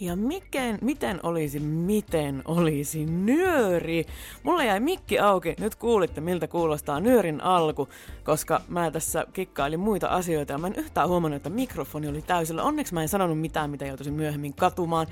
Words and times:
Ja 0.00 0.16
miten, 0.16 0.78
miten 0.80 1.20
olisi, 1.22 1.60
miten 1.60 2.42
olisi 2.44 3.06
nyöri? 3.06 4.06
Mulla 4.42 4.64
jäi 4.64 4.80
mikki 4.80 5.18
auki, 5.18 5.54
nyt 5.60 5.74
kuulitte 5.74 6.20
miltä 6.20 6.48
kuulostaa 6.48 7.00
nyörin 7.00 7.40
alku, 7.40 7.88
koska 8.24 8.60
mä 8.68 8.90
tässä 8.90 9.26
kikkailin 9.32 9.80
muita 9.80 10.08
asioita 10.08 10.52
ja 10.52 10.58
mä 10.58 10.66
en 10.66 10.74
yhtään 10.74 11.08
huomannut, 11.08 11.36
että 11.36 11.50
mikrofoni 11.50 12.08
oli 12.08 12.22
täysillä. 12.22 12.62
Onneksi 12.62 12.94
mä 12.94 13.02
en 13.02 13.08
sanonut 13.08 13.40
mitään, 13.40 13.70
mitä 13.70 13.86
joutuisin 13.86 14.14
myöhemmin 14.14 14.54
katumaan. 14.54 15.06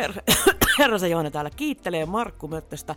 Her- 0.00 0.22
Herra 0.78 0.98
se 0.98 1.08
Joona 1.08 1.30
täällä 1.30 1.50
kiittelee 1.56 2.06
Markku 2.06 2.48
Möttöstä. 2.48 2.94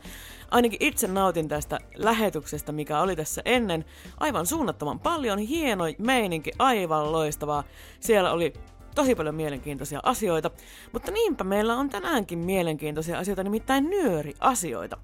Ainakin 0.52 0.80
itse 0.80 1.08
nautin 1.08 1.47
tästä 1.47 1.80
lähetyksestä, 1.95 2.72
mikä 2.72 3.02
oli 3.02 3.16
tässä 3.16 3.41
ennen. 3.45 3.86
Aivan 4.17 4.45
suunnattoman 4.45 5.00
paljon, 5.00 5.39
hieno 5.39 5.84
meininki, 5.97 6.52
aivan 6.59 7.12
loistavaa. 7.12 7.64
Siellä 8.00 8.31
oli 8.31 8.53
tosi 8.95 9.15
paljon 9.15 9.35
mielenkiintoisia 9.35 9.99
asioita, 10.03 10.51
mutta 10.93 11.11
niinpä 11.11 11.43
meillä 11.43 11.75
on 11.75 11.89
tänäänkin 11.89 12.39
mielenkiintoisia 12.39 13.19
asioita, 13.19 13.43
nimittäin 13.43 13.89
nyöri-asioita. 13.89 14.97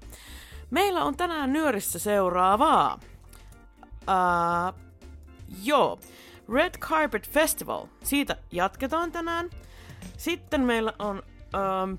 Meillä 0.70 1.04
on 1.04 1.16
tänään 1.16 1.52
nyörissä 1.52 1.98
seuraavaa. 1.98 3.00
Uh, 3.92 4.80
joo, 5.62 5.98
Red 6.52 6.78
Carpet 6.78 7.30
Festival. 7.30 7.86
Siitä 8.04 8.36
jatketaan 8.52 9.12
tänään. 9.12 9.50
Sitten 10.16 10.60
meillä 10.60 10.92
on... 10.98 11.22
Um, 11.82 11.98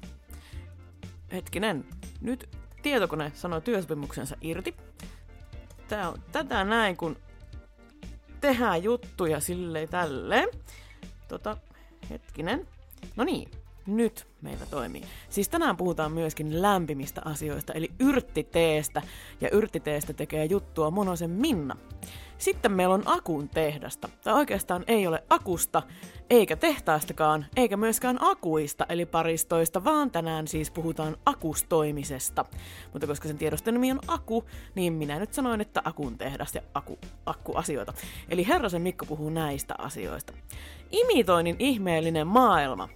hetkinen, 1.31 1.85
nyt 2.21 2.49
tietokone 2.81 3.31
sanoo 3.35 3.61
työsopimuksensa 3.61 4.35
irti. 4.41 4.75
Tää 5.87 6.09
on 6.09 6.17
tätä 6.31 6.63
näin, 6.63 6.97
kun 6.97 7.17
tehdään 8.41 8.83
juttuja 8.83 9.39
silleen 9.39 9.89
tälleen. 9.89 10.49
Tota, 11.27 11.57
Hetkinen. 12.13 12.67
No 13.15 13.23
niin, 13.23 13.51
nyt 13.87 14.27
meillä 14.41 14.65
toimii. 14.65 15.01
Siis 15.29 15.49
tänään 15.49 15.77
puhutaan 15.77 16.11
myöskin 16.11 16.61
lämpimistä 16.61 17.21
asioista, 17.25 17.73
eli 17.73 17.91
yrttiteestä. 17.99 19.01
Ja 19.41 19.49
yrttiteestä 19.51 20.13
tekee 20.13 20.45
juttua 20.45 20.91
Monosen 20.91 21.29
Minna. 21.29 21.75
Sitten 22.43 22.71
meillä 22.71 22.93
on 22.93 23.03
akun 23.05 23.49
tehdasta. 23.49 24.09
Tai 24.23 24.33
oikeastaan 24.33 24.83
ei 24.87 25.07
ole 25.07 25.23
akusta, 25.29 25.81
eikä 26.29 26.55
tehtaastakaan, 26.55 27.45
eikä 27.55 27.77
myöskään 27.77 28.17
akuista, 28.21 28.85
eli 28.89 29.05
paristoista, 29.05 29.83
vaan 29.83 30.11
tänään 30.11 30.47
siis 30.47 30.71
puhutaan 30.71 31.17
akustoimisesta. 31.25 32.45
Mutta 32.93 33.07
koska 33.07 33.27
sen 33.27 33.37
tiedoston 33.37 33.73
nimi 33.73 33.91
on 33.91 33.99
aku, 34.07 34.43
niin 34.75 34.93
minä 34.93 35.19
nyt 35.19 35.33
sanoin, 35.33 35.61
että 35.61 35.81
akun 35.85 36.17
tehdas 36.17 36.55
ja 36.55 36.61
aku, 36.73 36.99
akkuasioita. 37.25 37.93
Eli 38.29 38.47
Herrasen 38.47 38.81
Mikko 38.81 39.05
puhuu 39.05 39.29
näistä 39.29 39.75
asioista. 39.77 40.33
Imitoinnin 40.91 41.55
ihmeellinen 41.59 42.27
maailma. 42.27 42.89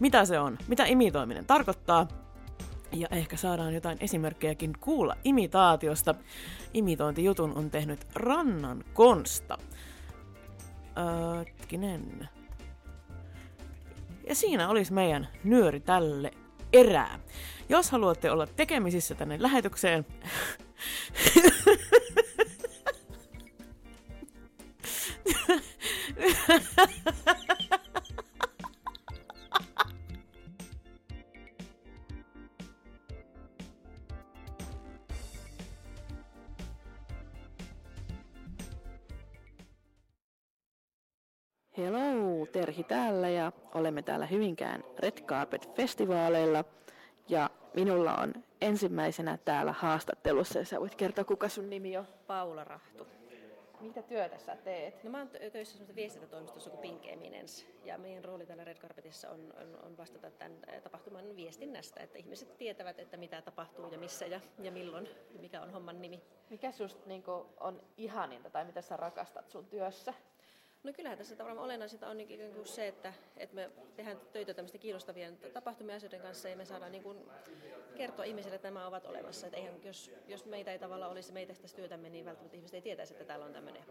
Mitä 0.00 0.24
se 0.24 0.40
on? 0.40 0.58
Mitä 0.68 0.84
imitoiminen 0.84 1.46
tarkoittaa? 1.46 2.19
Ja 2.92 3.08
ehkä 3.10 3.36
saadaan 3.36 3.74
jotain 3.74 3.98
esimerkkejäkin 4.00 4.72
kuulla 4.80 5.16
imitaatiosta. 5.24 6.14
Imitointijutun 6.74 7.58
on 7.58 7.70
tehnyt 7.70 8.06
Rannan 8.14 8.84
Konsta. 8.92 9.58
Ötkinen. 11.40 12.28
Ja 14.28 14.34
siinä 14.34 14.68
olisi 14.68 14.92
meidän 14.92 15.28
nyöri 15.44 15.80
tälle 15.80 16.30
erää. 16.72 17.18
Jos 17.68 17.90
haluatte 17.90 18.30
olla 18.30 18.46
tekemisissä 18.46 19.14
tänne 19.14 19.42
lähetykseen, 19.42 20.06
Hello, 41.80 42.46
Terhi 42.46 42.84
täällä 42.84 43.28
ja 43.28 43.52
olemme 43.74 44.02
täällä 44.02 44.26
Hyvinkään 44.26 44.84
Red 44.98 45.20
Carpet-festivaaleilla. 45.20 46.64
Ja 47.28 47.50
minulla 47.74 48.14
on 48.14 48.34
ensimmäisenä 48.60 49.38
täällä 49.44 49.72
haastattelussa, 49.72 50.58
ja 50.58 50.64
sä 50.64 50.80
voit 50.80 50.94
kertoa, 50.94 51.24
kuka 51.24 51.48
sun 51.48 51.70
nimi 51.70 51.96
on. 51.96 52.06
Paula 52.26 52.64
Rahtu. 52.64 53.06
Mitä 53.80 54.02
työtä 54.02 54.38
sä 54.38 54.56
teet? 54.56 55.04
No 55.04 55.10
mä 55.10 55.18
oon 55.18 55.28
töissä 55.28 55.72
semmoisessa 55.72 55.96
viestintätoimistossa 55.96 56.70
kuin 56.70 56.80
Pink 56.80 57.06
Eminence, 57.06 57.66
ja 57.84 57.98
meidän 57.98 58.24
rooli 58.24 58.46
täällä 58.46 58.64
Red 58.64 58.76
Carpetissa 58.76 59.30
on, 59.30 59.54
on, 59.60 59.78
on 59.86 59.96
vastata 59.96 60.30
tämän 60.30 60.56
tapahtuman 60.82 61.36
viestinnästä, 61.36 62.00
että 62.00 62.18
ihmiset 62.18 62.58
tietävät, 62.58 62.98
että 62.98 63.16
mitä 63.16 63.42
tapahtuu 63.42 63.92
ja 63.92 63.98
missä 63.98 64.26
ja, 64.26 64.40
ja 64.58 64.72
milloin, 64.72 65.08
ja 65.34 65.40
mikä 65.40 65.62
on 65.62 65.70
homman 65.70 66.02
nimi. 66.02 66.22
Mikä 66.50 66.72
susta 66.72 67.06
niin 67.06 67.24
on 67.60 67.82
ihaninta 67.96 68.50
tai 68.50 68.64
mitä 68.64 68.82
sä 68.82 68.96
rakastat 68.96 69.50
sun 69.50 69.66
työssä? 69.66 70.14
No 70.82 70.92
kyllähän 70.92 71.18
tässä 71.18 71.36
tavallaan 71.36 71.64
olennaisinta 71.64 72.08
on 72.08 72.16
niin 72.16 72.52
kuin 72.54 72.66
se, 72.66 72.88
että, 72.88 73.12
että 73.36 73.54
me 73.54 73.70
tehdään 73.96 74.20
töitä 74.32 74.54
tämmöistä 74.54 74.78
kiinnostavien 74.78 75.38
tapahtumia 75.52 75.96
asioiden 75.96 76.20
kanssa 76.20 76.48
ja 76.48 76.56
me 76.56 76.64
saadaan 76.64 76.92
niin 76.92 77.02
kuin 77.02 77.18
kertoa 77.94 78.24
ihmisille, 78.24 78.56
että 78.56 78.68
nämä 78.68 78.86
ovat 78.86 79.06
olemassa. 79.06 79.46
Että 79.46 79.58
eihän, 79.58 79.84
jos, 79.84 80.10
jos 80.26 80.44
meitä 80.44 80.72
ei 80.72 80.78
tavallaan 80.78 81.12
olisi, 81.12 81.32
meitä 81.32 81.54
tästä 81.54 81.76
työtämme, 81.76 82.08
niin 82.08 82.24
välttämättä 82.24 82.56
ihmiset 82.56 82.74
ei 82.74 82.82
tietäisi, 82.82 83.14
että 83.14 83.24
täällä 83.24 83.44
on 83.46 83.52
tämmöinen 83.52 83.82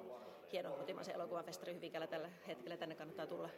hieno 0.51 0.71
kotimaisen 0.71 1.15
elokuvan 1.15 1.45
festari 1.45 1.73
Hyvinkäällä 1.73 2.07
tällä 2.07 2.29
hetkellä. 2.47 2.77
Tänne 2.77 2.95
kannattaa 2.95 3.27
tulla 3.27 3.49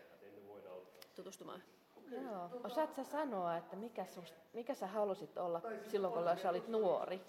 tutustumaan. 1.16 1.64
Joo. 2.12 2.50
Osaat 2.64 2.96
sä 2.96 3.04
sanoa, 3.04 3.58
että 3.58 3.76
mikä, 3.76 4.06
sust, 4.06 4.36
mikä 4.54 4.74
sä 4.74 4.88
halusit 4.88 5.38
olla 5.38 5.62
silloin, 5.88 6.14
kun 6.14 6.24
sä 6.42 6.50
olit 6.50 6.68
nuori? 6.68 7.22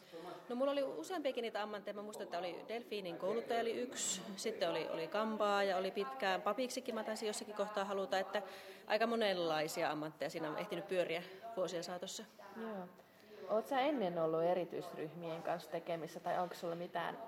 No 0.49 0.57
mulla 0.57 0.73
oli 0.73 0.83
useampiakin 0.83 1.43
niitä 1.43 1.63
ammatteja. 1.63 1.95
Mä 1.95 2.03
muistan, 2.03 2.25
että 2.25 2.39
oli 2.39 2.65
delfiinin 2.69 3.19
kouluttaja 3.19 3.61
oli 3.61 3.73
yksi, 3.73 4.21
sitten 4.37 4.71
oli, 4.71 4.89
oli 4.91 5.09
kampaa 5.09 5.63
ja 5.63 5.77
oli 5.77 5.91
pitkään 5.91 6.43
papiksikin. 6.43 6.95
Mä 6.95 7.05
taisin 7.05 7.27
jossakin 7.27 7.55
kohtaa 7.55 7.85
haluta, 7.85 8.19
että 8.19 8.43
aika 8.87 9.07
monenlaisia 9.07 9.91
ammatteja 9.91 10.31
siinä 10.31 10.51
on 10.51 10.59
ehtinyt 10.59 10.89
pyöriä 10.89 11.23
vuosien 11.57 11.85
saatossa. 11.85 12.25
Joo. 12.57 13.02
Oletko 13.49 13.69
sä 13.69 13.81
ennen 13.81 14.19
ollut 14.19 14.43
erityisryhmien 14.43 15.43
kanssa 15.43 15.71
tekemissä 15.71 16.21
tai 16.21 16.39
onko 16.39 16.55
sulla 16.55 16.75
mitään 16.75 17.19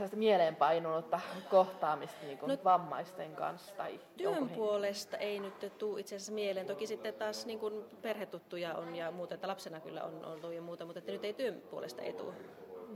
äh, 0.00 0.10
mieleenpainunutta 0.14 1.20
kohtaamista 1.50 2.26
niin 2.26 2.38
no, 2.42 2.56
vammaisten 2.64 3.36
kanssa? 3.36 3.74
Tai 3.74 4.00
työn 4.16 4.48
puolesta 4.48 5.16
ei 5.16 5.38
nyt 5.38 5.72
tule 5.78 6.00
itse 6.00 6.16
asiassa 6.16 6.32
mieleen. 6.32 6.66
Toki 6.66 6.86
sitten 6.86 7.14
taas 7.14 7.46
niin 7.46 7.58
kuin 7.58 7.84
perhetuttuja 8.02 8.74
on 8.74 8.96
ja 8.96 9.10
muuta, 9.10 9.34
että 9.34 9.48
lapsena 9.48 9.80
kyllä 9.80 10.04
on 10.04 10.24
ollut 10.24 10.52
ja 10.52 10.62
muuta, 10.62 10.84
mutta 10.84 10.98
että 10.98 11.12
nyt 11.12 11.24
ei 11.24 11.34
työn 11.34 11.62
puolesta 11.70 12.02
ei 12.02 12.12
tule, 12.12 12.34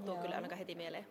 tule 0.04 0.18
kyllä 0.18 0.34
ainakaan 0.34 0.58
heti 0.58 0.74
mieleen. 0.74 1.06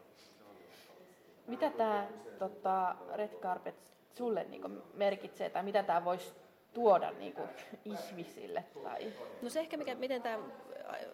Mitä 1.48 1.70
tämä 1.70 2.08
tota, 2.40 2.96
Red 3.14 3.40
Carpet 3.40 3.76
sulle 4.14 4.44
niin 4.44 4.84
merkitsee 4.94 5.50
tai 5.50 5.64
mitä 5.64 5.84
tämä 5.84 6.06
voisi 6.06 6.34
tuoda 6.74 7.12
niin 7.12 7.34
kuin, 7.34 7.50
ihmisille? 7.86 8.64
Tai... 8.84 9.14
No 9.42 9.50
se 9.50 9.60
ehkä, 9.60 9.78
mikä, 9.78 9.96
miten 9.96 10.22
tämä 10.22 10.40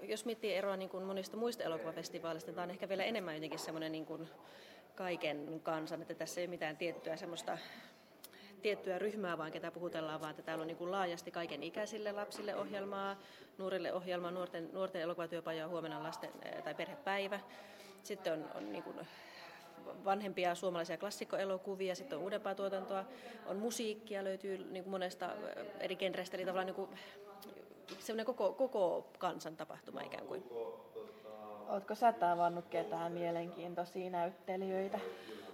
jos 0.02 0.26
miettii 0.26 0.54
eroa 0.54 0.78
niin 0.78 0.90
kuin 0.90 1.04
monista 1.04 1.38
muista 1.38 1.64
elokuvafestivaaleista, 1.64 2.52
tämä 2.52 2.64
on 2.64 2.72
ehkä 2.72 2.90
vielä 2.90 3.04
enemmän 3.04 3.36
jotenkin 3.36 3.60
semmoinen 3.60 3.92
niin 3.92 4.06
kuin 4.06 4.30
kaiken 4.96 5.60
kansan, 5.64 6.02
että 6.02 6.14
tässä 6.14 6.42
ei 6.42 6.46
ole 6.46 6.50
mitään 6.50 6.78
tiettyä 6.78 7.16
semmoista 7.16 7.58
tiettyä 8.62 9.00
ryhmää, 9.00 9.38
vaan 9.38 9.52
ketä 9.52 9.72
puhutellaan, 9.72 10.22
vaan 10.22 10.32
että 10.32 10.44
täällä 10.44 10.62
on 10.62 10.68
niin 10.68 10.78
kuin 10.78 10.92
laajasti 10.92 11.32
kaiken 11.32 11.64
ikäisille 11.64 12.12
lapsille 12.12 12.56
ohjelmaa, 12.56 13.16
nuorille 13.58 13.94
ohjelmaa, 13.94 14.32
nuorten, 14.32 14.70
nuorten 14.74 15.02
elokuvatyöpajoja, 15.02 15.68
huomenna 15.68 16.04
lasten 16.04 16.32
tai 16.64 16.76
perhepäivä. 16.76 17.40
Sitten 18.04 18.34
on, 18.34 18.46
on 18.56 18.72
niin 18.72 18.84
kuin 18.84 18.96
vanhempia 20.06 20.56
suomalaisia 20.56 20.98
klassikkoelokuvia, 20.98 21.96
sitten 21.96 22.18
on 22.18 22.24
uudempaa 22.24 22.56
tuotantoa, 22.56 23.06
on 23.46 23.58
musiikkia, 23.58 24.24
löytyy 24.24 24.58
niin 24.58 24.84
kuin 24.84 24.92
monesta 24.92 25.30
eri 25.80 25.96
genreistä, 25.96 26.38
eli 26.38 26.46
tavallaan 26.46 26.68
niin 26.68 26.76
kuin 26.76 26.90
semmoinen 28.00 28.26
koko, 28.26 28.54
koko 28.54 29.08
kansan 29.18 29.58
tapahtuma 29.58 30.02
ikään 30.02 30.28
kuin. 30.28 30.44
Oletko 31.68 31.96
sä 31.96 32.14
tavannut 32.14 32.66
ketään 32.66 33.12
mielenkiintoisia 33.12 34.10
näyttelijöitä? 34.10 35.00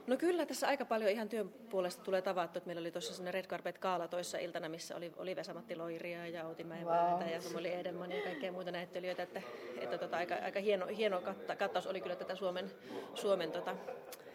No 0.07 0.17
kyllä, 0.17 0.45
tässä 0.45 0.67
aika 0.67 0.85
paljon 0.85 1.11
ihan 1.11 1.29
työn 1.29 1.49
puolesta 1.49 2.03
tulee 2.03 2.21
tavattu. 2.21 2.59
Meillä 2.65 2.79
oli 2.79 2.91
tuossa 2.91 3.13
sellainen 3.13 3.33
Red 3.33 3.45
Carpet 3.45 3.77
Kaala 3.77 4.07
toissa 4.07 4.37
iltana, 4.37 4.69
missä 4.69 4.95
oli, 4.95 5.11
oli 5.17 5.35
Vesamatti 5.35 5.75
Loiria 5.75 6.27
ja 6.27 6.47
Outi 6.47 6.63
Mäenpäätä 6.63 7.25
wow. 7.25 7.33
ja 7.33 7.39
oli 7.55 7.73
Edelman 7.73 8.11
ja 8.11 8.23
kaikkea 8.23 8.51
muita 8.51 8.71
näyttelijöitä. 8.71 9.23
Että, 9.23 9.41
että 9.81 9.97
tota, 9.97 10.17
aika, 10.17 10.35
aika 10.35 10.59
hieno, 10.59 10.85
hieno 10.85 11.21
katta, 11.21 11.55
kattaus 11.55 11.87
oli 11.87 12.01
kyllä 12.01 12.15
tätä 12.15 12.35
Suomen, 12.35 12.71
Suomen 13.15 13.51
tota, 13.51 13.75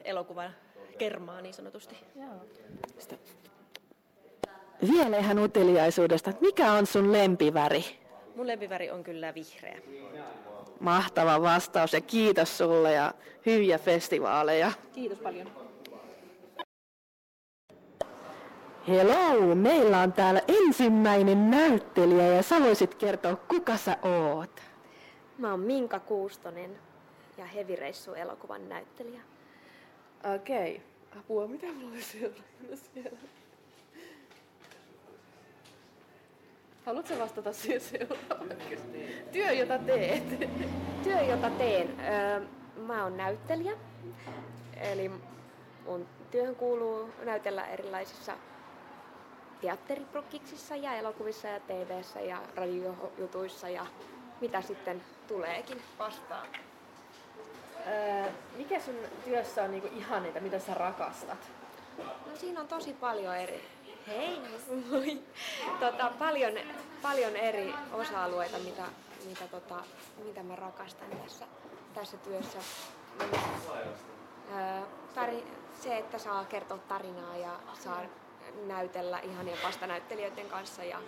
elokuvan 0.04 0.54
kermaa 0.98 1.40
niin 1.40 1.54
sanotusti. 1.54 1.96
Joo. 2.16 2.46
Vielä 4.88 5.18
ihan 5.18 5.38
uteliaisuudesta, 5.38 6.32
mikä 6.40 6.72
on 6.72 6.86
sun 6.86 7.12
lempiväri? 7.12 7.84
Mun 8.36 8.46
lempiväri 8.46 8.90
on 8.90 9.04
kyllä 9.04 9.34
vihreä. 9.34 9.78
Mahtava 10.80 11.42
vastaus 11.42 11.92
ja 11.92 12.00
kiitos 12.00 12.58
sulle 12.58 12.92
ja 12.92 13.14
hyviä 13.46 13.78
festivaaleja. 13.78 14.72
Kiitos 14.92 15.18
paljon. 15.18 15.46
Hello, 18.88 19.54
meillä 19.54 20.00
on 20.00 20.12
täällä 20.12 20.42
ensimmäinen 20.48 21.50
näyttelijä 21.50 22.26
ja 22.26 22.42
sä 22.42 22.60
voisit 22.60 22.94
kertoa, 22.94 23.36
kuka 23.36 23.76
sä 23.76 23.96
oot. 24.02 24.62
Mä 25.38 25.50
oon 25.50 25.60
Minka 25.60 26.00
Kuustonen 26.00 26.78
ja 27.38 27.44
Hevireissu 27.44 28.14
elokuvan 28.14 28.68
näyttelijä. 28.68 29.20
Okei. 30.34 30.76
Okay. 30.76 31.20
Apua, 31.20 31.46
mitä 31.46 31.66
mulla 31.66 31.92
oli 31.92 32.02
siellä? 32.02 32.36
Haluatko 36.86 37.18
vastata 37.18 37.52
siihen 37.52 37.80
seuraavaan 37.80 38.58
Työ, 39.32 39.52
jota 39.52 39.78
teet. 39.78 40.50
Työ, 41.04 41.20
jota 41.20 41.50
teen. 41.50 42.00
Öö, 42.00 42.40
mä 42.76 43.04
oon 43.04 43.16
näyttelijä. 43.16 43.72
Eli 44.76 45.10
mun 45.86 46.06
työhön 46.30 46.56
kuuluu 46.56 47.10
näytellä 47.24 47.66
erilaisissa 47.66 48.36
teatteriprokkiksissa 49.60 50.76
ja 50.76 50.94
elokuvissa 50.94 51.48
ja 51.48 51.60
TV:ssä 51.60 52.20
ja 52.20 52.42
radiojutuissa 52.56 53.68
ja 53.68 53.86
mitä 54.40 54.62
sitten 54.62 55.02
tuleekin 55.28 55.82
vastaan. 55.98 56.46
Öö, 57.86 58.30
mikä 58.56 58.80
sun 58.80 58.94
työssä 59.24 59.62
on 59.62 59.70
niinku 59.70 59.88
ihaninta, 59.92 60.40
mitä 60.40 60.58
sä 60.58 60.74
rakastat? 60.74 61.38
No 61.98 62.36
siinä 62.36 62.60
on 62.60 62.68
tosi 62.68 62.92
paljon 62.92 63.36
eri, 63.36 63.64
hei, 64.06 64.40
tota, 65.80 66.12
paljon, 66.18 66.52
paljon 67.02 67.36
eri 67.36 67.74
osa-alueita, 67.92 68.58
mitä, 68.58 68.82
mitä, 69.26 69.48
tota, 69.48 69.74
mitä 70.24 70.42
mä 70.42 70.56
rakastan 70.56 71.10
tässä, 71.10 71.46
tässä 71.94 72.16
työssä. 72.16 72.58
Tari, 75.14 75.44
se, 75.80 75.98
että 75.98 76.18
saa 76.18 76.44
kertoa 76.44 76.78
tarinaa 76.78 77.36
ja 77.36 77.60
saa 77.74 78.02
näytellä 78.66 79.18
ihania 79.18 79.56
vastanäyttelijöiden 79.64 80.48
kanssa 80.48 80.84
ja, 80.84 81.00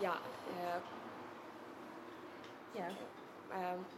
ja 0.00 0.16
öö, 0.62 0.80
yeah. 2.76 3.13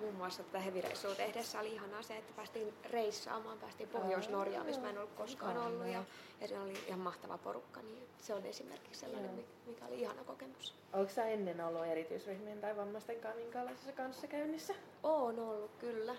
Muun 0.00 0.14
muassa 0.14 0.42
tätä 0.42 0.58
hevireissua 0.60 1.14
tehdessä 1.14 1.60
oli 1.60 1.72
ihanaa 1.72 2.02
se, 2.02 2.16
että 2.16 2.32
päästiin 2.36 2.74
reissaamaan, 2.90 3.58
päästiin 3.58 3.88
Pohjois-Norjaan, 3.88 4.66
missä 4.66 4.82
mä 4.82 4.90
en 4.90 4.98
ollut 4.98 5.14
koskaan 5.14 5.58
ollut 5.58 5.86
ja, 5.86 6.04
ja 6.40 6.48
se 6.48 6.60
oli 6.60 6.72
ihan 6.86 7.00
mahtava 7.00 7.38
porukka, 7.38 7.82
niin 7.82 8.08
se 8.18 8.34
on 8.34 8.46
esimerkiksi 8.46 9.00
sellainen, 9.00 9.44
mikä 9.66 9.84
oli 9.86 10.00
ihana 10.00 10.24
kokemus. 10.24 10.74
Onko 10.92 11.12
sä 11.12 11.26
ennen 11.26 11.60
ollut 11.60 11.86
erityisryhmien 11.86 12.60
tai 12.60 12.76
vammaisten 12.76 13.20
kanssa 13.20 13.40
minkälaisessa 13.40 13.92
kanssakäynnissä? 13.92 14.74
On 15.02 15.38
ollut, 15.38 15.70
kyllä. 15.78 16.14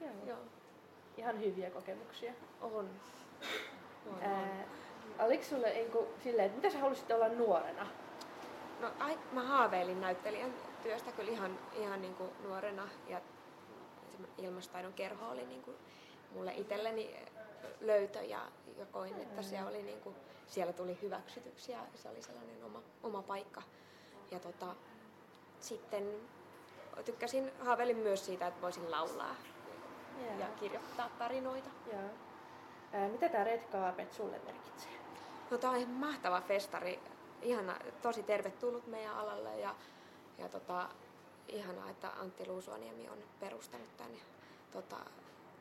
Joo. 0.00 0.10
Joo. 0.26 0.38
Ihan 1.16 1.40
hyviä 1.40 1.70
kokemuksia. 1.70 2.32
On. 2.60 2.74
on, 2.74 2.90
Ää, 4.22 4.64
oliko 5.18 5.44
sulle 5.44 5.70
niinku, 5.70 6.08
silleen, 6.24 6.46
että 6.46 6.56
mitä 6.56 6.70
sä 6.70 6.78
halusit 6.78 7.10
olla 7.10 7.28
nuorena? 7.28 7.86
No, 8.80 8.90
ai, 8.98 9.18
mä 9.32 9.42
haaveilin 9.42 10.00
näyttelijän 10.00 10.54
työstä 10.82 11.12
kyllä 11.12 11.30
ihan, 11.30 11.58
ihan 11.72 12.02
niin 12.02 12.14
kuin 12.14 12.30
nuorena 12.42 12.88
ja 13.08 13.20
ilmastaidon 14.38 14.92
kerho 14.92 15.28
oli 15.28 15.46
niin 15.46 15.62
kuin 15.62 15.76
mulle 16.30 16.52
itselleni 16.54 17.16
löytö 17.80 18.22
ja, 18.22 18.40
ja 18.78 18.86
koin, 18.86 19.20
että 19.20 19.42
siellä, 19.42 19.70
oli 19.70 19.82
niin 19.82 20.00
kuin, 20.00 20.16
siellä 20.46 20.72
tuli 20.72 20.98
hyväksytyksiä 21.02 21.78
ja 21.78 21.98
se 21.98 22.08
oli 22.08 22.22
sellainen 22.22 22.64
oma, 22.64 22.82
oma 23.02 23.22
paikka. 23.22 23.62
Ja 24.30 24.38
tota, 24.38 24.74
sitten 25.60 26.20
tykkäsin, 27.04 27.52
haaveilin 27.60 27.96
myös 27.96 28.26
siitä, 28.26 28.46
että 28.46 28.62
voisin 28.62 28.90
laulaa 28.90 29.34
yeah. 30.22 30.38
ja 30.38 30.46
kirjoittaa 30.46 31.10
tarinoita. 31.18 31.70
Yeah. 31.92 32.04
Ää, 32.92 33.08
mitä 33.08 33.28
tämä 33.28 33.44
Red 33.44 33.62
Carpet 33.72 34.12
sulle 34.12 34.38
merkitsee? 34.38 34.92
No 35.50 35.58
tämä 35.58 35.72
on 35.72 35.78
ihan 35.78 35.92
mahtava 35.92 36.40
festari. 36.40 37.00
Ihana, 37.42 37.76
tosi 38.02 38.22
tervetullut 38.22 38.86
meidän 38.86 39.14
alalle 39.14 39.60
ja, 39.60 39.74
ja 40.42 40.48
tota, 40.48 40.88
ihanaa, 41.48 41.90
että 41.90 42.10
Antti 42.10 42.46
Luusuaniemi 42.46 43.08
on 43.08 43.18
perustanut 43.40 43.96
tänne. 43.96 44.18
Tota, 44.72 44.96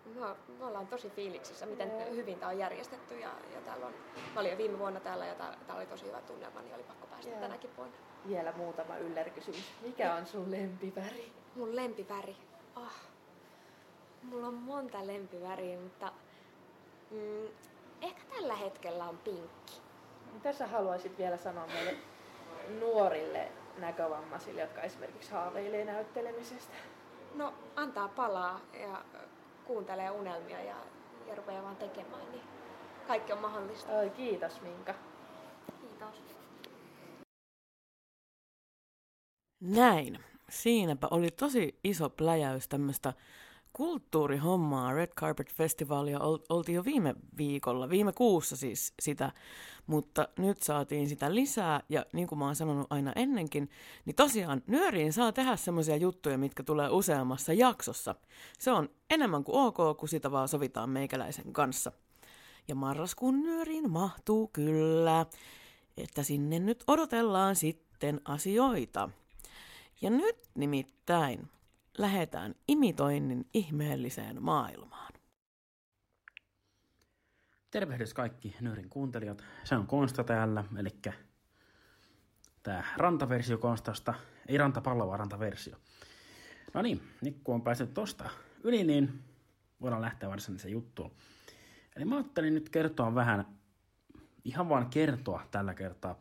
me, 0.06 0.36
me 0.60 0.66
ollaan 0.66 0.88
tosi 0.88 1.10
fiiliksissä, 1.10 1.66
miten 1.66 1.92
yeah. 1.92 2.10
hyvin 2.10 2.40
tämä 2.40 2.52
on 2.52 2.58
järjestetty. 2.58 3.20
Ja, 3.20 3.30
ja 3.54 3.62
täällä 3.62 3.86
on, 3.86 3.94
mä 4.34 4.40
olin 4.40 4.52
jo 4.52 4.58
viime 4.58 4.80
vuonna 4.80 5.00
täällä 5.00 5.26
ja 5.26 5.36
täällä, 5.36 5.58
täällä 5.68 5.80
oli 5.82 5.90
tosi 5.90 6.06
hyvä 6.06 6.22
tunnelma, 6.22 6.62
niin 6.62 6.76
oli 6.76 6.84
pakko 6.84 7.08
päästä 7.08 7.30
yeah. 7.30 7.42
tänäkin 7.42 7.70
vuonna. 7.78 7.96
Vielä 8.28 8.52
muutama 8.52 8.98
yllerkysymys. 8.98 9.74
Mikä 9.82 10.14
on 10.14 10.26
sun 10.26 10.52
lempiväri? 10.52 11.32
Mun 11.56 11.76
lempiväri? 11.76 12.36
Oh. 12.76 12.94
Mulla 14.24 14.48
on 14.48 14.54
monta 14.54 15.08
lempiväriä, 15.08 15.80
mutta 15.80 16.12
mm, 17.12 17.48
ehkä 18.02 18.22
tällä 18.36 18.56
hetkellä 18.56 19.06
on 19.06 19.18
pinkki. 19.18 19.74
Mitä 20.34 20.54
sä 20.54 20.68
haluaisit 20.68 21.18
vielä 21.18 21.38
sanoa 21.38 21.68
meille 21.68 21.96
nuorille 22.80 23.52
näkövammaisille, 23.82 24.62
jotka 24.62 24.82
esimerkiksi 24.82 25.32
haaveilee 25.32 25.86
näyttelemisestä? 25.86 26.74
No, 27.36 27.54
antaa 27.76 28.08
palaa 28.08 28.62
ja 28.74 29.06
kuuntelee 29.66 30.12
unelmia 30.12 30.62
ja, 30.62 30.76
ja 31.28 31.36
rupeaa 31.36 31.64
vaan 31.64 31.76
tekemään, 31.76 32.32
niin 32.32 32.44
kaikki 33.08 33.34
on 33.34 33.42
mahdollista. 33.42 33.92
Oi, 33.92 34.10
kiitos 34.10 34.62
Minka. 34.62 34.94
Kiitos. 35.82 36.24
Näin. 39.60 40.20
Siinäpä 40.50 41.08
oli 41.12 41.32
tosi 41.32 41.80
iso 41.84 42.10
pläjäys 42.10 42.68
tämmöistä 42.68 43.14
kulttuurihommaa. 43.74 44.94
Red 44.94 45.10
Carpet 45.20 45.54
Festivalia 45.54 46.20
oltiin 46.50 46.76
jo 46.76 46.86
viime 46.86 47.16
viikolla, 47.38 47.90
viime 47.90 48.14
kuussa 48.14 48.56
siis 48.56 48.94
sitä, 49.02 49.32
mutta 49.88 50.28
nyt 50.38 50.62
saatiin 50.62 51.10
sitä 51.10 51.36
lisää 51.36 51.84
ja 51.90 52.06
niin 52.14 52.28
kuin 52.28 52.40
mä 52.40 52.46
oon 52.46 52.56
sanonut 52.56 52.88
aina 52.90 53.14
ennenkin, 53.16 53.70
niin 54.06 54.16
tosiaan 54.16 54.64
nyöriin 54.68 55.14
saa 55.14 55.32
tehdä 55.32 55.56
semmoisia 55.56 55.96
juttuja, 55.96 56.38
mitkä 56.38 56.64
tulee 56.64 56.90
useammassa 56.90 57.54
jaksossa. 57.54 58.16
Se 58.60 58.72
on 58.72 58.90
enemmän 59.10 59.44
kuin 59.44 59.56
ok, 59.56 59.98
kun 59.98 60.10
sitä 60.10 60.32
vaan 60.32 60.48
sovitaan 60.48 60.90
meikäläisen 60.90 61.54
kanssa. 61.54 61.92
Ja 62.68 62.76
marraskuun 62.76 63.42
nyöriin 63.42 63.92
mahtuu 63.92 64.50
kyllä, 64.54 65.26
että 65.98 66.24
sinne 66.24 66.60
nyt 66.60 66.84
odotellaan 66.88 67.56
sitten 67.56 68.22
asioita. 68.26 69.10
Ja 70.02 70.10
nyt 70.10 70.38
nimittäin 70.56 71.50
lähetään 71.98 72.56
imitoinnin 72.68 73.50
ihmeelliseen 73.54 74.44
maailmaan. 74.44 75.14
Tervehdys 77.72 78.14
kaikki 78.14 78.56
Nyörin 78.62 78.90
kuuntelijat. 78.90 79.44
Se 79.64 79.76
on 79.76 79.88
Konsta 79.88 80.24
täällä, 80.24 80.64
eli 80.78 80.90
tämä 82.64 82.84
rantaversio 82.98 83.58
Konstasta, 83.58 84.14
ei 84.48 84.58
rantapallo, 84.58 85.08
vaan 85.08 85.20
rantaversio. 85.20 85.78
No 86.74 86.82
niin, 86.82 87.02
nyt 87.22 87.38
kun 87.44 87.56
on 87.56 87.62
päässyt 87.62 87.94
tosta 87.94 88.30
yli, 88.64 88.84
niin 88.84 89.24
voidaan 89.82 90.02
lähteä 90.02 90.30
varsinaiseen 90.30 90.72
juttuun. 90.72 91.12
Eli 91.96 92.06
mä 92.06 92.16
ajattelin 92.16 92.54
nyt 92.54 92.70
kertoa 92.70 93.16
vähän, 93.16 93.46
ihan 94.44 94.70
vaan 94.70 94.90
kertoa 94.90 95.48
tällä 95.52 95.74
kertaa 95.74 96.20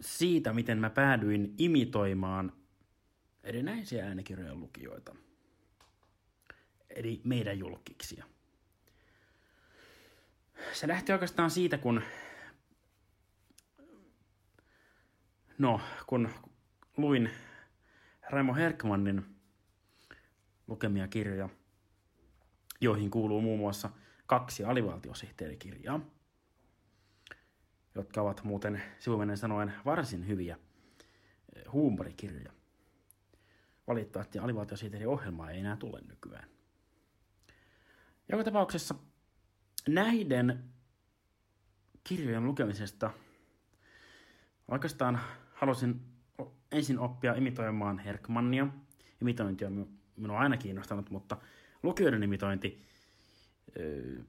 siitä, 0.00 0.52
miten 0.52 0.78
mä 0.78 0.90
päädyin 0.90 1.54
imitoimaan 1.58 2.52
erinäisiä 3.44 4.06
äänikirjojen 4.06 4.60
lukijoita. 4.60 5.14
Eli 6.90 7.20
meidän 7.24 7.58
julkiksia. 7.58 8.24
Se 10.72 10.88
lähti 10.88 11.12
oikeastaan 11.12 11.50
siitä, 11.50 11.78
kun 11.78 12.02
No, 15.58 15.80
kun 16.06 16.30
luin 16.96 17.30
Raimo 18.30 18.54
Herkmannin 18.54 19.24
lukemia 20.66 21.08
kirjoja, 21.08 21.48
joihin 22.80 23.10
kuuluu 23.10 23.40
muun 23.40 23.58
muassa 23.58 23.90
kaksi 24.26 24.64
alivaltiosihteerikirjaa, 24.64 26.00
jotka 27.94 28.20
ovat 28.20 28.44
muuten 28.44 28.82
sivumenen 28.98 29.36
sanoen 29.36 29.72
varsin 29.84 30.28
hyviä 30.28 30.58
eh, 31.56 31.62
huumorikirjoja. 33.86 33.86
Valitettavasti 33.86 34.38
alivaltiosihteerin 34.38 35.08
ohjelmaa 35.08 35.50
ei 35.50 35.60
enää 35.60 35.76
tule 35.76 36.00
nykyään. 36.08 36.48
Joka 38.28 38.44
tapauksessa 38.44 38.94
näiden 39.88 40.64
kirjojen 42.04 42.44
lukemisesta 42.44 43.10
oikeastaan 44.68 45.20
halusin 45.54 46.00
ensin 46.72 46.98
oppia 46.98 47.34
imitoimaan 47.34 47.98
Herkmannia. 47.98 48.66
Imitointi 49.20 49.64
on 49.64 49.88
minua 50.16 50.38
aina 50.38 50.56
kiinnostanut, 50.56 51.10
mutta 51.10 51.36
lukijoiden 51.82 52.22
imitointi 52.22 52.78
öö, 53.78 54.22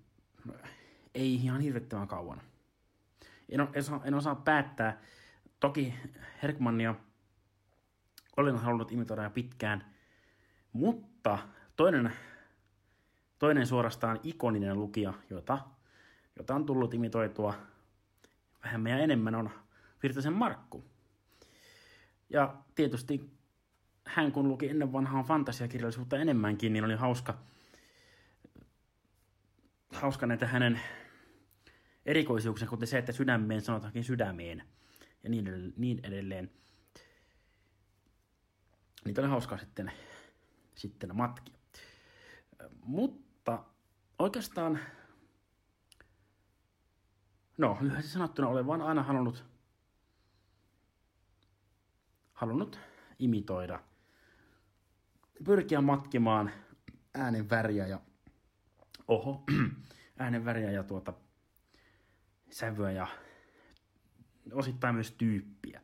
ei 1.14 1.34
ihan 1.34 1.62
hirvittävän 1.62 2.08
kauan. 2.08 2.42
En, 3.50 3.60
en 4.04 4.14
osaa 4.14 4.36
päättää. 4.36 5.02
Toki 5.60 5.94
Herkmannia 6.44 6.96
olen 8.38 8.58
halunnut 8.58 8.92
imitoida 8.92 9.24
jo 9.24 9.30
pitkään, 9.30 9.86
mutta 10.74 11.40
toinen, 11.76 12.14
toinen 13.40 13.68
suorastaan 13.68 14.20
ikoninen 14.24 14.80
lukija, 14.80 15.14
jota, 15.30 15.60
jota 16.38 16.56
on 16.56 16.66
tullut 16.66 16.94
imitoitua 16.94 17.54
vähemmän 18.64 18.92
ja 18.92 18.98
enemmän, 18.98 19.36
on 19.36 19.50
Virtasen 20.04 20.34
Markku. 20.34 20.86
Ja 22.30 22.56
tietysti 22.76 23.36
hän 24.06 24.32
kun 24.32 24.48
luki 24.48 24.70
ennen 24.70 24.94
vanhaa 24.94 25.24
fantasiakirjallisuutta 25.24 26.18
enemmänkin, 26.18 26.74
niin 26.74 26.86
oli 26.86 26.96
hauska, 26.96 27.38
hauska 29.92 30.26
näitä 30.26 30.48
hänen 30.48 30.80
erikoisuuksia, 32.06 32.68
kuten 32.68 32.88
se, 32.88 32.98
että 32.98 33.12
sydämeen 33.12 33.62
sanotaankin 33.62 34.04
sydämeen 34.04 34.64
ja 35.24 35.30
niin 35.78 36.00
edelleen. 36.04 36.52
Niitä 39.06 39.22
oli 39.22 39.30
hauskaa 39.30 39.58
sitten, 39.58 39.92
sitten 40.76 41.16
matkia. 41.16 41.56
Mutta 42.84 43.64
oikeastaan, 44.20 44.80
no 47.58 47.78
lyhyesti 47.82 48.12
sanottuna 48.12 48.48
olen 48.48 48.68
vaan 48.68 48.82
aina 48.82 49.04
halunnut, 49.04 49.46
halunnut 52.34 52.80
imitoida, 53.20 53.80
pyrkiä 55.44 55.82
matkimaan 55.82 56.52
äänen 57.14 57.50
väriä 57.50 57.88
ja, 57.88 58.00
oho, 59.08 59.44
äänen 60.20 60.46
väriä 60.46 60.72
ja 60.72 60.84
tuota 60.84 61.14
sävyä 62.52 62.92
ja 62.92 63.08
osittain 64.54 64.96
myös 64.96 65.12
tyyppiä. 65.12 65.82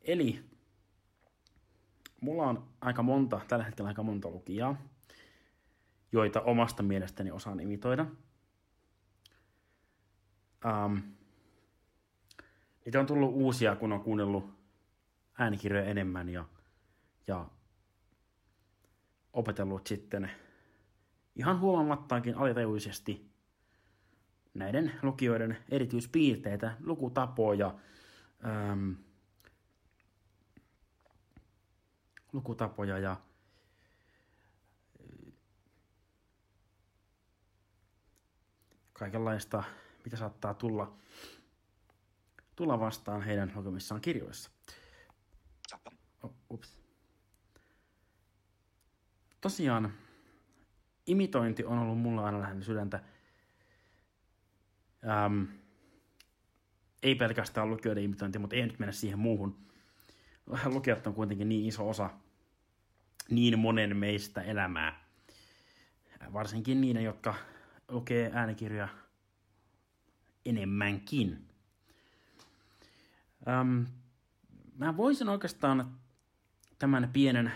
Eli 0.00 0.55
mulla 2.20 2.46
on 2.46 2.68
aika 2.80 3.02
monta, 3.02 3.40
tällä 3.48 3.64
hetkellä 3.64 3.88
aika 3.88 4.02
monta 4.02 4.30
lukijaa, 4.30 4.76
joita 6.12 6.40
omasta 6.40 6.82
mielestäni 6.82 7.30
osaan 7.30 7.60
imitoida. 7.60 8.06
Um, 10.64 11.02
niitä 12.84 13.00
on 13.00 13.06
tullut 13.06 13.34
uusia, 13.34 13.76
kun 13.76 13.92
on 13.92 14.00
kuunnellut 14.00 14.56
äänikirjoja 15.38 15.84
enemmän 15.86 16.28
ja, 16.28 16.44
ja 17.26 17.46
opetellut 19.32 19.86
sitten 19.86 20.30
ihan 21.36 21.60
huomaamattaankin 21.60 22.34
alitajuisesti 22.34 23.30
näiden 24.54 24.92
lukijoiden 25.02 25.56
erityispiirteitä, 25.68 26.76
lukutapoja, 26.80 27.74
ähm, 28.46 28.92
lukutapoja 32.36 32.98
ja 32.98 33.10
äh, 33.10 33.18
kaikenlaista, 38.92 39.62
mitä 40.04 40.16
saattaa 40.16 40.54
tulla, 40.54 40.96
tulla 42.56 42.80
vastaan 42.80 43.22
heidän 43.22 43.52
lukemissaan 43.54 44.00
kirjoissa. 44.00 44.50
Oh, 46.22 46.34
ups. 46.50 46.78
Tosiaan, 49.40 49.94
imitointi 51.06 51.64
on 51.64 51.78
ollut 51.78 51.98
mulla 51.98 52.24
aina 52.24 52.40
lähellä 52.40 52.62
sydäntä. 52.62 53.02
Ähm, 55.08 55.44
ei 57.02 57.14
pelkästään 57.14 57.70
lukijoiden 57.70 58.04
imitointi, 58.04 58.38
mutta 58.38 58.56
ei 58.56 58.66
nyt 58.66 58.78
mennä 58.78 58.92
siihen 58.92 59.18
muuhun. 59.18 59.65
Lukijat 60.64 61.06
on 61.06 61.14
kuitenkin 61.14 61.48
niin 61.48 61.66
iso 61.66 61.88
osa 61.88 62.10
niin 63.30 63.58
monen 63.58 63.96
meistä 63.96 64.42
elämää. 64.42 65.06
Varsinkin 66.32 66.80
niiden, 66.80 67.04
jotka 67.04 67.34
lukee 67.88 68.30
äänikirjoja 68.34 68.88
enemmänkin. 70.44 71.48
Ähm, 73.48 73.82
mä 74.76 74.96
voisin 74.96 75.28
oikeastaan 75.28 75.98
tämän 76.78 77.10
pienen, 77.12 77.52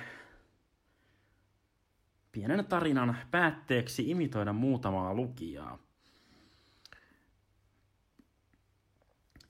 pienen 2.33 2.65
tarinan 2.65 3.19
päätteeksi 3.31 4.11
imitoida 4.11 4.53
muutamaa 4.53 5.15
lukijaa. 5.15 5.79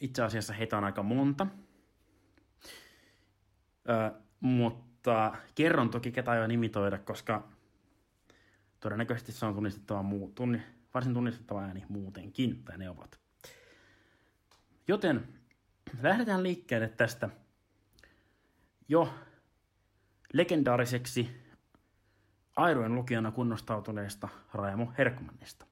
Itse 0.01 0.23
asiassa 0.23 0.53
heitä 0.53 0.79
on 0.79 0.85
aika 0.85 1.03
monta. 1.03 1.47
Ö, 3.89 4.21
mutta 4.41 5.37
kerron 5.55 5.91
toki 5.91 6.13
ketä 6.13 6.31
aion 6.31 6.51
imitoida, 6.51 6.99
koska 6.99 7.49
todennäköisesti 8.81 9.33
se 9.33 9.47
on 9.47 9.55
tunnistettava 9.55 10.03
muu, 10.03 10.33
tunni, 10.35 10.63
varsin 10.95 11.15
tunnistettava 11.15 11.63
ääni 11.63 11.85
muutenkin, 11.89 12.65
tai 12.65 12.79
ne 12.79 12.91
ovat. 12.91 13.21
Joten 14.89 15.29
lähdetään 16.03 16.43
liikkeelle 16.43 16.89
tästä 16.89 17.29
jo 18.89 19.15
legendaariseksi 20.33 21.31
airojen 22.57 22.95
lukijana 22.95 23.31
kunnostautuneesta 23.31 24.29
Raimo 24.55 24.93
Herkmannista. 24.99 25.67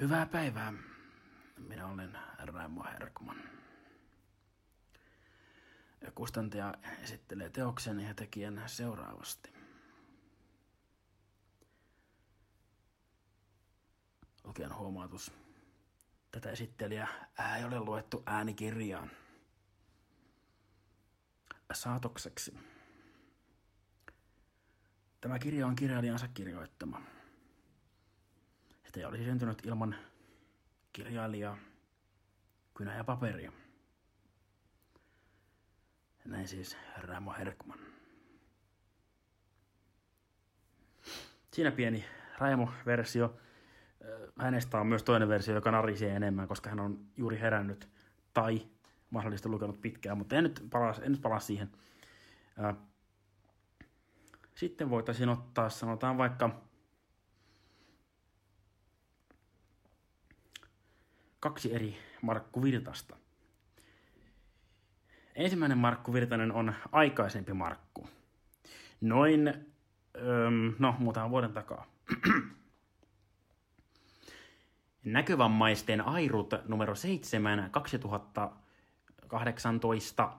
Hyvää 0.00 0.26
päivää. 0.26 0.72
Minä 1.68 1.86
olen 1.86 2.18
Raimo 2.38 2.84
Herkman. 2.84 3.55
Kustantaja 6.14 6.74
esittelee 7.02 7.50
teoksen 7.50 8.00
ja 8.00 8.14
tekijän 8.14 8.62
seuraavasti. 8.66 9.52
Lukijan 14.44 14.76
huomautus. 14.76 15.32
Tätä 16.30 16.50
esittelijää 16.50 17.28
ei 17.56 17.64
ole 17.64 17.80
luettu 17.80 18.22
äänikirjaan. 18.26 19.10
Saatokseksi. 21.72 22.54
Tämä 25.20 25.38
kirja 25.38 25.66
on 25.66 25.76
kirjailijansa 25.76 26.28
kirjoittama. 26.28 27.02
Sitä 28.86 29.00
ei 29.00 29.06
olisi 29.06 29.24
syntynyt 29.24 29.66
ilman 29.66 29.96
kirjailijaa, 30.92 31.58
kynä 32.74 32.96
ja 32.96 33.04
paperia. 33.04 33.52
Näin 36.26 36.48
siis 36.48 36.76
Ramo 36.96 37.32
Herkman. 37.38 37.78
Siinä 41.52 41.70
pieni 41.70 42.04
Raimo-versio. 42.38 43.36
Hänestä 44.38 44.80
on 44.80 44.86
myös 44.86 45.02
toinen 45.02 45.28
versio, 45.28 45.54
joka 45.54 45.70
narisee 45.70 46.16
enemmän, 46.16 46.48
koska 46.48 46.70
hän 46.70 46.80
on 46.80 47.06
juuri 47.16 47.40
herännyt 47.40 47.88
tai 48.34 48.66
mahdollisesti 49.10 49.48
lukenut 49.48 49.80
pitkään, 49.80 50.18
mutta 50.18 50.36
en 50.36 50.44
nyt 50.44 50.66
palaa, 50.70 50.94
en 51.02 51.12
nyt 51.12 51.22
palaa 51.22 51.40
siihen. 51.40 51.70
Sitten 54.54 54.90
voitaisiin 54.90 55.28
ottaa, 55.28 55.70
sanotaan 55.70 56.18
vaikka 56.18 56.62
kaksi 61.40 61.74
eri 61.74 61.98
Markku 62.22 62.62
Virtasta. 62.62 63.16
Ensimmäinen 65.36 65.78
Markku 65.78 66.12
Virtanen 66.12 66.52
on 66.52 66.74
aikaisempi 66.92 67.52
Markku. 67.52 68.08
Noin, 69.00 69.54
öm, 70.16 70.74
no 70.78 70.94
muutaman 70.98 71.30
vuoden 71.30 71.52
takaa. 71.52 71.86
Näkövammaisten 75.04 76.00
airut 76.00 76.54
numero 76.68 76.94
7 76.94 77.68
2018. 77.70 80.32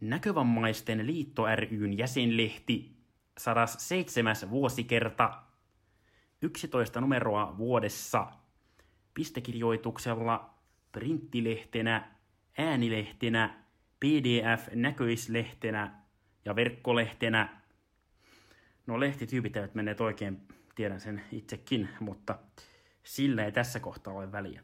Näkövammaisten 0.00 1.06
liitto 1.06 1.44
ryn 1.56 1.98
jäsenlehti 1.98 2.96
107. 3.38 4.36
vuosikerta 4.50 5.42
11 6.42 7.00
numeroa 7.00 7.58
vuodessa 7.58 8.26
pistekirjoituksella, 9.14 10.54
printtilehtenä, 10.92 12.13
äänilehtenä, 12.58 13.64
PDF-näköislehtenä 14.00 16.00
ja 16.44 16.56
verkkolehtenä. 16.56 17.60
No 18.86 19.00
lehtityypit 19.00 19.56
eivät 19.56 19.74
menneet 19.74 20.00
oikein, 20.00 20.40
tiedän 20.74 21.00
sen 21.00 21.24
itsekin, 21.32 21.88
mutta 22.00 22.38
sillä 23.02 23.44
ei 23.44 23.52
tässä 23.52 23.80
kohtaa 23.80 24.14
ole 24.14 24.32
väliä. 24.32 24.62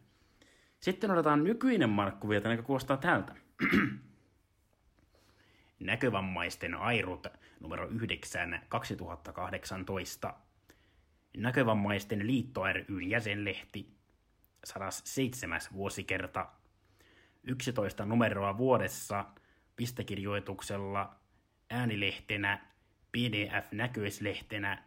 Sitten 0.80 1.10
otetaan 1.10 1.44
nykyinen 1.44 1.90
Markku 1.90 2.28
Vietanen, 2.28 2.56
joka 2.56 2.66
kuulostaa 2.66 2.96
tältä. 2.96 3.34
Näkövammaisten 5.80 6.74
airut 6.74 7.26
numero 7.60 7.88
9 7.88 8.60
2018. 8.68 10.34
Näkövammaisten 11.36 12.26
liitto 12.26 12.62
ryn 12.72 13.10
jäsenlehti 13.10 13.94
107. 14.64 15.60
vuosikerta 15.72 16.48
11 17.42 18.06
numeroa 18.06 18.58
vuodessa 18.58 19.24
pistekirjoituksella 19.76 21.16
äänilehtenä, 21.70 22.66
PDF-näköislehtenä, 23.12 24.84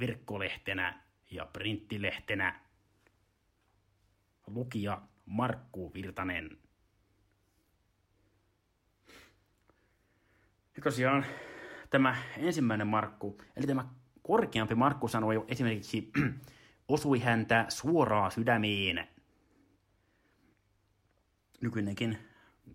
verkkolehtenä 0.00 1.02
ja 1.30 1.46
printtilehtenä. 1.46 2.60
Lukija 4.46 5.02
Markku 5.26 5.94
Virtanen. 5.94 6.58
Ja 10.76 10.82
tosiaan 10.82 11.26
tämä 11.90 12.16
ensimmäinen 12.36 12.86
Markku, 12.86 13.40
eli 13.56 13.66
tämä 13.66 13.88
korkeampi 14.22 14.74
Markku 14.74 15.08
sanoi 15.08 15.44
esimerkiksi, 15.48 16.10
osui 16.88 17.20
häntä 17.20 17.66
suoraan 17.68 18.30
sydämiin. 18.30 19.17
Nykyinenkin, 21.60 22.18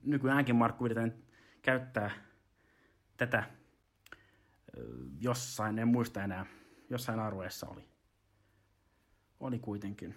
nykyäänkin 0.03 0.55
Markku 0.55 0.83
Virtanen 0.83 1.23
käyttää 1.61 2.11
tätä 3.17 3.43
jossain, 5.19 5.79
en 5.79 5.87
muista 5.87 6.23
enää, 6.23 6.45
jossain 6.89 7.19
arvoessa 7.19 7.67
oli. 7.67 7.87
Oli 9.39 9.59
kuitenkin. 9.59 10.15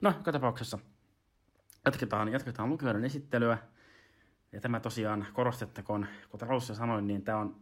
No, 0.00 0.14
joka 0.16 0.32
tapauksessa 0.32 0.78
jatketaan, 1.84 2.32
jatketaan 2.32 2.68
lukijoiden 2.68 3.04
esittelyä. 3.04 3.58
Ja 4.52 4.60
tämä 4.60 4.80
tosiaan 4.80 5.26
korostettakoon, 5.32 6.06
kuten 6.28 6.50
alussa 6.50 6.74
sanoin, 6.74 7.06
niin 7.06 7.24
tämä 7.24 7.38
on, 7.38 7.60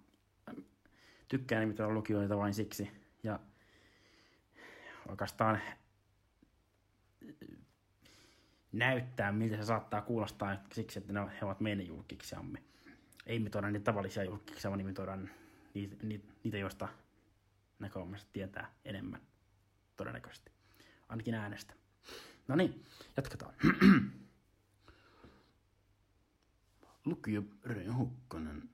tykkään 1.29 1.61
nimitellä 1.61 1.95
lukijoita 1.95 2.37
vain 2.37 2.55
siksi. 2.55 2.91
Ja 3.23 3.41
oikeastaan 5.09 5.61
näyttää, 8.73 9.33
miltä 9.33 9.57
se 9.57 9.65
saattaa 9.65 10.03
kuulostaa 10.03 10.57
siksi, 10.73 10.99
että 10.99 11.13
ne, 11.13 11.21
he 11.21 11.45
ovat 11.45 11.61
meidän 11.61 11.87
julkiksiamme. 11.87 12.63
Ei 13.27 13.37
imitoida 13.37 13.71
niitä 13.71 13.85
tavallisia 13.85 14.25
julkiksia, 14.25 14.71
vaan 14.71 14.81
imitoidaan 14.81 15.31
niitä, 15.75 15.97
niitä, 16.45 16.59
joista 16.59 16.89
näkökulmasta 17.79 18.29
tietää 18.33 18.73
enemmän 18.85 19.21
todennäköisesti. 19.97 20.51
Ainakin 21.09 21.35
äänestä. 21.35 21.75
No 22.49 22.57
niin, 22.57 22.85
jatketaan. 23.17 23.55
Lukija 27.05 27.43
Reijo 27.65 27.95
Hukkanen. 27.95 28.71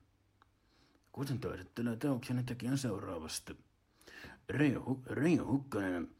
Kuten 1.11 1.39
toisettelee 1.39 1.95
teoksen 1.95 2.45
tekijän 2.45 2.77
seuraavasti. 2.77 3.57
Reijo, 4.49 4.99
Reijo 5.05 5.45
Hukkanen, 5.45 6.11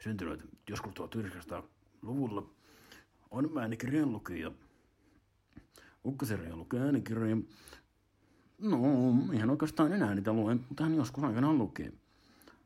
syntynyt 0.00 0.40
joskus 0.68 0.92
1900-luvulla, 0.94 2.50
on 3.34 3.58
äänikirjan 3.58 4.12
lukija. 4.12 4.52
Ukkasen 6.04 6.58
lukee 6.58 6.80
äänikirjoja. 6.80 7.36
No, 8.58 8.78
ihan 9.32 9.50
oikeastaan 9.50 9.92
enää 9.92 10.14
niitä 10.14 10.32
luen, 10.32 10.64
mutta 10.68 10.84
hän 10.84 10.94
joskus 10.94 11.24
aikanaan 11.24 11.58
lukee. 11.58 11.92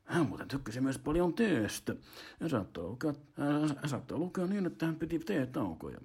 Hän 0.05 0.27
muuten 0.27 0.49
tykkäsi 0.49 0.81
myös 0.81 0.99
paljon 0.99 1.35
teestä. 1.35 1.95
Hän 2.41 2.51
saattoi 2.51 2.85
lukea, 2.85 3.15
hän 3.81 3.89
saattoi 3.89 4.19
lukea 4.19 4.47
niin, 4.47 4.67
että 4.67 4.87
hän 4.87 4.97
piti 4.97 5.19
teetaukoja. 5.19 6.01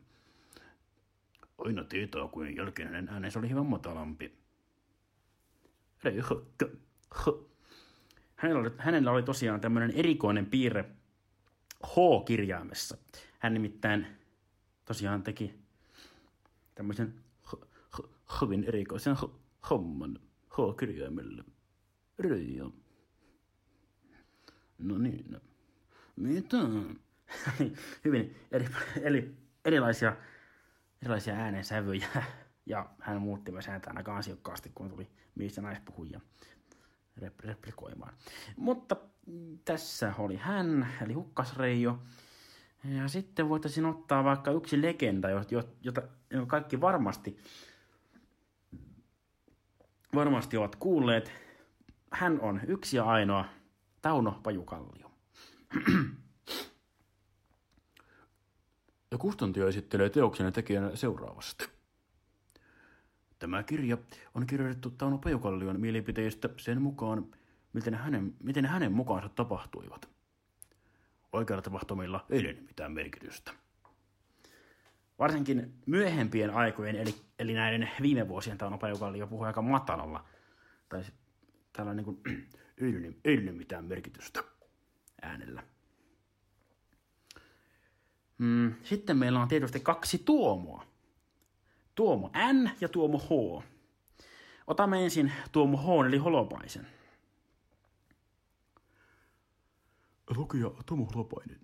Aina 1.58 1.84
teetaukojen 1.84 2.56
jälkeen 2.56 2.88
hänen 2.88 3.10
äänensä 3.10 3.40
oli 3.40 3.48
hieman 3.48 3.66
matalampi. 3.66 4.34
Hänellä 8.36 8.62
oli, 8.62 8.72
hänellä 8.78 9.12
oli 9.12 9.24
tosiaan 9.24 9.62
tämmöinen 9.62 9.92
erikoinen 9.92 10.46
piirre 10.46 10.86
H-kirjaimessa. 11.86 12.98
Hän 13.40 13.54
nimittäin 13.54 14.08
tosiaan 14.86 15.24
teki 15.24 15.60
tämmöisen 16.76 17.14
hyvin 18.42 18.64
erikoisen 18.64 19.16
homman 19.70 20.20
H-kirjaimella. 20.50 21.44
Röijä. 22.20 22.64
No 24.78 24.98
niin. 24.98 25.38
Mitä? 26.16 26.58
hyvin 28.06 28.36
eri, 28.52 28.68
eli, 29.02 29.36
erilaisia, 29.66 30.16
erilaisia 31.02 31.34
äänensävyjä. 31.34 32.08
Ja 32.66 32.90
hän 33.00 33.22
muutti 33.22 33.52
myös 33.52 33.68
ääntä 33.68 33.92
aika 33.96 34.16
ansiokkaasti, 34.16 34.72
kun 34.76 34.90
tuli 34.90 35.08
mies- 35.36 35.58
ja 35.58 35.64
naispuhujia 35.64 36.22
replikoimaan. 37.40 38.14
Mutta 38.58 38.96
tässä 39.66 40.14
oli 40.18 40.36
hän, 40.36 40.88
eli 41.02 41.14
Hukkasreijo. 41.14 42.00
Ja 42.84 43.08
sitten 43.08 43.50
voitaisiin 43.50 43.86
ottaa 43.86 44.24
vaikka 44.24 44.52
yksi 44.52 44.82
legenda, 44.82 45.30
jota, 45.30 45.64
jota 45.82 46.02
kaikki 46.48 46.82
varmasti, 46.82 47.38
varmasti 50.16 50.58
ovat 50.58 50.76
kuulleet. 50.76 51.32
Hän 52.12 52.42
on 52.42 52.62
yksi 52.68 52.98
ja 52.98 53.04
ainoa 53.04 53.46
Tauno 54.02 54.40
Pajukallio. 54.44 55.12
Ja 59.12 59.18
kustantaja 59.18 59.68
esittelee 59.68 60.10
teoksen 60.10 60.54
tekijänä 60.54 60.96
seuraavasti. 60.96 61.66
Tämä 63.40 63.64
kirja 63.64 63.98
on 64.34 64.48
kirjoitettu 64.48 64.90
Tauno 64.90 65.18
Pajukallion 65.18 65.80
mielipiteistä 65.80 66.50
sen 66.58 66.82
mukaan, 66.82 67.26
miten 67.74 67.94
hänen, 67.94 68.36
miten 68.44 68.66
hänen 68.66 68.92
mukaansa 68.92 69.30
tapahtuivat. 69.30 70.13
Oikealla 71.34 71.62
tapahtumilla 71.62 72.26
ei 72.30 72.40
ole 72.40 72.54
mitään 72.54 72.92
merkitystä. 72.92 73.52
Varsinkin 75.20 75.74
myöhempien 75.86 76.54
aikojen, 76.54 76.96
eli, 76.96 77.16
eli 77.40 77.54
näiden 77.54 77.90
viime 78.02 78.28
vuosien 78.28 78.58
Tauno 78.58 78.78
Pajukallio 78.78 79.28
puhui 79.28 79.48
aika 79.48 79.62
matalalla. 79.62 80.26
Tai 80.90 81.04
tällainen 81.74 82.06
niin 82.06 82.16
kuin, 82.24 82.48
ei, 82.78 83.18
ei 83.26 83.38
ole 83.38 83.52
mitään 83.52 83.86
merkitystä 83.86 84.44
äänellä. 85.22 85.64
Mm, 88.38 88.76
sitten 88.84 89.18
meillä 89.18 89.42
on 89.42 89.48
tietysti 89.48 89.80
kaksi 89.80 90.18
Tuomoa. 90.26 90.86
Tuomo 91.96 92.32
N 92.54 92.70
ja 92.82 92.90
Tuomo 92.90 93.20
H. 93.20 93.64
Otamme 94.68 95.04
ensin 95.04 95.32
Tuomo 95.52 95.78
H 95.78 96.08
eli 96.08 96.18
Holopaisen. 96.18 96.88
Lukija 100.30 100.72
Tuomo 100.86 101.06
Holopainen. 101.06 101.60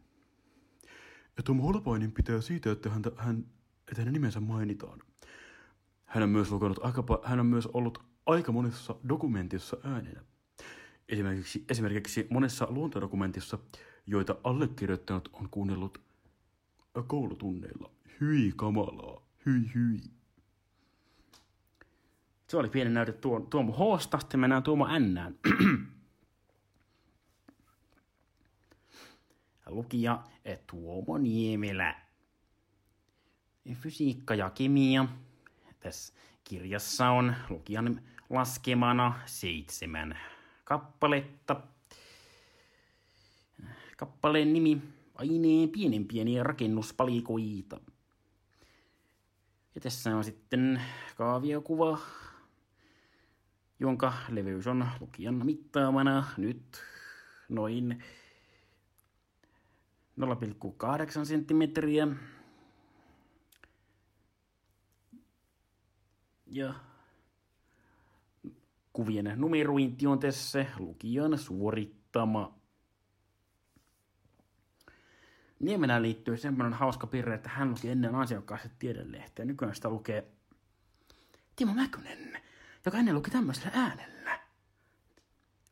Ja 1.37 1.43
Tuomo 1.43 1.63
Holopainen 1.63 2.11
pitää 2.11 2.41
siitä, 2.41 2.71
että, 2.71 2.89
häntä, 2.89 3.11
hän, 3.17 3.45
että 3.87 4.01
hänen 4.01 4.13
nimensä 4.13 4.39
mainitaan. 4.39 4.99
Hän 6.05 6.23
on 6.23 6.29
myös, 6.29 6.51
lukenut 6.51 6.79
hän 7.23 7.39
on 7.39 7.45
myös 7.45 7.67
ollut 7.67 8.03
aika 8.25 8.51
monessa 8.51 8.95
dokumentissa 9.09 9.77
äänenä. 9.83 10.21
Esimerkiksi, 11.09 11.65
esimerkiksi 11.69 12.27
monessa 12.29 12.67
luontodokumentissa, 12.69 13.59
joita 14.05 14.35
allekirjoittanut 14.43 15.29
on 15.33 15.49
kuunnellut 15.49 16.01
koulutunneilla. 17.07 17.91
Hyi 18.21 18.53
kamalaa, 18.55 19.21
hyi 19.45 19.71
hyi. 19.75 19.99
Se 22.47 22.57
oli 22.57 22.69
pieni 22.69 22.89
näyte 22.89 23.11
tuo, 23.11 23.39
Tuomo 23.39 23.73
Hoosta, 23.73 24.19
sitten 24.19 24.39
mennään 24.39 24.63
Tuomo 24.63 24.99
Nnään. 24.99 25.35
Lukija 29.69 30.23
Tuomo 30.67 31.17
Niemelä. 31.17 31.95
Fysiikka 33.73 34.35
ja 34.35 34.49
kemia. 34.49 35.05
Tässä 35.79 36.13
kirjassa 36.43 37.09
on 37.09 37.35
lukijan 37.49 38.01
laskemana 38.29 39.19
seitsemän 39.25 40.17
kappaletta. 40.63 41.61
Kappaleen 43.97 44.53
nimi 44.53 44.81
aineen 45.15 45.69
pienen 45.69 46.07
pieniä 46.07 46.43
rakennuspalikoita. 46.43 47.79
Ja 49.75 49.81
tässä 49.81 50.15
on 50.15 50.23
sitten 50.23 50.81
kaaviokuva, 51.15 51.99
jonka 53.79 54.13
leveys 54.29 54.67
on 54.67 54.87
lukijan 54.99 55.45
mittaamana 55.45 56.27
nyt 56.37 56.81
noin 57.49 58.03
0,8 60.19 61.25
senttimetriä. 61.25 62.07
Ja 66.47 66.73
kuvien 68.93 69.33
numerointi 69.35 70.07
on 70.07 70.19
tässä 70.19 70.65
lukijan 70.79 71.37
suorittama. 71.37 72.59
Niemelään 75.59 76.01
liittyy 76.01 76.37
semmoinen 76.37 76.73
hauska 76.73 77.07
piirre, 77.07 77.35
että 77.35 77.49
hän 77.49 77.69
luki 77.69 77.89
ennen 77.89 78.15
ansiokkaasti 78.15 78.69
tiedelehteä. 78.79 79.45
Nykyään 79.45 79.75
sitä 79.75 79.89
lukee 79.89 80.31
Timo 81.55 81.73
Mäkynen, 81.73 82.41
joka 82.85 82.97
ennen 82.97 83.15
luki 83.15 83.31
tämmöisellä 83.31 83.71
äänellä. 83.73 84.39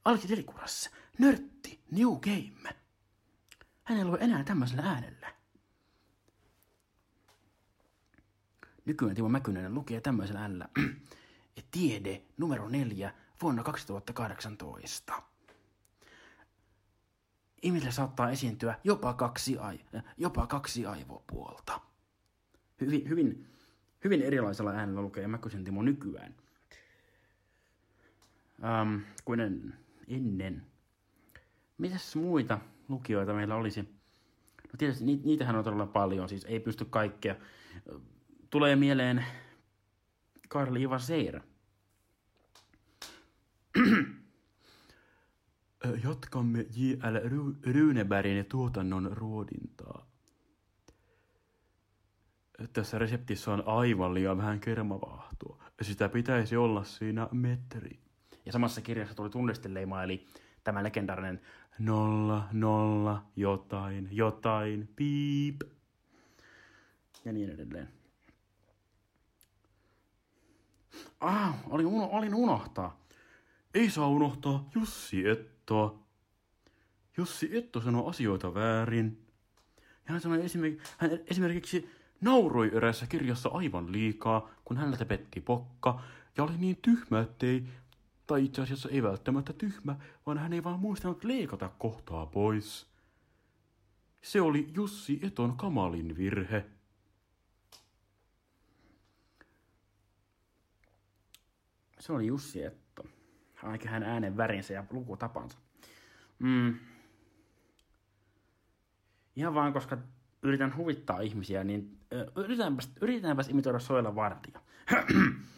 Alki 0.06 0.30
Delikurassa, 0.30 0.90
nörtti, 1.20 1.80
new 1.92 2.10
game. 2.10 2.87
Hän 3.88 3.98
ei 3.98 4.06
lue 4.06 4.18
enää 4.22 4.44
tämmöisellä 4.44 4.84
äänellä. 4.84 5.34
Nykyään 8.86 9.16
Timo 9.16 9.30
Mäkynen 9.30 9.74
lukee 9.74 10.02
tämmöisen 10.02 10.38
ällä. 10.38 10.70
Tiede 11.72 12.22
numero 12.38 12.70
neljä 12.70 13.14
vuonna 13.42 13.64
2018. 13.64 15.24
Ihmisille 17.62 17.92
saattaa 17.92 18.30
esiintyä 18.32 18.80
jopa 18.84 19.14
kaksi, 19.14 19.58
ai, 19.58 19.80
jopa 20.18 20.48
kaksi 20.48 20.86
aivopuolta. 20.86 21.82
Hyvin, 22.82 23.10
hyvin, 23.10 23.48
hyvin 24.04 24.22
erilaisella 24.22 24.72
äänellä 24.72 25.02
lukee 25.02 25.28
Mäkysen 25.28 25.64
Timo 25.64 25.82
nykyään. 25.82 26.36
Ähm, 28.64 28.98
kuin 29.26 29.40
ennen. 30.08 30.66
Mitäs 31.78 32.16
muita 32.16 32.60
lukijoita 32.90 33.34
meillä 33.34 33.56
olisi? 33.56 33.82
No 34.64 34.78
tietysti 34.78 35.06
niitähän 35.06 35.56
on 35.56 35.64
todella 35.64 35.88
paljon, 35.88 36.30
siis 36.30 36.46
ei 36.46 36.60
pysty 36.60 36.86
kaikkea. 36.86 37.36
Tulee 38.50 38.76
mieleen 38.76 39.26
Karli 40.50 40.82
Iva 40.82 41.00
Seir. 41.00 41.42
Jatkamme 46.04 46.66
J.L. 46.76 47.30
Runebergin 47.74 48.46
tuotannon 48.46 49.12
ruodintaa. 49.12 50.08
Tässä 52.74 53.00
reseptissä 53.00 53.54
on 53.54 53.64
aivan 53.66 54.14
liian 54.14 54.38
vähän 54.38 54.60
kermavaahtoa. 54.60 55.64
Sitä 55.82 56.10
pitäisi 56.10 56.58
olla 56.58 56.84
siinä 56.84 57.28
metri. 57.32 58.00
Ja 58.46 58.52
samassa 58.52 58.82
kirjassa 58.82 59.16
tuli 59.16 59.30
tunnisteleima, 59.30 60.04
eli 60.04 60.26
tämä 60.64 60.84
legendaarinen 60.84 61.42
nolla, 61.80 62.48
nolla, 62.52 63.26
jotain, 63.36 64.10
jotain, 64.12 64.90
piip. 64.96 65.62
Ja 67.26 67.34
niin 67.34 67.50
edelleen. 67.50 67.90
Ah, 71.20 71.56
olin, 71.70 71.86
uno, 71.86 72.10
olin 72.12 72.36
unohtaa. 72.36 73.00
Ei 73.74 73.90
saa 73.90 74.08
unohtaa 74.08 74.70
Jussi 74.76 75.28
Ettoa. 75.28 76.00
Jussi 77.18 77.58
Etto 77.58 77.82
sanoo 77.82 78.10
asioita 78.10 78.54
väärin. 78.54 79.26
Ja 79.78 80.12
hän, 80.12 80.22
sanoi 80.22 80.46
esimerkiksi, 80.46 80.92
hän 80.98 81.20
esimerkiksi 81.28 81.90
nauroi 82.22 82.72
erässä 82.74 83.08
kirjassa 83.08 83.50
aivan 83.50 83.92
liikaa, 83.92 84.50
kun 84.66 84.78
häneltä 84.78 85.06
petti 85.06 85.42
pokka, 85.42 86.02
ja 86.38 86.44
oli 86.44 86.58
niin 86.58 86.78
tyhmä, 86.82 87.20
ettei, 87.20 87.68
tai 88.28 88.46
itse 88.46 88.62
asiassa 88.62 88.90
ei 88.90 89.04
välttämättä 89.04 89.54
tyhmä, 89.54 89.96
vaan 90.26 90.38
hän 90.38 90.54
ei 90.54 90.64
vaan 90.64 90.80
muistanut 90.80 91.24
leikata 91.24 91.70
kohtaa 91.78 92.26
pois. 92.26 92.88
Se 94.22 94.42
oli 94.42 94.70
Jussi 94.76 95.20
Eton 95.24 95.58
kamalin 95.58 96.18
virhe. 96.18 96.66
Se 102.00 102.14
oli 102.14 102.28
Jussi 102.28 102.64
Etto. 102.64 103.06
Ainakin 103.64 103.90
hän 103.90 104.04
äänen 104.04 104.38
värinsä 104.38 104.74
ja 104.74 104.84
lukutapansa. 104.92 105.58
Mm. 106.40 106.80
Ihan 109.36 109.54
vaan 109.54 109.74
koska 109.74 109.98
yritän 110.44 110.76
huvittaa 110.78 111.20
ihmisiä, 111.20 111.64
niin 111.64 112.00
yritäänpäs, 112.36 112.92
yritäänpäs 113.02 113.50
imitoida 113.50 113.80
Soila 113.80 114.16
Vartija. 114.16 114.60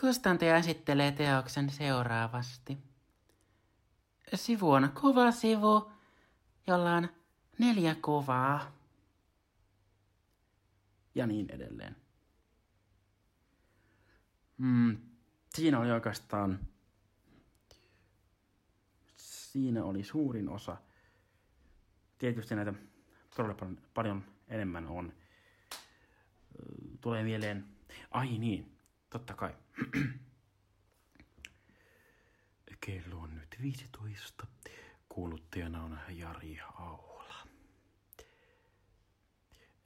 Kustantaja 0.00 0.56
esittelee 0.56 1.12
teoksen 1.12 1.70
seuraavasti. 1.70 2.78
Sivu 4.34 4.70
on 4.70 4.90
kova 4.94 5.30
sivu, 5.30 5.92
jolla 6.66 6.94
on 6.94 7.08
neljä 7.58 7.94
kuvaa. 7.94 8.72
Ja 11.14 11.26
niin 11.26 11.50
edelleen. 11.50 11.96
Mm, 14.58 14.98
siinä 15.54 15.78
oli 15.78 15.90
oikeastaan, 15.90 16.58
siinä 19.16 19.84
oli 19.84 20.04
suurin 20.04 20.48
osa. 20.48 20.76
Tietysti 22.18 22.54
näitä 22.54 22.74
todella 23.36 23.54
paljon, 23.54 23.78
paljon 23.94 24.24
enemmän 24.48 24.86
on. 24.86 25.12
Tulee 27.00 27.22
mieleen, 27.22 27.64
ai 28.10 28.38
niin, 28.38 28.76
totta 29.10 29.34
kai. 29.34 29.54
Kello 32.86 33.16
on 33.20 33.34
nyt 33.36 33.56
15. 33.62 34.46
Kuuluttajana 35.08 35.84
on 35.84 35.98
Jari 36.08 36.60
Aula. 36.60 37.34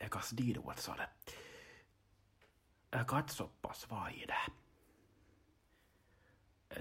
Ekas 0.01 0.35
diiduvatsale. 0.37 1.09
Katsopas 3.07 3.91
vaide. 3.91 4.37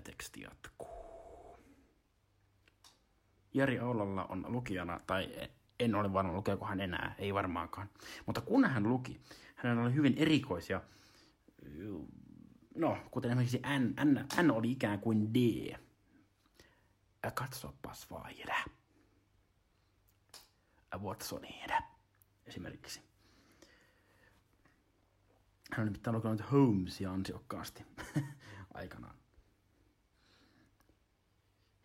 Teksti 0.04 0.42
jatkuu. 0.42 1.58
Jari 3.54 3.80
Aulalla 3.80 4.26
on 4.26 4.46
lukijana, 4.48 5.00
tai 5.08 5.50
en 5.80 5.96
ole 5.96 6.14
varma 6.14 6.34
lukeeko 6.34 6.66
hän 6.66 6.82
enää, 6.82 7.16
ei 7.18 7.34
varmaankaan. 7.34 7.90
Mutta 8.26 8.42
kun 8.42 8.66
hän 8.66 8.84
luki, 8.84 9.22
hänellä 9.56 9.84
oli 9.84 9.94
hyvin 9.94 10.14
erikoisia, 10.18 10.82
no 12.76 12.98
kuten 13.12 13.32
esimerkiksi 13.32 13.62
N, 13.80 14.12
N, 14.12 14.28
N 14.48 14.52
oli 14.52 14.72
ikään 14.72 15.00
kuin 15.00 15.34
D. 15.34 15.38
Katsopas 17.34 18.12
vaide. 18.12 18.56
Watsonide 20.98 21.78
esimerkiksi. 22.46 23.02
Hän 25.72 25.80
on 25.80 25.86
nimittäin 25.86 26.16
lukenut 26.16 26.52
Holmesia 26.52 27.12
ansiokkaasti 27.12 27.86
aikanaan. 28.74 29.16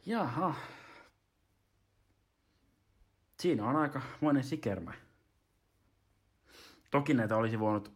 Jaha. 0.07 0.55
Siinä 3.41 3.69
on 3.69 3.77
aika 3.77 4.03
monen 4.21 4.45
sikermä. 4.45 4.95
Toki 6.91 7.15
näitä 7.15 7.37
olisi 7.37 7.59
voinut, 7.59 7.93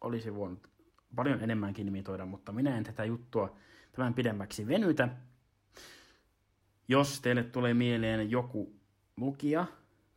olisi 0.00 0.34
voinut 0.34 0.73
paljon 1.14 1.42
enemmänkin 1.42 1.88
imitoida, 1.88 2.26
mutta 2.26 2.52
minä 2.52 2.76
en 2.76 2.84
tätä 2.84 3.04
juttua 3.04 3.56
tämän 3.92 4.14
pidemmäksi 4.14 4.66
venytä. 4.66 5.08
Jos 6.88 7.20
teille 7.20 7.42
tulee 7.42 7.74
mieleen 7.74 8.30
joku 8.30 8.72
lukija 9.16 9.66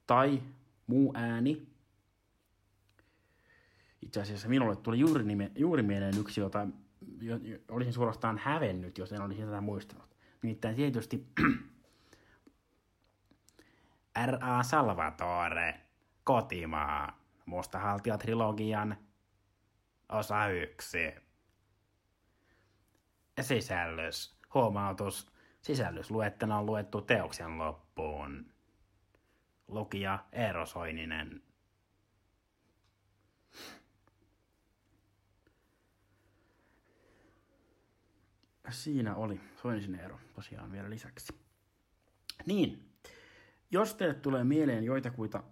tai 0.08 0.44
muu 0.88 1.14
ääni, 1.16 1.68
itse 4.02 4.22
asiassa 4.22 4.50
minulle 4.50 4.76
tuli 4.76 5.00
juuri, 5.00 5.24
nime, 5.24 5.52
juuri 5.56 5.84
mieleen 5.84 6.18
yksi, 6.18 6.42
jota 6.42 6.68
jo, 7.22 7.38
jo, 7.38 7.58
olisin 7.70 7.94
suorastaan 7.94 8.38
hävennyt, 8.38 8.98
jos 8.98 9.12
en 9.12 9.22
olisi 9.22 9.42
tätä 9.42 9.62
muistanut. 9.62 10.16
Nimittäin 10.42 10.76
tietysti 10.76 11.28
R.A. 14.26 14.64
Salvatore, 14.64 15.82
Kotimaa, 16.24 17.20
Mustahaltija-trilogian 17.46 18.96
osa 20.10 20.48
yksi. 20.48 21.16
Sisällys, 23.42 24.38
huomautus, 24.54 25.32
sisällysluettena 25.62 26.58
on 26.58 26.66
luettu 26.66 27.02
teoksen 27.02 27.58
loppuun. 27.58 28.52
Lukija 29.68 30.26
Eero 30.32 30.66
Soininen. 30.66 31.44
Siinä 38.70 39.16
oli 39.16 39.42
Soinisen 39.62 39.96
Eero 39.96 40.20
tosiaan 40.36 40.72
vielä 40.72 40.90
lisäksi. 40.90 41.34
Niin, 42.46 42.94
jos 43.72 43.96
teille 43.96 44.14
tulee 44.14 44.44
mieleen 44.44 44.84
joitakuita, 44.84 45.44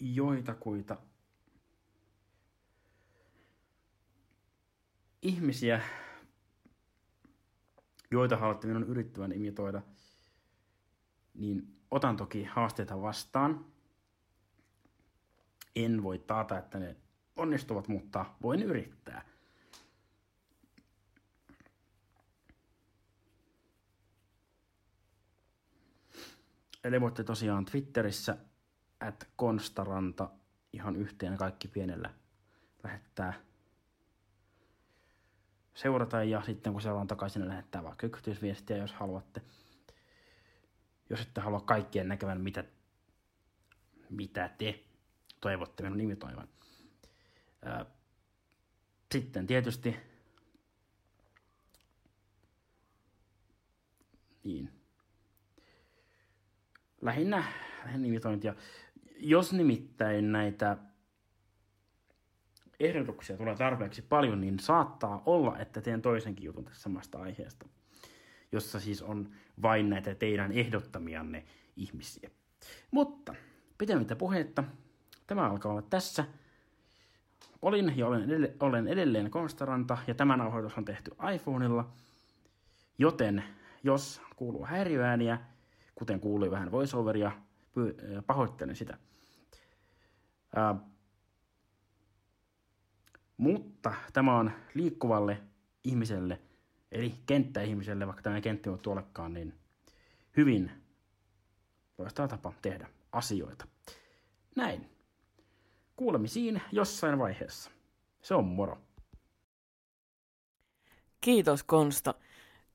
joitakuita 0.00 0.96
ihmisiä, 5.22 5.80
joita 8.10 8.36
haluatte 8.36 8.66
minun 8.66 8.84
yrittävän 8.84 9.32
imitoida, 9.32 9.82
niin 11.34 11.76
otan 11.90 12.16
toki 12.16 12.44
haasteita 12.44 13.02
vastaan. 13.02 13.66
En 15.76 16.02
voi 16.02 16.18
taata, 16.18 16.58
että 16.58 16.78
ne 16.78 16.96
onnistuvat, 17.36 17.88
mutta 17.88 18.26
voin 18.42 18.62
yrittää. 18.62 19.24
Eli 26.84 27.00
voitte 27.00 27.24
tosiaan 27.24 27.64
Twitterissä 27.64 28.36
at 29.00 29.28
Konstaranta 29.36 30.30
ihan 30.72 30.96
yhteen 30.96 31.36
kaikki 31.36 31.68
pienellä 31.68 32.14
lähettää 32.82 33.49
seurata 35.74 36.24
ja 36.24 36.42
sitten 36.42 36.72
kun 36.72 36.82
seuraan 36.82 37.06
takaisin, 37.06 37.48
lähettää 37.48 37.84
vaikka 37.84 38.06
yksityisviestiä, 38.06 38.76
jos 38.76 38.92
haluatte. 38.92 39.42
Jos 41.10 41.20
ette 41.20 41.40
halua 41.40 41.60
kaikkien 41.60 42.08
näkevän, 42.08 42.40
mitä, 42.40 42.64
mitä 44.10 44.50
te 44.58 44.84
toivotte 45.40 45.82
minun 45.82 45.98
nimitoivan. 45.98 46.48
Sitten 49.12 49.46
tietysti 49.46 49.96
niin. 54.44 54.72
Lähinnä 57.00 57.44
nimitointia. 57.98 58.54
Jos 59.16 59.52
nimittäin 59.52 60.32
näitä 60.32 60.76
ehdotuksia 62.80 63.36
tulee 63.36 63.56
tarpeeksi 63.56 64.02
paljon, 64.02 64.40
niin 64.40 64.58
saattaa 64.58 65.22
olla, 65.26 65.58
että 65.58 65.80
teen 65.80 66.02
toisenkin 66.02 66.44
jutun 66.44 66.64
tässä 66.64 66.82
samasta 66.82 67.18
aiheesta, 67.18 67.66
jossa 68.52 68.80
siis 68.80 69.02
on 69.02 69.28
vain 69.62 69.90
näitä 69.90 70.14
teidän 70.14 70.52
ehdottamianne 70.52 71.44
ihmisiä. 71.76 72.30
Mutta 72.90 73.34
pitemmittä 73.78 74.16
puhetta, 74.16 74.64
tämä 75.26 75.50
alkaa 75.50 75.72
olla 75.72 75.82
tässä. 75.82 76.24
Olin 77.62 77.92
ja 77.96 78.06
olen, 78.06 78.22
edelle, 78.22 78.54
olen 78.60 78.88
edelleen 78.88 79.30
Konstaranta 79.30 79.98
ja 80.06 80.14
tämä 80.14 80.36
nauhoitus 80.36 80.78
on 80.78 80.84
tehty 80.84 81.10
iPhoneilla, 81.34 81.88
joten 82.98 83.44
jos 83.82 84.22
kuuluu 84.36 84.64
häiriöääniä, 84.64 85.38
kuten 85.94 86.20
kuului 86.20 86.50
vähän 86.50 86.70
voiceoveria, 86.70 87.32
pahoittelen 88.26 88.76
sitä. 88.76 88.98
Ää, 90.56 90.74
mutta 93.40 93.94
tämä 94.12 94.38
on 94.38 94.50
liikkuvalle 94.74 95.40
ihmiselle, 95.84 96.40
eli 96.92 97.14
kenttäihmiselle, 97.26 98.06
vaikka 98.06 98.22
tämä 98.22 98.40
kenttä 98.40 98.70
ei 98.70 98.72
ole 98.72 98.78
tuollekaan, 98.78 99.34
niin 99.34 99.54
hyvin 100.36 100.70
loistava 101.98 102.28
tapa 102.28 102.52
tehdä 102.62 102.88
asioita. 103.12 103.66
Näin. 104.56 104.90
Kuulemisiin 105.96 106.62
jossain 106.72 107.18
vaiheessa. 107.18 107.70
Se 108.22 108.34
on 108.34 108.44
moro. 108.44 108.78
Kiitos 111.20 111.62
Konsta. 111.62 112.14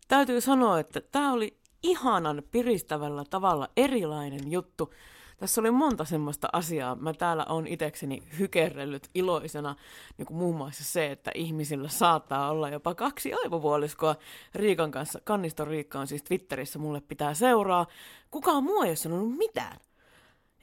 Täytyy 0.08 0.42
sanoa, 0.42 0.80
että 0.80 1.02
tämä 1.02 1.34
oli 1.34 1.58
ihanan 1.84 2.44
piristävällä 2.52 3.24
tavalla 3.30 3.70
erilainen 3.78 4.52
juttu. 4.52 4.94
Tässä 5.38 5.62
oli 5.62 5.72
monta 5.72 6.06
semmoista 6.06 6.50
asiaa. 6.54 6.96
Mä 6.96 7.14
täällä 7.14 7.46
on 7.50 7.68
itekseni 7.68 8.24
hykerrellyt 8.40 9.10
iloisena, 9.14 9.76
niin 10.18 10.26
kuin 10.26 10.38
muun 10.38 10.58
muassa 10.58 10.84
se, 10.84 11.12
että 11.12 11.32
ihmisillä 11.36 11.90
saattaa 11.90 12.50
olla 12.50 12.70
jopa 12.70 12.96
kaksi 12.96 13.34
aivovuoliskoa 13.34 14.16
Riikan 14.56 14.92
kanssa. 14.92 15.20
Kanniston 15.24 15.68
Riikka 15.68 16.00
on 16.00 16.08
siis 16.08 16.24
Twitterissä, 16.24 16.80
mulle 16.80 17.02
pitää 17.02 17.34
seuraa. 17.34 17.86
Kukaan 18.32 18.64
muu 18.64 18.82
ei 18.82 18.90
ole 18.90 18.96
sanonut 18.96 19.38
mitään. 19.38 19.78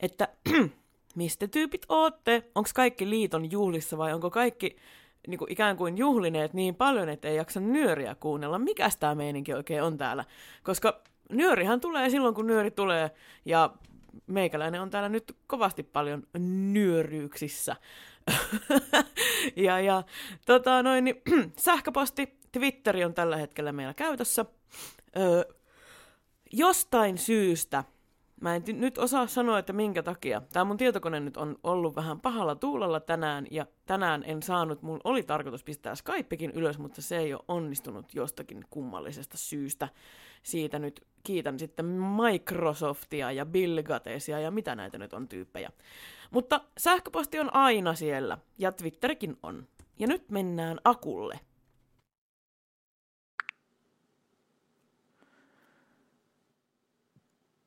Että 0.00 0.28
mistä 1.14 1.48
tyypit 1.48 1.86
ootte? 1.88 2.50
Onko 2.54 2.70
kaikki 2.74 3.10
liiton 3.10 3.50
juhlissa 3.50 3.98
vai 3.98 4.12
onko 4.12 4.30
kaikki 4.30 4.76
niin 5.26 5.38
kuin 5.38 5.52
ikään 5.52 5.76
kuin 5.76 5.98
juhlineet 5.98 6.54
niin 6.54 6.74
paljon, 6.74 7.08
että 7.08 7.28
ei 7.28 7.36
jaksa 7.36 7.60
nyöriä 7.60 8.14
kuunnella. 8.14 8.58
Mikäs 8.58 8.96
tämä 8.96 9.14
meininki 9.14 9.54
oikein 9.54 9.82
on 9.82 9.98
täällä? 9.98 10.24
Koska 10.62 11.02
nyörihän 11.30 11.80
tulee 11.80 12.10
silloin, 12.10 12.34
kun 12.34 12.46
nyöri 12.46 12.70
tulee, 12.70 13.10
ja 13.44 13.70
meikäläinen 14.26 14.80
on 14.80 14.90
täällä 14.90 15.08
nyt 15.08 15.36
kovasti 15.46 15.82
paljon 15.82 16.22
nyöryyksissä. 16.72 17.76
ja, 19.56 19.80
ja 19.80 20.02
tota 20.46 20.82
noin, 20.82 21.04
niin, 21.04 21.22
sähköposti, 21.58 22.38
Twitteri 22.52 23.04
on 23.04 23.14
tällä 23.14 23.36
hetkellä 23.36 23.72
meillä 23.72 23.94
käytössä. 23.94 24.44
Öö, 25.16 25.44
jostain 26.52 27.18
syystä 27.18 27.84
Mä 28.42 28.54
en 28.54 28.62
t- 28.62 28.68
nyt 28.68 28.98
osaa 28.98 29.26
sanoa, 29.26 29.58
että 29.58 29.72
minkä 29.72 30.02
takia. 30.02 30.42
Tämä 30.52 30.64
mun 30.64 30.76
tietokone 30.76 31.20
nyt 31.20 31.36
on 31.36 31.56
ollut 31.62 31.96
vähän 31.96 32.20
pahalla 32.20 32.54
tuulella 32.54 33.00
tänään, 33.00 33.46
ja 33.50 33.66
tänään 33.86 34.24
en 34.26 34.42
saanut, 34.42 34.82
mun 34.82 35.00
oli 35.04 35.22
tarkoitus 35.22 35.64
pistää 35.64 35.94
Skypekin 35.94 36.50
ylös, 36.50 36.78
mutta 36.78 37.02
se 37.02 37.18
ei 37.18 37.34
ole 37.34 37.42
onnistunut 37.48 38.14
jostakin 38.14 38.64
kummallisesta 38.70 39.36
syystä. 39.36 39.88
Siitä 40.42 40.78
nyt 40.78 41.06
kiitän 41.22 41.58
sitten 41.58 41.86
Microsoftia 41.86 43.32
ja 43.32 43.46
Bill 43.46 43.82
Gatesia 43.82 44.40
ja 44.40 44.50
mitä 44.50 44.74
näitä 44.74 44.98
nyt 44.98 45.12
on 45.12 45.28
tyyppejä. 45.28 45.70
Mutta 46.30 46.60
sähköposti 46.78 47.38
on 47.38 47.54
aina 47.54 47.94
siellä, 47.94 48.38
ja 48.58 48.72
Twitterikin 48.72 49.36
on. 49.42 49.66
Ja 49.98 50.06
nyt 50.06 50.30
mennään 50.30 50.78
akulle. 50.84 51.40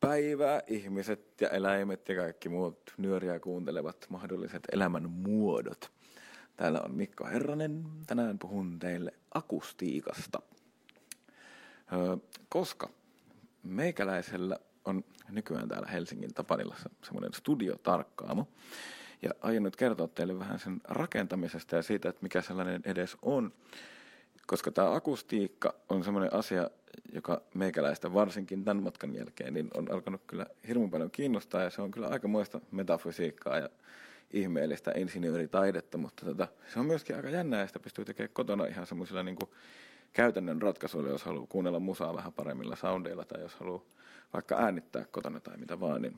Päivää 0.08 0.62
ihmiset 0.68 1.42
ja 1.42 1.50
eläimet 1.50 2.10
ja 2.10 2.16
kaikki 2.16 2.50
muut 2.50 2.94
nyöriä 2.98 3.40
kuuntelevat 3.40 4.06
mahdolliset 4.10 4.64
elämän 4.72 5.10
muodot. 5.10 5.92
Täällä 6.58 6.82
on 6.86 6.96
Mikko 6.96 7.26
Herranen. 7.26 7.86
Tänään 8.08 8.40
puhun 8.40 8.80
teille 8.80 9.14
akustiikasta. 9.34 10.42
Koska 12.50 12.90
meikäläisellä 13.64 14.60
on 14.86 15.04
nykyään 15.30 15.68
täällä 15.68 15.88
Helsingin 15.88 16.34
Tapanilassa 16.34 16.90
semmoinen 17.04 17.34
studiotarkkaamo. 17.34 18.48
Ja 19.22 19.30
aion 19.42 19.64
nyt 19.64 19.76
kertoa 19.76 20.08
teille 20.08 20.40
vähän 20.40 20.60
sen 20.60 20.82
rakentamisesta 20.84 21.76
ja 21.76 21.82
siitä, 21.82 22.10
että 22.10 22.24
mikä 22.24 22.42
sellainen 22.42 22.82
edes 22.86 23.18
on. 23.22 23.54
Koska 24.48 24.72
tämä 24.72 24.96
akustiikka 24.96 25.76
on 25.90 26.04
semmoinen 26.04 26.34
asia, 26.34 26.70
joka 27.14 27.42
meikäläistä 27.54 28.14
varsinkin 28.14 28.66
tämän 28.66 28.84
matkan 28.84 29.16
jälkeen, 29.16 29.54
niin 29.54 29.70
on 29.74 29.92
alkanut 29.92 30.22
kyllä 30.28 30.46
hirveän 30.68 30.90
paljon 30.90 31.12
kiinnostaa 31.12 31.64
ja 31.64 31.70
se 31.70 31.82
on 31.82 31.92
kyllä 31.92 32.08
aika 32.08 32.28
muista 32.28 32.62
metafysiikkaa 32.72 33.58
ja 33.58 33.70
ihmeellistä 34.32 34.92
insinööritaidetta, 34.96 35.98
mutta 35.98 36.26
tota, 36.26 36.48
se 36.74 36.80
on 36.80 36.86
myöskin 36.86 37.16
aika 37.16 37.30
jännää 37.30 37.60
ja 37.60 37.68
sitä 37.68 37.80
pystyy 37.80 38.06
tekemään 38.06 38.34
kotona 38.34 38.66
ihan 38.66 38.88
semmoisilla 38.88 39.24
niin 39.24 39.38
käytännön 40.14 40.62
ratkaisuilla, 40.62 41.10
jos 41.10 41.24
haluaa 41.24 41.48
kuunnella 41.48 41.80
musaa 41.80 42.16
vähän 42.16 42.34
paremmilla 42.34 42.76
soundeilla 42.76 43.26
tai 43.26 43.42
jos 43.42 43.56
haluaa 43.56 43.84
vaikka 44.34 44.56
äänittää 44.56 45.06
kotona 45.12 45.40
tai 45.40 45.58
mitä 45.58 45.80
vaan, 45.80 46.02
niin 46.02 46.18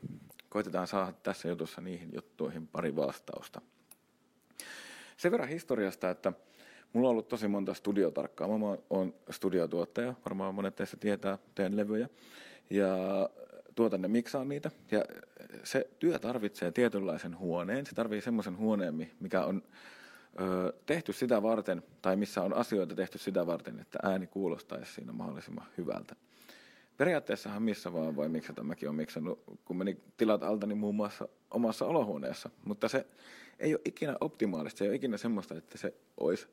koitetaan 0.50 0.88
saada 0.88 1.14
tässä 1.24 1.48
jutussa 1.48 1.82
niihin 1.82 2.10
juttuihin 2.14 2.68
pari 2.68 2.96
vastausta. 2.96 3.62
Sen 5.18 5.32
verran 5.32 5.50
historiasta, 5.50 6.10
että 6.10 6.34
Mulla 6.94 7.08
on 7.08 7.12
ollut 7.12 7.28
tosi 7.28 7.48
monta 7.48 7.74
studiotarkkaa. 7.74 8.58
Mä 8.58 8.78
oon 8.90 9.14
studiotuottaja, 9.30 10.14
varmaan 10.26 10.56
monet 10.56 10.76
teistä 10.76 10.98
tietää, 10.98 11.38
teen 11.56 11.78
levyjä. 11.78 12.10
Ja 12.70 12.90
tuotan 13.76 14.02
ne, 14.02 14.08
miksaan 14.08 14.50
niitä. 14.50 14.72
Ja 14.92 15.06
se 15.64 15.90
työ 16.00 16.20
tarvitsee 16.20 16.72
tietynlaisen 16.72 17.40
huoneen. 17.40 17.86
Se 17.86 17.96
tarvitsee 17.96 18.26
semmoisen 18.26 18.58
huoneen, 18.58 19.12
mikä 19.20 19.46
on 19.46 19.64
ö, 20.40 20.74
tehty 20.86 21.14
sitä 21.14 21.44
varten, 21.44 21.84
tai 22.02 22.16
missä 22.16 22.42
on 22.42 22.54
asioita 22.54 22.96
tehty 22.96 23.18
sitä 23.18 23.48
varten, 23.48 23.80
että 23.80 24.00
ääni 24.04 24.28
kuulostaisi 24.28 24.94
siinä 24.94 25.12
mahdollisimman 25.12 25.66
hyvältä. 25.78 26.16
Periaatteessahan 26.98 27.64
missä 27.64 27.94
vaan 27.94 28.16
voi 28.16 28.30
miksata. 28.30 28.64
Mäkin 28.64 28.90
olen 28.90 28.96
miksannut, 28.96 29.44
kun 29.66 29.78
meni 29.78 29.98
tilat 30.18 30.44
alta, 30.44 30.68
niin 30.68 30.78
muun 30.78 30.96
muassa 30.96 31.28
omassa 31.52 31.86
olohuoneessa. 31.86 32.50
Mutta 32.66 32.88
se 32.88 33.06
ei 33.60 33.74
ole 33.74 33.82
ikinä 33.86 34.18
optimaalista. 34.22 34.78
Se 34.78 34.84
ei 34.84 34.90
ole 34.90 34.96
ikinä 34.96 35.18
semmoista, 35.18 35.56
että 35.56 35.78
se 35.78 35.94
olisi 36.20 36.48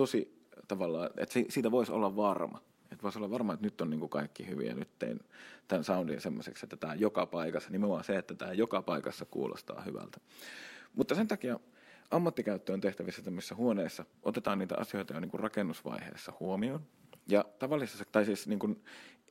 tosi 0.00 0.46
tavallaan, 0.68 1.10
että 1.16 1.34
siitä 1.48 1.70
voisi 1.70 1.92
olla 1.92 2.16
varma. 2.16 2.60
Että 2.92 3.02
voisi 3.02 3.18
olla 3.18 3.30
varma, 3.30 3.52
että 3.52 3.66
nyt 3.66 3.80
on 3.80 3.90
niin 3.90 4.00
kuin 4.00 4.10
kaikki 4.10 4.46
hyvin 4.46 4.66
ja 4.66 4.74
nyt 4.74 4.98
tein 4.98 5.20
tämän 5.68 5.84
soundin 5.84 6.20
semmoiseksi, 6.20 6.66
että 6.66 6.76
tämä 6.76 6.94
joka 6.94 7.26
paikassa, 7.26 7.70
nimenomaan 7.70 8.04
se, 8.04 8.16
että 8.16 8.34
tämä 8.34 8.52
joka 8.52 8.82
paikassa 8.82 9.24
kuulostaa 9.24 9.82
hyvältä. 9.82 10.20
Mutta 10.94 11.14
sen 11.14 11.28
takia 11.28 11.60
ammattikäyttöön 12.10 12.80
tehtävissä 12.80 13.22
tämmöisissä 13.22 13.54
huoneissa 13.54 14.04
otetaan 14.22 14.58
niitä 14.58 14.74
asioita 14.78 15.14
jo 15.14 15.20
niin 15.20 15.30
kuin 15.30 15.40
rakennusvaiheessa 15.40 16.32
huomioon. 16.40 16.80
Ja 17.28 17.44
tavallisessa, 17.58 18.04
tai 18.12 18.24
siis 18.24 18.46
niin 18.46 18.58
kuin 18.58 18.84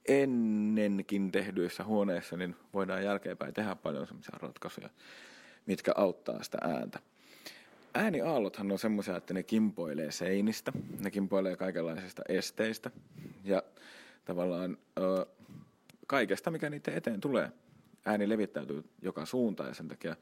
ennenkin 0.08 1.32
tehdyissä 1.32 1.84
huoneissa, 1.84 2.38
niin 2.38 2.55
voidaan 2.73 3.03
jälkeenpäin 3.03 3.53
tehdä 3.53 3.75
paljon 3.75 4.08
semmoisia 4.08 4.39
ratkaisuja, 4.41 4.89
mitkä 5.65 5.91
auttaa 5.95 6.43
sitä 6.43 6.58
ääntä 6.62 6.99
ääniaallothan 8.00 8.72
on 8.72 8.80
semmoisia, 8.80 9.18
että 9.18 9.34
ne 9.34 9.44
kimpoilee 9.44 10.12
seinistä, 10.12 10.72
ne 11.00 11.12
kimpoilee 11.12 11.56
kaikenlaisista 11.56 12.22
esteistä 12.30 12.92
ja 13.44 13.64
tavallaan 14.26 14.78
ö, 15.00 15.26
kaikesta, 16.08 16.52
mikä 16.52 16.70
niiden 16.70 16.94
eteen 16.94 17.22
tulee. 17.22 17.52
Ääni 18.06 18.30
levittäytyy 18.30 18.84
joka 19.02 19.26
suuntaan 19.26 19.70
ja 19.70 19.74
sen 19.74 19.88
takia, 19.88 20.16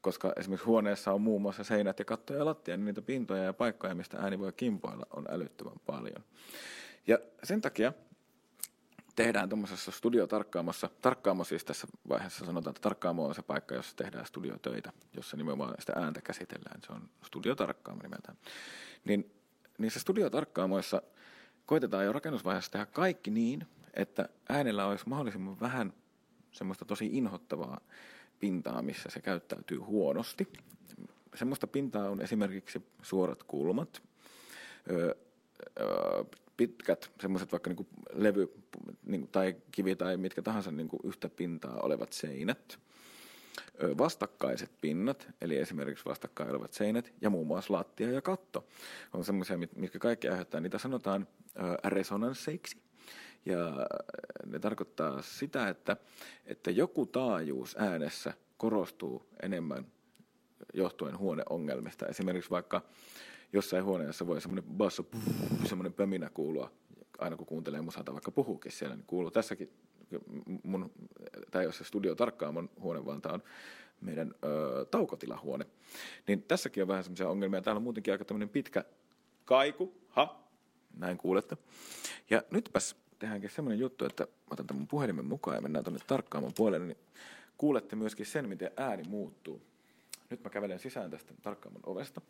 koska 0.00 0.32
esimerkiksi 0.36 0.66
huoneessa 0.66 1.12
on 1.12 1.20
muun 1.20 1.42
muassa 1.42 1.64
seinät 1.64 1.98
ja 1.98 2.04
kattoja 2.04 2.38
ja 2.38 2.44
lattia, 2.44 2.76
niin 2.76 2.84
niitä 2.84 3.02
pintoja 3.02 3.42
ja 3.42 3.52
paikkoja, 3.52 3.94
mistä 3.94 4.18
ääni 4.18 4.38
voi 4.38 4.52
kimpoilla, 4.52 5.06
on 5.16 5.24
älyttömän 5.30 5.80
paljon. 5.86 6.24
Ja 7.06 7.18
sen 7.44 7.60
takia 7.60 7.92
tehdään 9.16 9.48
tuommoisessa 9.48 9.90
studiotarkkaamassa, 9.90 10.90
tarkkaamo 11.02 11.44
siis 11.44 11.64
tässä 11.64 11.86
vaiheessa 12.08 12.44
sanotaan, 12.44 12.70
että 12.70 12.82
tarkkaamo 12.82 13.26
on 13.26 13.34
se 13.34 13.42
paikka, 13.42 13.74
jossa 13.74 13.96
tehdään 13.96 14.26
studiotöitä, 14.26 14.92
jossa 15.16 15.36
nimenomaan 15.36 15.74
sitä 15.78 15.92
ääntä 15.96 16.20
käsitellään. 16.20 16.80
Se 16.86 16.92
on 16.92 17.08
studiotarkkaamo 17.26 18.02
nimeltään. 18.02 18.36
Niin 19.04 19.30
niissä 19.78 20.00
studiotarkkaamoissa 20.00 21.02
koitetaan 21.66 22.04
jo 22.04 22.12
rakennusvaiheessa 22.12 22.70
tehdä 22.70 22.86
kaikki 22.86 23.30
niin, 23.30 23.66
että 23.94 24.28
äänellä 24.48 24.86
olisi 24.86 25.08
mahdollisimman 25.08 25.60
vähän 25.60 25.92
semmoista 26.52 26.84
tosi 26.84 27.06
inhottavaa 27.12 27.80
pintaa, 28.40 28.82
missä 28.82 29.10
se 29.10 29.20
käyttäytyy 29.20 29.78
huonosti. 29.78 30.48
Semmoista 31.34 31.66
pintaa 31.66 32.10
on 32.10 32.20
esimerkiksi 32.20 32.82
suorat 33.02 33.42
kulmat, 33.42 34.02
ö, 34.90 35.16
ö, 35.80 36.24
pitkät, 36.56 37.10
semmoiset 37.20 37.52
vaikka 37.52 37.70
niin 37.70 37.76
kuin 37.76 37.88
levy 38.12 38.54
niin 39.06 39.20
kuin, 39.20 39.30
tai 39.30 39.56
kivi 39.72 39.96
tai 39.96 40.16
mitkä 40.16 40.42
tahansa 40.42 40.70
niin 40.70 40.88
kuin 40.88 41.00
yhtä 41.04 41.28
pintaa 41.28 41.80
olevat 41.80 42.12
seinät, 42.12 42.78
vastakkaiset 43.98 44.70
pinnat, 44.80 45.28
eli 45.40 45.56
esimerkiksi 45.56 46.04
vastakkain 46.04 46.50
olevat 46.50 46.72
seinät, 46.72 47.12
ja 47.20 47.30
muun 47.30 47.46
muassa 47.46 47.72
lattia 47.72 48.10
ja 48.10 48.22
katto 48.22 48.68
on 49.12 49.24
semmoisia, 49.24 49.58
mitkä 49.76 49.98
kaikki 49.98 50.28
aiheuttaa, 50.28 50.60
niitä 50.60 50.78
sanotaan 50.78 51.28
resonansseiksi. 51.84 52.76
Ja 53.46 53.86
ne 54.46 54.58
tarkoittaa 54.58 55.22
sitä, 55.22 55.68
että, 55.68 55.96
että 56.46 56.70
joku 56.70 57.06
taajuus 57.06 57.76
äänessä 57.78 58.34
korostuu 58.56 59.26
enemmän 59.42 59.86
johtuen 60.74 61.18
huoneongelmista. 61.18 62.06
Esimerkiksi 62.06 62.50
vaikka 62.50 62.82
jossain 63.54 63.84
huoneessa 63.84 64.26
voi 64.26 64.40
semmoinen 64.40 64.70
basso, 64.76 65.06
semmoinen 65.64 65.92
pöminä 65.92 66.30
kuulua, 66.30 66.70
aina 67.18 67.36
kun 67.36 67.46
kuuntelee 67.46 67.80
musata, 67.80 68.12
vaikka 68.12 68.30
puhuukin 68.30 68.72
siellä, 68.72 68.96
niin 68.96 69.06
kuuluu 69.06 69.30
tässäkin, 69.30 69.70
mun, 70.62 70.90
tai 71.50 71.64
jos 71.64 71.78
se 71.78 71.84
studio 71.84 72.14
tarkkaan 72.14 72.54
mun 72.54 72.70
huone, 72.80 73.04
vaan 73.04 73.22
tämä 73.22 73.34
on 73.34 73.42
meidän 74.00 74.34
ö, 74.44 74.84
taukotilahuone. 74.84 75.66
Niin 76.28 76.42
tässäkin 76.42 76.82
on 76.82 76.88
vähän 76.88 77.04
semmoisia 77.04 77.28
ongelmia. 77.28 77.62
Täällä 77.62 77.78
on 77.78 77.82
muutenkin 77.82 78.14
aika 78.14 78.24
tämmöinen 78.24 78.48
pitkä 78.48 78.84
kaiku, 79.44 79.94
ha, 80.08 80.40
näin 80.96 81.18
kuulette. 81.18 81.56
Ja 82.30 82.42
nytpäs 82.50 82.96
tehdäänkin 83.18 83.50
semmoinen 83.50 83.78
juttu, 83.78 84.04
että 84.04 84.26
otan 84.50 84.66
tämän 84.66 84.86
puhelimen 84.86 85.24
mukaan 85.24 85.56
ja 85.56 85.60
mennään 85.60 85.84
tuonne 85.84 86.00
tarkkaamaan 86.06 86.52
puolelle, 86.56 86.86
niin 86.86 86.98
kuulette 87.58 87.96
myöskin 87.96 88.26
sen, 88.26 88.48
miten 88.48 88.70
ääni 88.76 89.02
muuttuu. 89.08 89.62
Nyt 90.30 90.44
mä 90.44 90.50
kävelen 90.50 90.78
sisään 90.78 91.10
tästä 91.10 91.34
tarkkaamman 91.42 91.82
ovesta. 91.86 92.20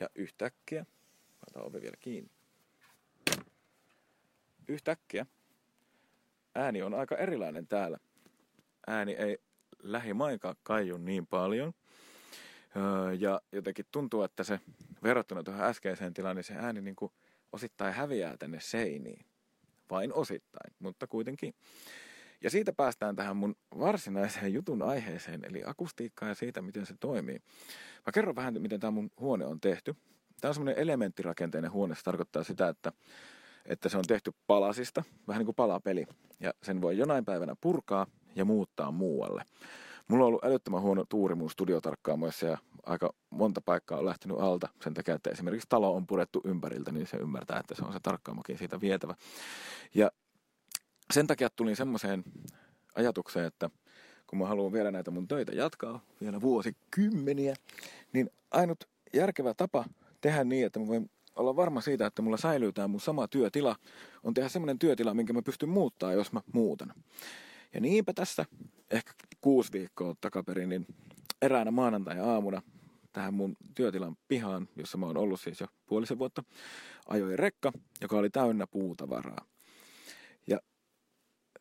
Ja 0.00 0.08
yhtäkkiä, 0.14 0.86
otan 1.48 1.66
ovi 1.66 1.80
vielä 1.82 1.96
kiinni. 2.00 2.30
Yhtäkkiä 4.68 5.26
ääni 6.54 6.82
on 6.82 6.94
aika 6.94 7.16
erilainen 7.16 7.66
täällä. 7.66 7.98
Ääni 8.86 9.12
ei 9.12 9.38
lähimainkaan 9.82 10.56
kaiju 10.62 10.96
niin 10.98 11.26
paljon. 11.26 11.74
Öö, 12.76 13.12
ja 13.12 13.40
jotenkin 13.52 13.86
tuntuu, 13.92 14.22
että 14.22 14.44
se 14.44 14.60
verrattuna 15.02 15.42
tuohon 15.42 15.64
äskeiseen 15.64 16.14
tilaan, 16.14 16.36
niin 16.36 16.44
se 16.44 16.54
ääni 16.54 16.80
niin 16.80 16.96
kuin 16.96 17.12
osittain 17.52 17.94
häviää 17.94 18.36
tänne 18.36 18.60
seiniin. 18.60 19.26
Vain 19.90 20.12
osittain, 20.14 20.74
mutta 20.78 21.06
kuitenkin. 21.06 21.54
Ja 22.44 22.50
siitä 22.50 22.72
päästään 22.72 23.16
tähän 23.16 23.36
mun 23.36 23.56
varsinaiseen 23.78 24.52
jutun 24.52 24.82
aiheeseen, 24.82 25.44
eli 25.44 25.62
akustiikkaan 25.66 26.28
ja 26.28 26.34
siitä, 26.34 26.62
miten 26.62 26.86
se 26.86 26.94
toimii. 27.00 27.42
Mä 28.06 28.12
kerron 28.14 28.36
vähän, 28.36 28.62
miten 28.62 28.80
tämä 28.80 28.90
mun 28.90 29.10
huone 29.20 29.46
on 29.46 29.60
tehty. 29.60 29.96
Tämä 30.40 30.50
on 30.50 30.54
semmoinen 30.54 30.82
elementtirakenteinen 30.82 31.72
huone, 31.72 31.94
se 31.94 32.02
tarkoittaa 32.02 32.44
sitä, 32.44 32.68
että, 32.68 32.92
että 33.66 33.88
se 33.88 33.98
on 33.98 34.04
tehty 34.08 34.32
palasista, 34.46 35.02
vähän 35.28 35.40
niin 35.40 35.46
kuin 35.46 35.54
palapeli. 35.54 36.06
Ja 36.40 36.54
sen 36.62 36.80
voi 36.80 36.98
jonain 36.98 37.24
päivänä 37.24 37.56
purkaa 37.60 38.06
ja 38.36 38.44
muuttaa 38.44 38.90
muualle. 38.90 39.44
Mulla 40.08 40.24
on 40.24 40.28
ollut 40.28 40.44
älyttömän 40.44 40.82
huono 40.82 41.04
tuuri 41.08 41.34
mun 41.34 41.50
studiotarkkaamoissa 41.50 42.46
ja 42.46 42.58
aika 42.86 43.14
monta 43.30 43.60
paikkaa 43.60 43.98
on 43.98 44.06
lähtenyt 44.06 44.40
alta 44.40 44.68
sen 44.82 44.94
takia, 44.94 45.14
että 45.14 45.30
esimerkiksi 45.30 45.68
talo 45.68 45.96
on 45.96 46.06
purettu 46.06 46.40
ympäriltä, 46.44 46.92
niin 46.92 47.06
se 47.06 47.16
ymmärtää, 47.16 47.60
että 47.60 47.74
se 47.74 47.84
on 47.84 47.92
se 47.92 48.00
tarkkaamokin 48.02 48.58
siitä 48.58 48.80
vietävä. 48.80 49.14
Ja 49.94 50.10
sen 51.12 51.26
takia 51.26 51.50
tulin 51.50 51.76
semmoiseen 51.76 52.24
ajatukseen, 52.94 53.46
että 53.46 53.70
kun 54.26 54.38
mä 54.38 54.46
haluan 54.46 54.72
vielä 54.72 54.90
näitä 54.90 55.10
mun 55.10 55.28
töitä 55.28 55.52
jatkaa 55.52 56.00
vielä 56.20 56.40
vuosikymmeniä, 56.40 57.54
niin 58.12 58.30
ainut 58.50 58.84
järkevä 59.12 59.54
tapa 59.54 59.84
tehdä 60.20 60.44
niin, 60.44 60.66
että 60.66 60.80
mä 60.80 60.86
voin 60.86 61.10
olla 61.36 61.56
varma 61.56 61.80
siitä, 61.80 62.06
että 62.06 62.22
mulla 62.22 62.36
säilyy 62.36 62.72
tämä 62.72 62.88
mun 62.88 63.00
sama 63.00 63.28
työtila, 63.28 63.76
on 64.22 64.34
tehdä 64.34 64.48
semmoinen 64.48 64.78
työtila, 64.78 65.14
minkä 65.14 65.32
mä 65.32 65.42
pystyn 65.42 65.68
muuttaa, 65.68 66.12
jos 66.12 66.32
mä 66.32 66.40
muutan. 66.52 66.94
Ja 67.74 67.80
niinpä 67.80 68.12
tässä 68.12 68.44
ehkä 68.90 69.12
kuusi 69.40 69.72
viikkoa 69.72 70.14
takaperin, 70.20 70.68
niin 70.68 70.86
eräänä 71.42 71.70
maanantai-aamuna 71.70 72.62
tähän 73.12 73.34
mun 73.34 73.56
työtilan 73.74 74.16
pihaan, 74.28 74.68
jossa 74.76 74.98
mä 74.98 75.06
oon 75.06 75.16
ollut 75.16 75.40
siis 75.40 75.60
jo 75.60 75.66
puolisen 75.86 76.18
vuotta, 76.18 76.44
ajoi 77.08 77.36
rekka, 77.36 77.72
joka 78.00 78.16
oli 78.16 78.30
täynnä 78.30 78.66
puutavaraa. 78.66 79.46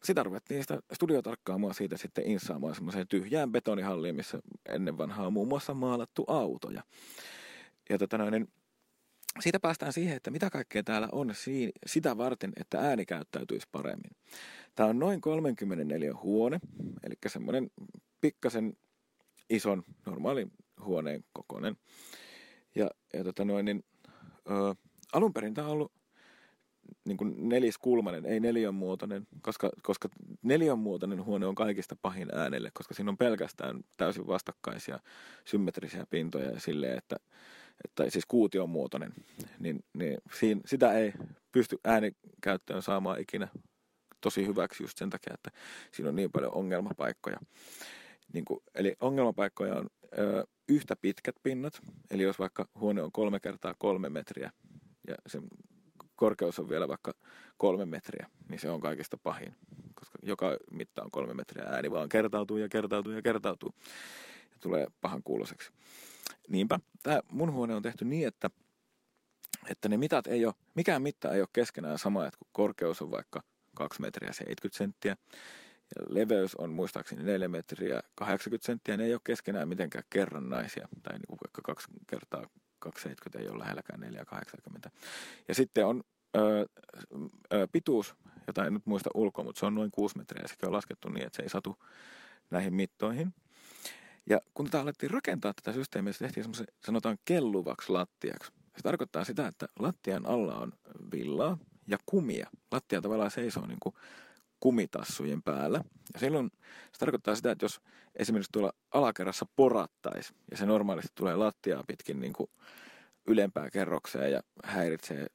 Sitä 0.04 0.24
ruvettiin 0.24 0.62
sitä 0.62 0.80
studiotarkkaamaan 0.94 1.74
siitä 1.74 1.98
sitten 1.98 2.26
insaamaan 2.26 2.76
semmoiseen 2.76 3.08
tyhjään 3.08 3.52
betonihalliin, 3.52 4.16
missä 4.16 4.39
ennen 4.70 4.98
vanhaa 4.98 5.28
on 5.28 5.34
muun 5.34 5.48
muassa 5.48 5.74
maalattu 5.74 6.24
autoja. 6.28 6.84
Ja 7.89 7.98
tota 7.98 8.18
noin, 8.18 8.32
niin 8.32 8.48
siitä 9.39 9.60
päästään 9.60 9.94
siihen, 9.94 10.18
että 10.18 10.32
mitä 10.32 10.50
kaikkea 10.50 10.84
täällä 10.84 11.10
on 11.12 11.36
siinä, 11.36 11.72
sitä 11.86 12.18
varten, 12.18 12.54
että 12.60 12.80
ääni 12.80 13.06
käyttäytyisi 13.06 13.68
paremmin. 13.72 14.12
Tämä 14.76 14.89
on 14.89 15.00
noin 15.00 15.22
34 15.22 16.13
huone, 16.24 16.60
eli 17.04 17.16
semmoinen 17.28 17.72
pikkasen 18.22 18.74
ison 19.50 19.84
normaali 20.06 20.48
huoneen 20.86 21.24
kokoinen. 21.34 21.78
Ja, 22.76 22.89
ja 23.13 23.24
tota 23.24 23.46
noin, 23.46 23.66
niin, 23.66 23.84
ö, 24.52 24.76
alun 25.13 25.34
perin 25.34 25.54
tämä 25.54 25.68
on 25.68 25.74
ollut 25.74 25.92
niin 27.06 27.17
kuin 27.17 27.50
neliskulmainen, 27.50 28.26
ei 28.26 28.39
neljänmuotoinen, 28.39 29.28
koska, 29.41 29.69
koska 29.84 30.10
neljänmuotoinen 30.41 31.26
huone 31.26 31.46
on 31.46 31.56
kaikista 31.56 31.96
pahin 32.02 32.36
äänelle, 32.36 32.72
koska 32.74 32.93
siinä 32.93 33.12
on 33.12 33.17
pelkästään 33.17 33.84
täysin 33.98 34.28
vastakkaisia 34.28 35.00
symmetrisiä 35.46 36.06
pintoja 36.10 36.52
ja 36.52 36.60
silleen, 36.60 36.98
että, 36.98 37.15
että 37.86 38.10
siis 38.10 38.26
kuution 38.26 38.69
muotoinen, 38.69 39.13
niin, 39.60 39.84
niin 39.93 40.17
siinä, 40.39 40.62
sitä 40.65 40.93
ei 40.93 41.13
pysty 41.52 41.78
äänikäyttöön 41.84 42.82
saamaan 42.82 43.19
ikinä 43.22 43.48
tosi 44.22 44.48
hyväksi 44.48 44.84
just 44.84 44.98
sen 44.98 45.10
takia, 45.10 45.34
että 45.34 45.52
siinä 45.91 46.10
on 46.10 46.15
niin 46.15 46.32
paljon 46.32 46.54
ongelmapaikkoja. 46.54 47.38
Niin 48.34 48.46
kuin, 48.46 48.60
eli 48.76 48.96
ongelmapaikkoja 49.00 49.76
on 49.76 49.89
ö, 50.17 50.43
yhtä 50.69 50.96
pitkät 50.96 51.36
pinnat, 51.43 51.82
eli 52.12 52.24
jos 52.24 52.39
vaikka 52.39 52.67
huone 52.80 53.02
on 53.02 53.12
kolme 53.12 53.39
kertaa 53.39 53.76
kolme 53.78 54.10
metriä 54.10 54.52
ja 55.08 55.15
sen 55.28 55.41
korkeus 56.24 56.60
on 56.60 56.70
vielä 56.70 56.88
vaikka 56.88 57.14
kolme 57.58 57.86
metriä, 57.86 58.28
niin 58.50 58.60
se 58.60 58.70
on 58.70 58.82
kaikista 58.82 59.18
pahin, 59.18 59.56
koska 59.95 60.20
joka 60.22 60.58
mitta 60.72 61.04
on 61.04 61.12
kolme 61.12 61.34
metriä 61.34 61.64
ääni 61.64 61.91
vaan 61.91 62.10
kertautuu 62.10 62.58
ja 62.58 62.70
kertautuu 62.70 63.12
ja 63.12 63.22
kertautuu 63.22 63.74
ja 64.52 64.58
tulee 64.60 64.88
pahan 65.02 65.24
kuuloseksi. 65.24 65.72
Niinpä, 66.47 66.80
tämä 67.04 67.20
mun 67.32 67.54
huone 67.54 67.76
on 67.76 67.82
tehty 67.82 68.06
niin, 68.06 68.28
että, 68.28 68.50
että 69.70 69.89
ne 69.89 69.97
mitat 69.97 70.28
ei 70.28 70.45
ole, 70.45 70.54
mikään 70.76 71.02
mitta 71.02 71.34
ei 71.34 71.41
ole 71.41 71.47
keskenään 71.54 71.97
sama, 71.97 72.26
että 72.26 72.38
kun 72.38 72.50
korkeus 72.52 73.02
on 73.02 73.12
vaikka 73.12 73.43
2 73.76 74.02
metriä 74.02 74.34
70 74.34 74.78
senttiä. 74.78 75.18
Ja 75.95 76.06
leveys 76.10 76.56
on 76.56 76.70
muistaakseni 76.70 77.24
4 77.24 77.47
metriä 77.47 78.02
80 78.16 78.66
senttiä. 78.66 78.97
Ne 78.97 79.04
ei 79.06 79.14
ole 79.14 79.22
keskenään 79.24 79.70
mitenkään 79.70 80.04
kerrannaisia. 80.10 80.88
Tai 81.04 81.14
niin 81.14 81.28
kuin 81.28 81.39
vaikka 81.43 81.62
2 81.62 81.88
kertaa 82.08 82.47
270 82.80 83.39
ei 83.39 83.50
ole 83.50 83.60
lähelläkään 83.60 84.00
480. 84.00 84.91
Ja 85.47 85.56
sitten 85.56 85.86
on 85.86 86.04
ö, 86.36 86.66
ö, 87.54 87.68
pituus, 87.72 88.16
jota 88.48 88.66
en 88.66 88.74
nyt 88.74 88.86
muista 88.86 89.10
ulkoa, 89.14 89.44
mutta 89.44 89.60
se 89.60 89.66
on 89.66 89.76
noin 89.76 89.92
6 89.92 90.18
metriä. 90.18 90.48
Sekin 90.48 90.68
on 90.68 90.74
laskettu 90.74 91.10
niin, 91.10 91.26
että 91.26 91.36
se 91.36 91.44
ei 91.44 91.50
satu 91.50 91.78
näihin 92.52 92.74
mittoihin. 92.74 93.34
Ja 94.30 94.40
kun 94.54 94.66
tätä 94.66 94.82
alettiin 94.82 95.12
rakentaa 95.12 95.54
tätä 95.54 95.74
systeemiä, 95.74 96.14
se 96.14 96.20
tehtiin 96.20 96.44
semmoisen, 96.44 96.68
sanotaan 96.86 97.18
kelluvaksi 97.26 97.92
lattiaksi. 97.92 98.52
Se 98.76 98.82
tarkoittaa 98.84 99.24
sitä, 99.24 99.48
että 99.48 99.68
lattian 99.80 100.26
alla 100.26 100.56
on 100.56 100.72
villaa, 101.12 101.58
ja 101.88 101.98
kumia. 102.06 102.50
Lattia 102.72 103.02
tavallaan 103.02 103.32
seisoo 103.32 103.66
niin 103.68 103.80
kuin 103.80 103.96
kumitassujen 104.60 105.44
päällä. 105.44 105.82
Ja 106.14 106.20
silloin 106.20 106.52
se 106.92 107.00
tarkoittaa 107.00 107.36
sitä, 107.36 107.52
että 107.52 107.66
jos 107.66 107.82
esimerkiksi 108.16 108.52
tuolla 108.52 108.74
alakerrassa 108.92 109.46
porattaisi 109.56 110.34
ja 110.52 110.58
se 110.58 110.66
normaalisti 110.66 111.12
tulee 111.16 111.36
lattiaa 111.36 111.84
pitkin 111.88 112.20
niin 112.20 112.34
kuin 112.34 112.50
ylempää 113.28 113.70
kerrokseen 113.70 114.32
ja 114.32 114.42
häiritsee 114.64 115.28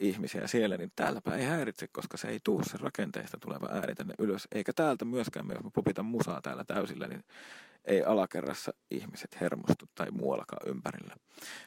ihmisiä 0.00 0.46
siellä, 0.46 0.76
niin 0.76 0.92
täälläpä 0.96 1.34
ei 1.34 1.44
häiritse, 1.44 1.88
koska 1.92 2.16
se 2.16 2.28
ei 2.28 2.40
tuu 2.44 2.62
se 2.64 2.78
rakenteesta 2.78 3.38
tuleva 3.40 3.68
ääni 3.70 3.94
tänne 3.94 4.14
ylös. 4.18 4.48
Eikä 4.52 4.72
täältä 4.72 5.04
myöskään, 5.04 5.46
jos 5.48 5.64
mä 5.64 5.70
popitan 5.70 6.04
musaa 6.04 6.40
täällä 6.42 6.64
täysillä, 6.64 7.06
niin 7.06 7.24
ei 7.84 8.02
alakerrassa 8.02 8.72
ihmiset 8.90 9.40
hermostu 9.40 9.84
tai 9.94 10.10
muuallakaan 10.10 10.68
ympärillä. 10.68 11.14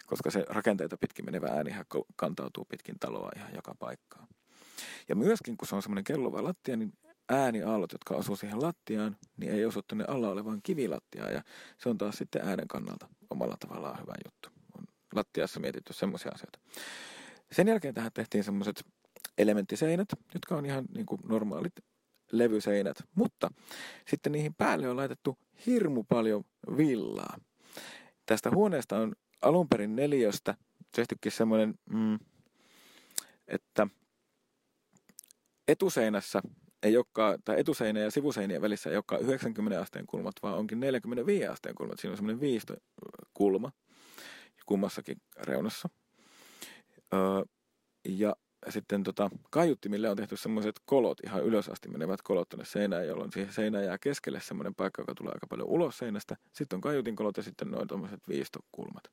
Koska 0.06 0.32
se 0.32 0.46
rakenteita 0.50 0.98
pitkin 0.98 1.26
menevä 1.26 1.48
ääni 1.48 1.76
kantautuu 2.16 2.66
pitkin 2.66 3.00
taloa 3.00 3.32
ihan 3.36 3.56
joka 3.56 3.76
paikkaan. 3.80 4.28
Ja 5.10 5.16
myöskin, 5.16 5.58
kun 5.58 5.68
se 5.68 5.76
on 5.76 5.82
semmoinen 5.82 6.04
kellova 6.04 6.44
lattia, 6.44 6.78
niin 6.78 6.94
ääniaallot, 7.30 7.92
jotka 7.92 8.16
osuu 8.16 8.36
siihen 8.36 8.62
lattiaan, 8.62 9.18
niin 9.38 9.52
ei 9.52 9.66
osu 9.66 9.82
tuonne 9.82 10.06
alla 10.08 10.30
olevaan 10.30 10.60
kivilattiaan. 10.64 11.34
Ja 11.34 11.44
se 11.78 11.90
on 11.90 11.98
taas 11.98 12.18
sitten 12.18 12.42
äänen 12.48 12.68
kannalta 12.68 13.08
omalla 13.30 13.58
tavallaan 13.60 14.00
hyvä 14.02 14.14
juttu. 14.26 14.50
On 14.78 14.86
lattiassa 15.16 15.60
mietitty 15.60 15.94
semmoisia 15.94 16.32
asioita. 16.36 16.60
Sen 17.54 17.68
jälkeen 17.68 17.94
tähän 17.94 18.12
tehtiin 18.14 18.44
semmoiset 18.44 18.86
elementtiseinät, 19.38 20.08
jotka 20.34 20.56
on 20.56 20.66
ihan 20.66 20.86
niin 20.96 21.06
kuin 21.06 21.22
normaalit 21.28 21.74
levyseinät, 22.32 22.98
mutta 23.16 23.50
sitten 24.08 24.32
niihin 24.32 24.54
päälle 24.54 24.90
on 24.90 24.98
laitettu 24.98 25.38
hirmu 25.66 26.04
paljon 26.04 26.44
villaa. 26.78 27.38
Tästä 28.26 28.52
huoneesta 28.52 28.98
on 28.98 29.14
alun 29.42 29.70
perin 29.70 29.96
neliöstä 29.96 30.56
tehtykin 30.96 31.32
semmoinen, 31.32 31.74
mm, 31.90 32.20
että 33.48 33.88
etuseinässä 35.68 36.42
ei 36.84 36.98
olekaan, 36.98 37.40
tai 37.46 37.60
etuseinä 37.60 38.00
ja 38.00 38.12
sivuseinien 38.12 38.62
välissä 38.62 38.90
ei 38.90 38.96
olekaan 38.96 39.22
90 39.22 39.82
asteen 39.82 40.06
kulmat, 40.08 40.36
vaan 40.44 40.58
onkin 40.58 40.80
45 40.80 41.48
asteen 41.48 41.76
kulmat. 41.76 42.00
Siinä 42.00 42.12
on 42.12 42.18
semmoinen 42.18 42.42
viisto 42.42 42.76
kulma 43.34 43.72
kummassakin 44.66 45.18
reunassa. 45.38 45.90
Öö, 47.14 47.44
ja 48.06 48.36
sitten 48.70 49.04
tota, 49.04 49.30
kaiuttimille 49.50 50.10
on 50.10 50.18
tehty 50.18 50.38
semmoiset 50.38 50.76
kolot, 50.86 51.20
ihan 51.26 51.44
ylös 51.44 51.70
asti 51.70 51.90
menevät 51.90 52.22
kolot 52.22 52.50
tuonne 52.50 52.66
seinään, 52.66 53.08
jolloin 53.08 53.32
siihen 53.32 53.54
seinään 53.54 53.86
jää 53.86 53.98
keskelle 53.98 54.40
semmoinen 54.42 54.76
paikka, 54.76 55.02
joka 55.02 55.16
tulee 55.16 55.32
aika 55.34 55.48
paljon 55.48 55.68
ulos 55.68 55.98
seinästä. 55.98 56.38
Sitten 56.54 56.78
on 56.78 56.82
kaiutin 56.82 57.16
kolot 57.16 57.38
ja 57.38 57.44
sitten 57.44 57.72
noin 57.72 57.88
tuommoiset 57.88 58.20
viistokulmat. 58.28 59.04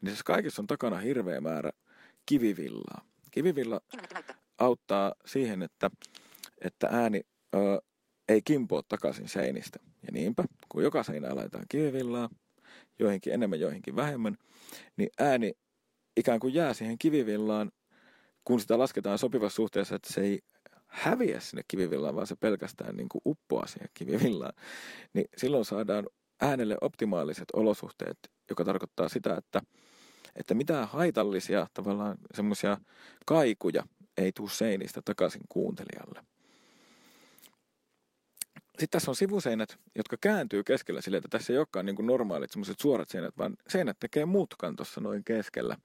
Niin 0.00 0.10
siis 0.10 0.22
kaikissa 0.22 0.62
on 0.62 0.66
takana 0.66 0.96
hirveä 0.96 1.40
määrä 1.40 1.70
kivivillaa. 2.26 3.04
Kivivilla 3.30 3.80
auttaa 4.58 5.14
siihen, 5.26 5.62
että, 5.62 5.90
että 6.60 6.88
ääni 6.90 7.20
ö, 7.54 7.58
ei 8.28 8.42
kimpoa 8.42 8.82
takaisin 8.88 9.28
seinistä. 9.28 9.78
Ja 10.02 10.12
niinpä, 10.12 10.44
kun 10.68 10.82
joka 10.82 11.02
seinään 11.02 11.36
laitetaan 11.36 11.64
kivivillaa, 11.68 12.28
joihinkin 12.98 13.32
enemmän, 13.32 13.60
joihinkin 13.60 13.96
vähemmän, 13.96 14.36
niin 14.96 15.10
ääni 15.18 15.52
ikään 16.16 16.40
kuin 16.40 16.54
jää 16.54 16.74
siihen 16.74 16.98
kivivillaan 16.98 17.70
kun 18.46 18.60
sitä 18.60 18.78
lasketaan 18.78 19.18
sopivassa 19.18 19.56
suhteessa, 19.56 19.94
että 19.94 20.12
se 20.12 20.20
ei 20.20 20.40
häviä 20.86 21.40
sinne 21.40 21.62
kivivillaan, 21.68 22.14
vaan 22.14 22.26
se 22.26 22.36
pelkästään 22.36 22.96
niin 22.96 23.08
kuin 23.08 23.22
uppoaa 23.26 23.66
siihen 23.66 23.88
kivivillaan, 23.94 24.52
niin 25.12 25.26
silloin 25.36 25.64
saadaan 25.64 26.06
äänelle 26.40 26.76
optimaaliset 26.80 27.44
olosuhteet, 27.52 28.18
joka 28.50 28.64
tarkoittaa 28.64 29.08
sitä, 29.08 29.36
että, 29.36 29.62
että 30.36 30.54
mitään 30.54 30.88
haitallisia 30.88 31.66
tavallaan 31.74 32.16
semmoisia 32.34 32.78
kaikuja 33.26 33.82
ei 34.16 34.32
tule 34.32 34.50
seinistä 34.50 35.02
takaisin 35.04 35.42
kuuntelijalle. 35.48 36.35
Sitten 38.78 38.88
tässä 38.90 39.10
on 39.10 39.16
sivuseinät, 39.16 39.78
jotka 39.94 40.16
kääntyy 40.20 40.64
keskellä 40.64 41.00
sille, 41.00 41.16
että 41.16 41.28
tässä 41.28 41.52
ei 41.52 41.58
olekaan 41.58 41.86
niin 41.86 41.96
kuin 41.96 42.06
normaalit 42.06 42.50
semmoiset 42.50 42.78
suorat 42.78 43.08
seinät, 43.08 43.38
vaan 43.38 43.56
seinät 43.68 43.96
tekee 44.00 44.24
mutkan 44.24 44.76
tuossa 44.76 45.00
noin 45.00 45.24
keskellä. 45.24 45.76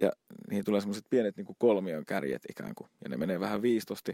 Ja 0.00 0.12
niihin 0.50 0.64
tulee 0.64 0.80
semmoiset 0.80 1.04
pienet 1.10 1.36
niin 1.36 1.44
kuin 1.44 1.56
kolmion 1.58 2.04
kärjet 2.06 2.42
ikään 2.50 2.74
kuin. 2.74 2.90
Ja 3.04 3.08
ne 3.08 3.16
menee 3.16 3.40
vähän 3.40 3.62
viistosti. 3.62 4.12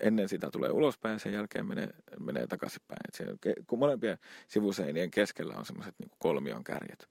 Ennen 0.00 0.28
sitä 0.28 0.50
tulee 0.50 0.70
ulospäin 0.70 1.12
ja 1.12 1.18
sen 1.18 1.32
jälkeen 1.32 1.66
menee, 1.66 1.88
menee 2.20 2.46
takaisinpäin. 2.46 3.00
Kun 3.66 3.78
molempien 3.78 4.18
sivuseinien 4.48 5.10
keskellä 5.10 5.54
on 5.56 5.66
semmoiset 5.66 5.94
niin 5.98 6.10
kolmion 6.18 6.64
kärjet. 6.64 7.08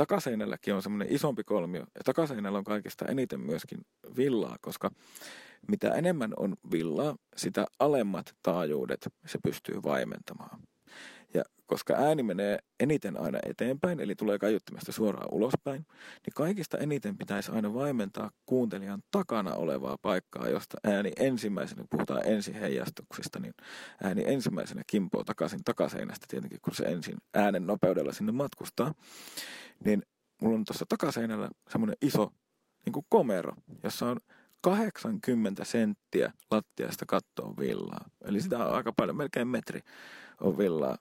Takaseinälläkin 0.00 0.74
on 0.74 0.82
semmoinen 0.82 1.14
isompi 1.14 1.44
kolmio. 1.44 1.80
Ja 1.80 2.00
takaseinällä 2.04 2.58
on 2.58 2.64
kaikista 2.64 3.04
eniten 3.04 3.40
myöskin 3.40 3.80
villaa, 4.16 4.56
koska 4.60 4.90
mitä 5.68 5.94
enemmän 5.94 6.32
on 6.36 6.56
villaa, 6.72 7.16
sitä 7.36 7.66
alemmat 7.78 8.36
taajuudet 8.42 9.08
se 9.26 9.38
pystyy 9.42 9.82
vaimentamaan. 9.82 10.60
Ja 11.34 11.42
koska 11.66 11.94
ääni 11.94 12.22
menee 12.22 12.58
eniten 12.80 13.20
aina 13.20 13.38
eteenpäin, 13.46 14.00
eli 14.00 14.14
tulee 14.14 14.38
kaiuttimesta 14.38 14.92
suoraan 14.92 15.28
ulospäin, 15.32 15.86
niin 16.26 16.34
kaikista 16.34 16.78
eniten 16.78 17.18
pitäisi 17.18 17.52
aina 17.52 17.74
vaimentaa 17.74 18.30
kuuntelijan 18.46 19.02
takana 19.10 19.54
olevaa 19.54 19.96
paikkaa, 20.02 20.48
josta 20.48 20.78
ääni 20.84 21.12
ensimmäisenä, 21.16 21.84
puhutaan 21.90 22.26
ensiheijastuksista, 22.26 23.38
niin 23.40 23.54
ääni 24.02 24.24
ensimmäisenä 24.26 24.82
kimpoo 24.86 25.24
takaisin 25.24 25.64
takaseinästä 25.64 26.26
tietenkin, 26.28 26.58
kun 26.62 26.74
se 26.74 26.84
ensin 26.84 27.16
äänen 27.34 27.66
nopeudella 27.66 28.12
sinne 28.12 28.32
matkustaa. 28.32 28.94
Niin 29.84 30.02
mulla 30.42 30.56
on 30.56 30.64
tuossa 30.64 30.84
takaseinällä 30.88 31.50
semmoinen 31.68 31.96
iso 32.02 32.32
niin 32.84 32.92
kuin 32.92 33.06
komero, 33.08 33.52
jossa 33.82 34.06
on 34.06 34.16
80 34.60 35.64
senttiä 35.64 36.32
lattiasta 36.50 37.06
kattoon 37.06 37.56
villaa. 37.56 38.04
Eli 38.24 38.40
sitä 38.40 38.58
on 38.58 38.74
aika 38.74 38.92
paljon, 38.96 39.16
melkein 39.16 39.48
metri 39.48 39.80
on 40.40 40.58
villaa 40.58 40.98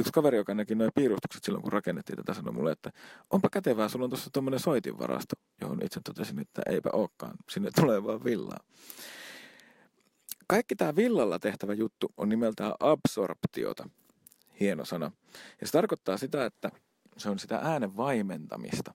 yksi 0.00 0.12
kaveri, 0.12 0.36
joka 0.36 0.54
näki 0.54 0.74
noin 0.74 0.90
piirustukset 0.94 1.44
silloin, 1.44 1.62
kun 1.62 1.72
rakennettiin 1.72 2.16
tätä, 2.16 2.34
sanoi 2.34 2.52
mulle, 2.52 2.72
että 2.72 2.90
onpa 3.30 3.48
kätevää, 3.52 3.88
sulla 3.88 4.04
on 4.04 4.10
tuossa 4.10 4.30
tuommoinen 4.32 4.60
soitinvarasto, 4.60 5.36
johon 5.60 5.78
itse 5.84 6.00
totesin, 6.04 6.38
että 6.38 6.62
eipä 6.66 6.90
olekaan, 6.92 7.34
sinne 7.50 7.70
tulee 7.80 8.04
vaan 8.04 8.24
villaa. 8.24 8.60
Kaikki 10.46 10.76
tämä 10.76 10.96
villalla 10.96 11.38
tehtävä 11.38 11.74
juttu 11.74 12.12
on 12.16 12.28
nimeltään 12.28 12.72
absorptiota, 12.80 13.88
hieno 14.60 14.84
sana. 14.84 15.12
Ja 15.60 15.66
se 15.66 15.72
tarkoittaa 15.72 16.16
sitä, 16.16 16.44
että 16.44 16.70
se 17.16 17.30
on 17.30 17.38
sitä 17.38 17.60
äänen 17.62 17.96
vaimentamista. 17.96 18.94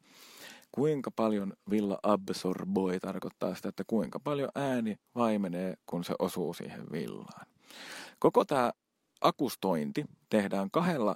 Kuinka 0.72 1.12
paljon 1.12 1.54
villa 1.70 2.00
absorboi 2.04 3.00
tarkoittaa 3.00 3.56
sitä, 3.56 3.70
että 3.70 3.84
kuinka 3.88 4.20
paljon 4.20 4.50
ääni 4.56 4.96
vaimenee, 5.16 5.74
kun 5.86 6.04
se 6.04 6.14
osuu 6.20 6.54
siihen 6.54 6.92
villaan. 6.92 7.48
Koko 8.20 8.46
tämä 8.46 8.72
akustointi 9.22 10.06
tehdään 10.30 10.72
kahdella, 10.72 11.16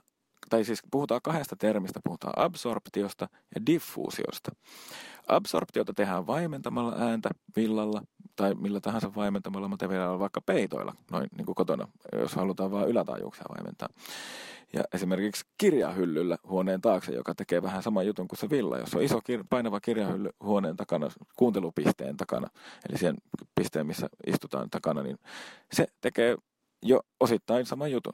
tai 0.49 0.63
siis 0.63 0.81
puhutaan 0.91 1.21
kahdesta 1.23 1.55
termistä, 1.55 1.99
puhutaan 2.03 2.33
absorptiosta 2.45 3.29
ja 3.55 3.65
diffuusiosta. 3.65 4.51
Absorptiota 5.27 5.93
tehdään 5.93 6.27
vaimentamalla 6.27 6.95
ääntä 6.97 7.29
villalla 7.55 8.01
tai 8.35 8.55
millä 8.55 8.79
tahansa 8.79 9.15
vaimentamalla 9.15 9.67
materiaalilla, 9.67 10.19
vaikka 10.19 10.41
peitoilla, 10.41 10.95
noin 11.11 11.29
niin 11.37 11.45
kuin 11.45 11.55
kotona, 11.55 11.87
jos 12.13 12.35
halutaan 12.35 12.71
vain 12.71 12.89
ylätaajuuksia 12.89 13.45
vaimentaa. 13.57 13.89
Ja 14.73 14.83
esimerkiksi 14.93 15.45
kirjahyllyllä 15.57 16.37
huoneen 16.49 16.81
taakse, 16.81 17.11
joka 17.11 17.35
tekee 17.35 17.61
vähän 17.61 17.83
saman 17.83 18.07
jutun 18.07 18.27
kuin 18.27 18.39
se 18.39 18.49
villa. 18.49 18.77
Jos 18.77 18.95
on 18.95 19.01
iso 19.01 19.21
painava 19.49 19.79
kirjahylly 19.79 20.29
huoneen 20.43 20.75
takana, 20.75 21.09
kuuntelupisteen 21.35 22.17
takana, 22.17 22.49
eli 22.89 22.97
sen 22.97 23.15
pisteen, 23.55 23.87
missä 23.87 24.09
istutaan 24.27 24.69
takana, 24.69 25.03
niin 25.03 25.17
se 25.71 25.87
tekee 26.01 26.37
jo 26.83 27.01
osittain 27.19 27.65
sama 27.65 27.87
jutun. 27.87 28.13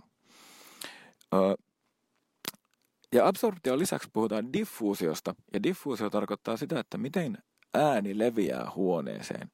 ja 3.13 3.27
absorption 3.27 3.79
lisäksi 3.79 4.09
puhutaan 4.13 4.53
diffuusiosta, 4.53 5.35
ja 5.53 5.63
diffuusio 5.63 6.09
tarkoittaa 6.09 6.57
sitä, 6.57 6.79
että 6.79 6.97
miten 6.97 7.37
ääni 7.73 8.17
leviää 8.17 8.71
huoneeseen. 8.75 9.51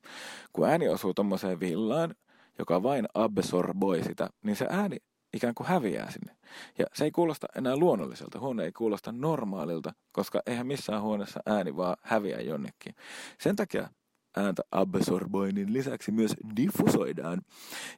Kun 0.54 0.70
ääni 0.70 0.90
osuu 0.90 1.14
tuommoiseen 1.14 1.60
villaan, 1.60 2.16
joka 2.60 2.84
vain 2.84 3.06
absorboi 3.14 4.04
sitä, 4.04 4.30
niin 4.44 4.56
se 4.56 4.68
ääni 4.70 4.98
ikään 5.34 5.56
kuin 5.56 5.68
häviää 5.68 6.12
sinne. 6.12 6.36
Ja 6.80 6.86
se 6.94 7.04
ei 7.04 7.12
kuulosta 7.12 7.48
enää 7.56 7.76
luonnolliselta. 7.78 8.40
Huone 8.40 8.64
ei 8.64 8.72
kuulosta 8.72 9.12
normaalilta, 9.12 9.94
koska 10.12 10.42
eihän 10.46 10.68
missään 10.68 11.02
huoneessa 11.02 11.40
ääni 11.46 11.78
vaan 11.78 11.98
häviä 12.02 12.42
jonnekin. 12.42 12.96
Sen 13.40 13.56
takia 13.56 13.90
ääntä 14.38 14.62
absorboinnin 14.72 15.74
lisäksi 15.74 16.12
myös 16.12 16.36
diffusoidaan. 16.56 17.42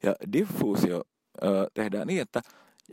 Ja 0.04 0.16
diffuusio 0.34 1.04
ö, 1.44 1.68
tehdään 1.74 2.08
niin, 2.08 2.22
että 2.22 2.42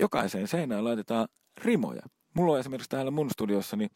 jokaiseen 0.00 0.48
seinään 0.48 0.84
laitetaan 0.84 1.28
rimoja. 1.64 2.02
Mulla 2.34 2.52
on 2.52 2.60
esimerkiksi 2.60 2.90
täällä 2.90 3.10
mun 3.10 3.30
studiossani 3.30 3.88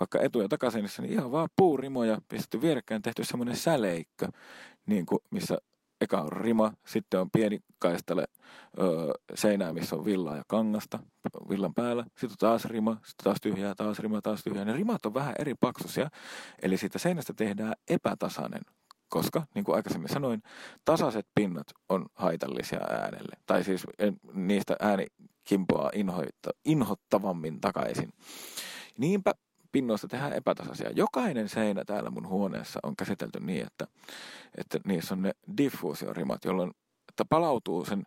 vaikka 0.00 0.20
etu- 0.20 0.40
ja 0.40 0.48
takaseinissa, 0.48 1.02
niin 1.02 1.12
ihan 1.12 1.32
vaan 1.32 1.48
puurimoja 1.56 2.18
pistetty 2.28 2.60
vierekkäin 2.60 3.02
tehty 3.02 3.24
semmoinen 3.24 3.56
säleikkö, 3.56 4.28
niin 4.86 5.06
kuin, 5.06 5.18
missä 5.30 5.58
eka 6.00 6.20
on 6.20 6.32
rima, 6.32 6.72
sitten 6.86 7.20
on 7.20 7.30
pieni 7.30 7.60
kaistale 7.78 8.24
ö, 8.78 9.12
seinää, 9.34 9.72
missä 9.72 9.96
on 9.96 10.04
villaa 10.04 10.36
ja 10.36 10.42
kangasta 10.48 10.98
villan 11.48 11.74
päällä, 11.74 12.04
sitten 12.08 12.38
taas 12.38 12.64
rima, 12.64 12.92
sitten 12.94 13.24
taas 13.24 13.38
tyhjää, 13.42 13.74
taas 13.74 13.98
rima, 13.98 14.22
taas 14.22 14.44
tyhjää. 14.44 14.64
Ne 14.64 14.72
rimat 14.72 15.06
on 15.06 15.14
vähän 15.14 15.34
eri 15.38 15.54
paksuisia, 15.54 16.10
eli 16.62 16.76
siitä 16.76 16.98
seinästä 16.98 17.32
tehdään 17.32 17.74
epätasainen, 17.88 18.62
koska, 19.08 19.46
niin 19.54 19.64
kuin 19.64 19.76
aikaisemmin 19.76 20.08
sanoin, 20.08 20.42
tasaiset 20.84 21.26
pinnat 21.34 21.66
on 21.88 22.06
haitallisia 22.14 22.80
äänelle. 22.80 23.36
Tai 23.46 23.64
siis 23.64 23.86
niistä 24.32 24.76
ääni 24.80 25.06
kimpoaa 25.44 25.90
inhoitta, 25.94 26.50
inhottavammin 26.64 27.60
takaisin. 27.60 28.12
Niinpä 28.98 29.32
pinnoista 29.72 30.08
tehdään 30.08 30.32
epätasaisia. 30.32 30.90
Jokainen 30.90 31.48
seinä 31.48 31.84
täällä 31.84 32.10
mun 32.10 32.28
huoneessa 32.28 32.80
on 32.82 32.96
käsitelty 32.96 33.40
niin, 33.40 33.66
että, 33.66 33.86
että 34.58 34.80
niissä 34.84 35.14
on 35.14 35.22
ne 35.22 35.32
diffuusiorimat, 35.56 36.44
jolloin 36.44 36.70
että 37.08 37.24
palautuu 37.24 37.84
sen 37.84 38.02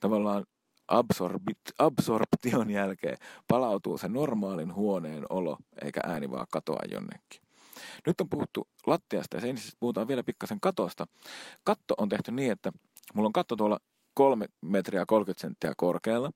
tavallaan 0.00 0.44
absorbit, 0.88 1.58
absorption 1.78 2.70
jälkeen, 2.70 3.18
palautuu 3.48 3.98
se 3.98 4.08
normaalin 4.08 4.74
huoneen 4.74 5.24
olo, 5.30 5.58
eikä 5.84 6.00
ääni 6.06 6.30
vaan 6.30 6.46
katoa 6.50 6.80
jonnekin. 6.90 7.42
Nyt 8.06 8.20
on 8.20 8.28
puhuttu 8.28 8.68
lattiasta 8.86 9.36
ja 9.36 9.40
seinistä 9.40 9.76
puhutaan 9.80 10.08
vielä 10.08 10.24
pikkasen 10.24 10.60
katosta. 10.60 11.06
Katto 11.64 11.94
on 11.98 12.08
tehty 12.08 12.32
niin, 12.32 12.52
että 12.52 12.72
mulla 13.14 13.26
on 13.26 13.32
katto 13.32 13.56
tuolla 13.56 13.78
3 14.18 14.46
metriä 14.60 15.06
30 15.06 15.40
senttiä 15.40 15.72
korkealla. 15.76 16.30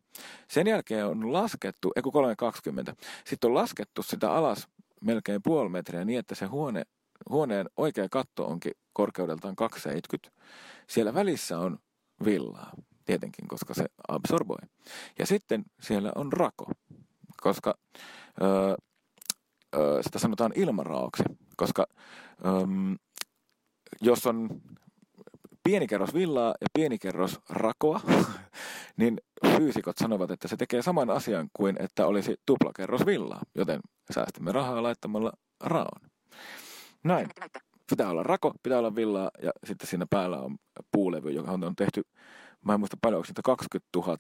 Sen 0.48 0.66
jälkeen 0.66 1.06
on 1.06 1.32
laskettu, 1.32 1.92
ei 1.96 2.02
320, 2.02 2.94
sitten 3.24 3.48
on 3.48 3.54
laskettu 3.54 4.02
sitä 4.02 4.32
alas 4.32 4.68
melkein 5.00 5.42
puoli 5.42 5.68
metriä 5.68 6.04
niin, 6.04 6.18
että 6.18 6.34
se 6.34 6.46
huone, 6.46 6.82
huoneen 7.30 7.66
oikea 7.76 8.08
katto 8.08 8.46
onkin 8.46 8.72
korkeudeltaan 8.92 9.56
270. 9.56 10.40
Siellä 10.86 11.14
välissä 11.14 11.58
on 11.58 11.78
villaa. 12.24 12.70
tietenkin, 13.04 13.48
koska 13.48 13.74
se 13.74 13.84
absorboi. 14.08 14.68
Ja 15.18 15.26
sitten 15.26 15.64
siellä 15.80 16.12
on 16.14 16.32
rako, 16.32 16.72
koska 17.40 17.74
öö, 18.42 18.76
öö, 19.76 20.02
sitä 20.02 20.18
sanotaan 20.18 20.52
ilmaraoksi, 20.54 21.22
koska 21.56 21.86
öö, 22.44 22.66
jos 24.00 24.26
on 24.26 24.60
pieni 25.62 25.86
kerros 25.86 26.14
villaa 26.14 26.54
ja 26.60 26.66
pieni 26.74 26.98
kerros 26.98 27.40
rakoa, 27.48 28.00
niin 28.96 29.18
fyysikot 29.56 29.98
sanovat, 29.98 30.30
että 30.30 30.48
se 30.48 30.56
tekee 30.56 30.82
saman 30.82 31.10
asian 31.10 31.48
kuin 31.52 31.76
että 31.80 32.06
olisi 32.06 32.36
tuplakerros 32.46 33.06
villaa, 33.06 33.42
joten 33.54 33.80
säästämme 34.10 34.52
rahaa 34.52 34.82
laittamalla 34.82 35.32
raon. 35.60 36.10
Näin. 37.04 37.28
Pitää 37.90 38.10
olla 38.10 38.22
rako, 38.22 38.52
pitää 38.62 38.78
olla 38.78 38.94
villaa 38.94 39.30
ja 39.42 39.50
sitten 39.64 39.88
siinä 39.88 40.06
päällä 40.10 40.38
on 40.38 40.56
puulevy, 40.92 41.30
joka 41.30 41.52
on 41.52 41.76
tehty, 41.76 42.02
mä 42.64 42.74
en 42.74 42.80
muista 42.80 42.96
paljon, 43.02 43.18
onko 43.18 43.40
20 43.42 43.88
000 43.96 44.18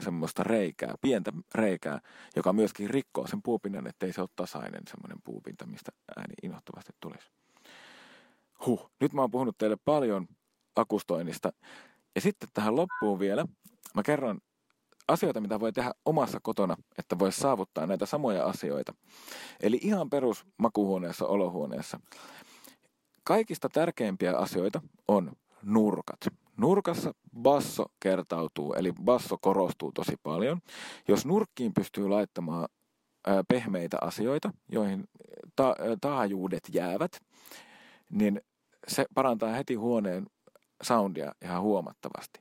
semmoista 0.00 0.42
reikää, 0.44 0.94
pientä 1.00 1.32
reikää, 1.54 2.00
joka 2.36 2.52
myöskin 2.52 2.90
rikkoo 2.90 3.26
sen 3.26 3.42
puupinnan, 3.42 3.86
ettei 3.86 4.12
se 4.12 4.20
ole 4.20 4.28
tasainen 4.36 4.82
semmoinen 4.90 5.18
puupinta, 5.24 5.66
mistä 5.66 5.92
ääni 6.16 6.34
inhottavasti 6.42 6.92
tulisi. 7.00 7.30
Huh, 8.66 8.90
nyt 9.00 9.12
mä 9.12 9.20
oon 9.20 9.30
puhunut 9.30 9.58
teille 9.58 9.76
paljon 9.84 10.28
akustoinnista. 10.76 11.52
Ja 12.14 12.20
sitten 12.20 12.48
tähän 12.54 12.76
loppuun 12.76 13.18
vielä, 13.18 13.44
mä 13.94 14.02
kerron 14.02 14.40
asioita, 15.08 15.40
mitä 15.40 15.60
voi 15.60 15.72
tehdä 15.72 15.92
omassa 16.04 16.38
kotona, 16.42 16.76
että 16.98 17.18
voi 17.18 17.32
saavuttaa 17.32 17.86
näitä 17.86 18.06
samoja 18.06 18.44
asioita. 18.44 18.94
Eli 19.60 19.80
ihan 19.82 20.10
perus 20.10 20.44
makuhuoneessa, 20.58 21.26
olohuoneessa. 21.26 22.00
Kaikista 23.24 23.68
tärkeimpiä 23.68 24.36
asioita 24.36 24.80
on 25.08 25.32
nurkat. 25.62 26.20
Nurkassa 26.56 27.12
basso 27.42 27.84
kertautuu, 28.00 28.74
eli 28.74 28.92
basso 29.04 29.36
korostuu 29.40 29.92
tosi 29.92 30.16
paljon. 30.22 30.60
Jos 31.08 31.26
nurkkiin 31.26 31.74
pystyy 31.74 32.08
laittamaan 32.08 32.68
pehmeitä 33.48 33.98
asioita, 34.00 34.52
joihin 34.68 35.08
ta- 35.56 35.76
taajuudet 36.00 36.62
jäävät, 36.72 37.20
niin 38.10 38.40
se 38.86 39.06
parantaa 39.14 39.52
heti 39.52 39.74
huoneen 39.74 40.26
soundia 40.82 41.32
ihan 41.42 41.62
huomattavasti. 41.62 42.40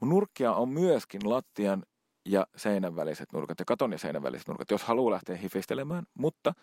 Nurkkia 0.00 0.52
on 0.52 0.68
myöskin 0.68 1.30
lattian 1.30 1.82
ja 2.24 2.46
seinän 2.56 2.96
väliset 2.96 3.32
nurkat 3.32 3.58
ja 3.58 3.64
katon 3.64 3.92
ja 3.92 3.98
seinän 3.98 4.22
väliset 4.22 4.48
nurkat, 4.48 4.70
jos 4.70 4.84
haluaa 4.84 5.12
lähteä 5.12 5.36
hifistelemään, 5.36 6.06
mutta 6.14 6.54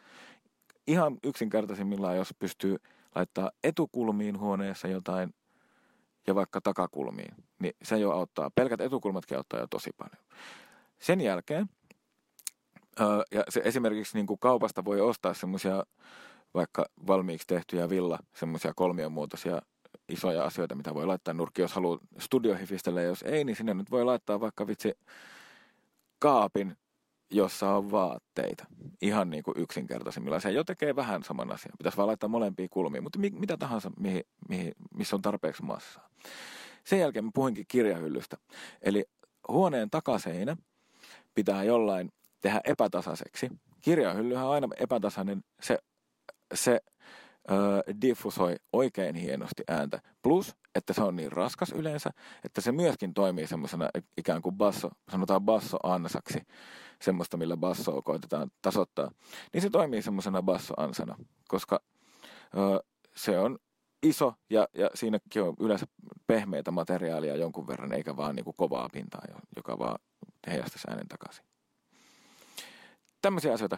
ihan 0.88 1.18
yksinkertaisimmillaan, 1.24 2.18
jos 2.18 2.34
pystyy 2.40 2.78
laittaa 3.16 3.52
etukulmiin 3.64 4.40
huoneessa 4.40 4.88
jotain 4.88 5.34
ja 6.28 6.36
vaikka 6.36 6.62
takakulmiin, 6.62 7.36
niin 7.60 7.74
se 7.84 7.98
jo 7.98 8.12
auttaa. 8.12 8.52
Pelkät 8.56 8.82
etukulmatkin 8.82 9.38
auttaa 9.38 9.60
jo 9.60 9.68
tosi 9.68 9.90
paljon. 9.98 10.26
Sen 11.00 11.22
jälkeen, 11.22 11.70
ja 13.32 13.44
se 13.50 13.62
esimerkiksi 13.64 14.18
niin 14.18 14.28
kuin 14.28 14.40
kaupasta 14.40 14.86
voi 14.86 15.02
ostaa 15.02 15.34
semmoisia 15.34 15.84
vaikka 16.54 16.86
valmiiksi 17.08 17.48
tehtyjä 17.48 17.90
villa, 17.90 18.20
semmoisia 18.36 18.74
kolmiomuotoisia 18.76 19.62
isoja 20.12 20.44
asioita, 20.44 20.76
mitä 20.76 20.94
voi 20.94 21.06
laittaa 21.06 21.34
nurkki, 21.34 21.62
jos 21.62 21.74
haluaa 21.74 22.00
studiohifistellä. 22.20 23.02
Jos 23.02 23.24
ei, 23.24 23.44
niin 23.44 23.56
sinne 23.56 23.74
nyt 23.74 23.92
voi 23.92 24.06
laittaa 24.06 24.40
vaikka 24.40 24.68
vitsi 24.68 24.94
kaapin, 26.20 26.78
jossa 27.32 27.76
on 27.76 27.92
vaatteita. 27.92 28.66
Ihan 29.02 29.30
niin 29.30 29.44
kuin 29.44 29.58
yksinkertaisimmilla. 29.58 30.40
Se 30.40 30.52
jo 30.52 30.64
tekee 30.64 30.96
vähän 30.96 31.24
saman 31.24 31.52
asian. 31.52 31.78
Pitäisi 31.78 31.98
vaan 31.98 32.08
laittaa 32.08 32.30
molempia 32.30 32.68
kulmiin, 32.70 33.04
mutta 33.04 33.20
mi- 33.20 33.30
mitä 33.40 33.58
tahansa, 33.58 33.92
mihin, 34.00 34.24
mihin, 34.50 34.72
missä 34.98 35.16
on 35.16 35.22
tarpeeksi 35.22 35.64
massaa. 35.64 36.10
Sen 36.84 37.00
jälkeen 37.00 37.26
mä 37.26 37.32
puhuinkin 37.34 37.66
kirjahyllystä. 37.68 38.38
Eli 38.82 39.06
huoneen 39.48 39.90
takaseinä 39.90 40.58
pitää 41.36 41.64
jollain 41.64 42.12
tehdä 42.42 42.62
epätasaiseksi. 42.64 43.50
Kirjahyllyhän 43.82 44.46
on 44.46 44.54
aina 44.54 44.68
epätasainen. 44.80 45.44
Se, 45.62 45.80
se 46.54 46.82
öö, 47.52 47.82
diffusoi 48.02 48.56
oikein 48.74 49.16
hienosti 49.16 49.64
ääntä. 49.68 50.02
Plus, 50.22 50.56
että 50.76 50.94
se 50.94 51.02
on 51.02 51.16
niin 51.16 51.32
raskas 51.32 51.72
yleensä, 51.72 52.10
että 52.46 52.62
se 52.62 52.72
myöskin 52.72 53.14
toimii 53.14 53.48
semmoisena 53.48 53.90
ikään 54.18 54.42
kuin 54.42 54.56
basso, 54.56 54.90
sanotaan 55.12 55.42
basso-ansaksi, 55.42 56.40
semmoista, 57.02 57.38
millä 57.38 57.58
bassoa 57.58 58.02
koitetaan 58.02 58.52
tasoittaa. 58.62 59.12
Niin 59.54 59.62
se 59.62 59.70
toimii 59.70 60.02
semmoisena 60.02 60.42
basso-ansana, 60.42 61.16
koska 61.48 61.82
öö, 62.58 62.80
se 63.16 63.40
on 63.40 63.58
iso 64.04 64.34
ja, 64.50 64.68
ja 64.74 64.90
siinäkin 64.94 65.44
on 65.44 65.54
yleensä 65.60 65.86
pehmeitä 66.28 66.72
materiaalia 66.72 67.36
jonkun 67.36 67.68
verran, 67.68 67.94
eikä 67.94 68.18
vaan 68.18 68.36
niin 68.36 68.44
kuin 68.44 68.56
kovaa 68.58 68.90
pintaa, 68.94 69.22
joka 69.56 69.80
vaan 69.80 70.00
heijastaisi 70.48 70.88
äänen 70.90 71.08
takaisin 71.08 71.51
tämmöisiä 73.22 73.54
asioita. 73.54 73.78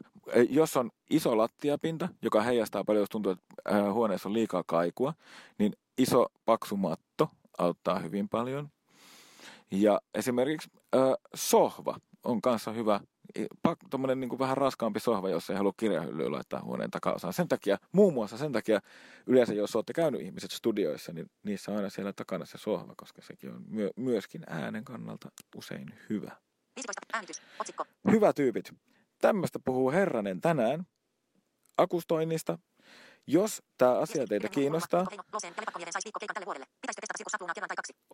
Jos 0.49 0.77
on 0.77 0.91
iso 1.09 1.37
lattiapinta, 1.37 2.09
joka 2.21 2.41
heijastaa 2.41 2.83
paljon, 2.83 3.01
jos 3.01 3.09
tuntuu, 3.09 3.31
että 3.31 3.93
huoneessa 3.93 4.29
on 4.29 4.33
liikaa 4.33 4.63
kaikua, 4.67 5.13
niin 5.57 5.73
iso 5.97 6.25
paksu 6.45 6.77
matto 6.77 7.29
auttaa 7.57 7.99
hyvin 7.99 8.29
paljon. 8.29 8.69
Ja 9.71 10.01
esimerkiksi 10.13 10.69
äh, 10.95 11.01
sohva 11.35 11.97
on 12.23 12.41
kanssa 12.41 12.71
hyvä, 12.71 12.99
tuommoinen 13.89 14.19
niin 14.19 14.39
vähän 14.39 14.57
raskaampi 14.57 14.99
sohva, 14.99 15.29
jos 15.29 15.49
ei 15.49 15.55
halua 15.55 15.73
kirjahyllyä 15.77 16.31
laittaa 16.31 16.61
huoneen 16.61 16.91
takaosaan. 16.91 17.33
Sen 17.33 17.47
takia, 17.47 17.77
muun 17.91 18.13
muassa 18.13 18.37
sen 18.37 18.51
takia, 18.51 18.79
yleensä 19.27 19.53
jos 19.53 19.75
olette 19.75 19.93
käynyt 19.93 20.21
ihmiset 20.21 20.51
studioissa, 20.51 21.13
niin 21.13 21.31
niissä 21.43 21.71
on 21.71 21.77
aina 21.77 21.89
siellä 21.89 22.13
takana 22.13 22.45
se 22.45 22.57
sohva, 22.57 22.93
koska 22.97 23.21
sekin 23.21 23.49
on 23.49 23.63
myö- 23.67 23.93
myöskin 23.95 24.43
äänen 24.47 24.85
kannalta 24.85 25.31
usein 25.55 25.93
hyvä. 26.09 26.31
15. 26.75 27.01
Äänitys. 27.13 27.41
Otsikko. 27.59 27.85
Hyvä 28.11 28.33
tyypit. 28.33 28.73
Tämmöistä 29.23 29.59
puhuu 29.65 29.91
Herranen 29.91 30.41
tänään 30.41 30.83
akustoinnista. 31.77 32.57
Jos 33.27 33.63
tämä 33.77 33.91
asia 33.91 34.27
teitä 34.27 34.49
kiinnostaa... 34.49 35.05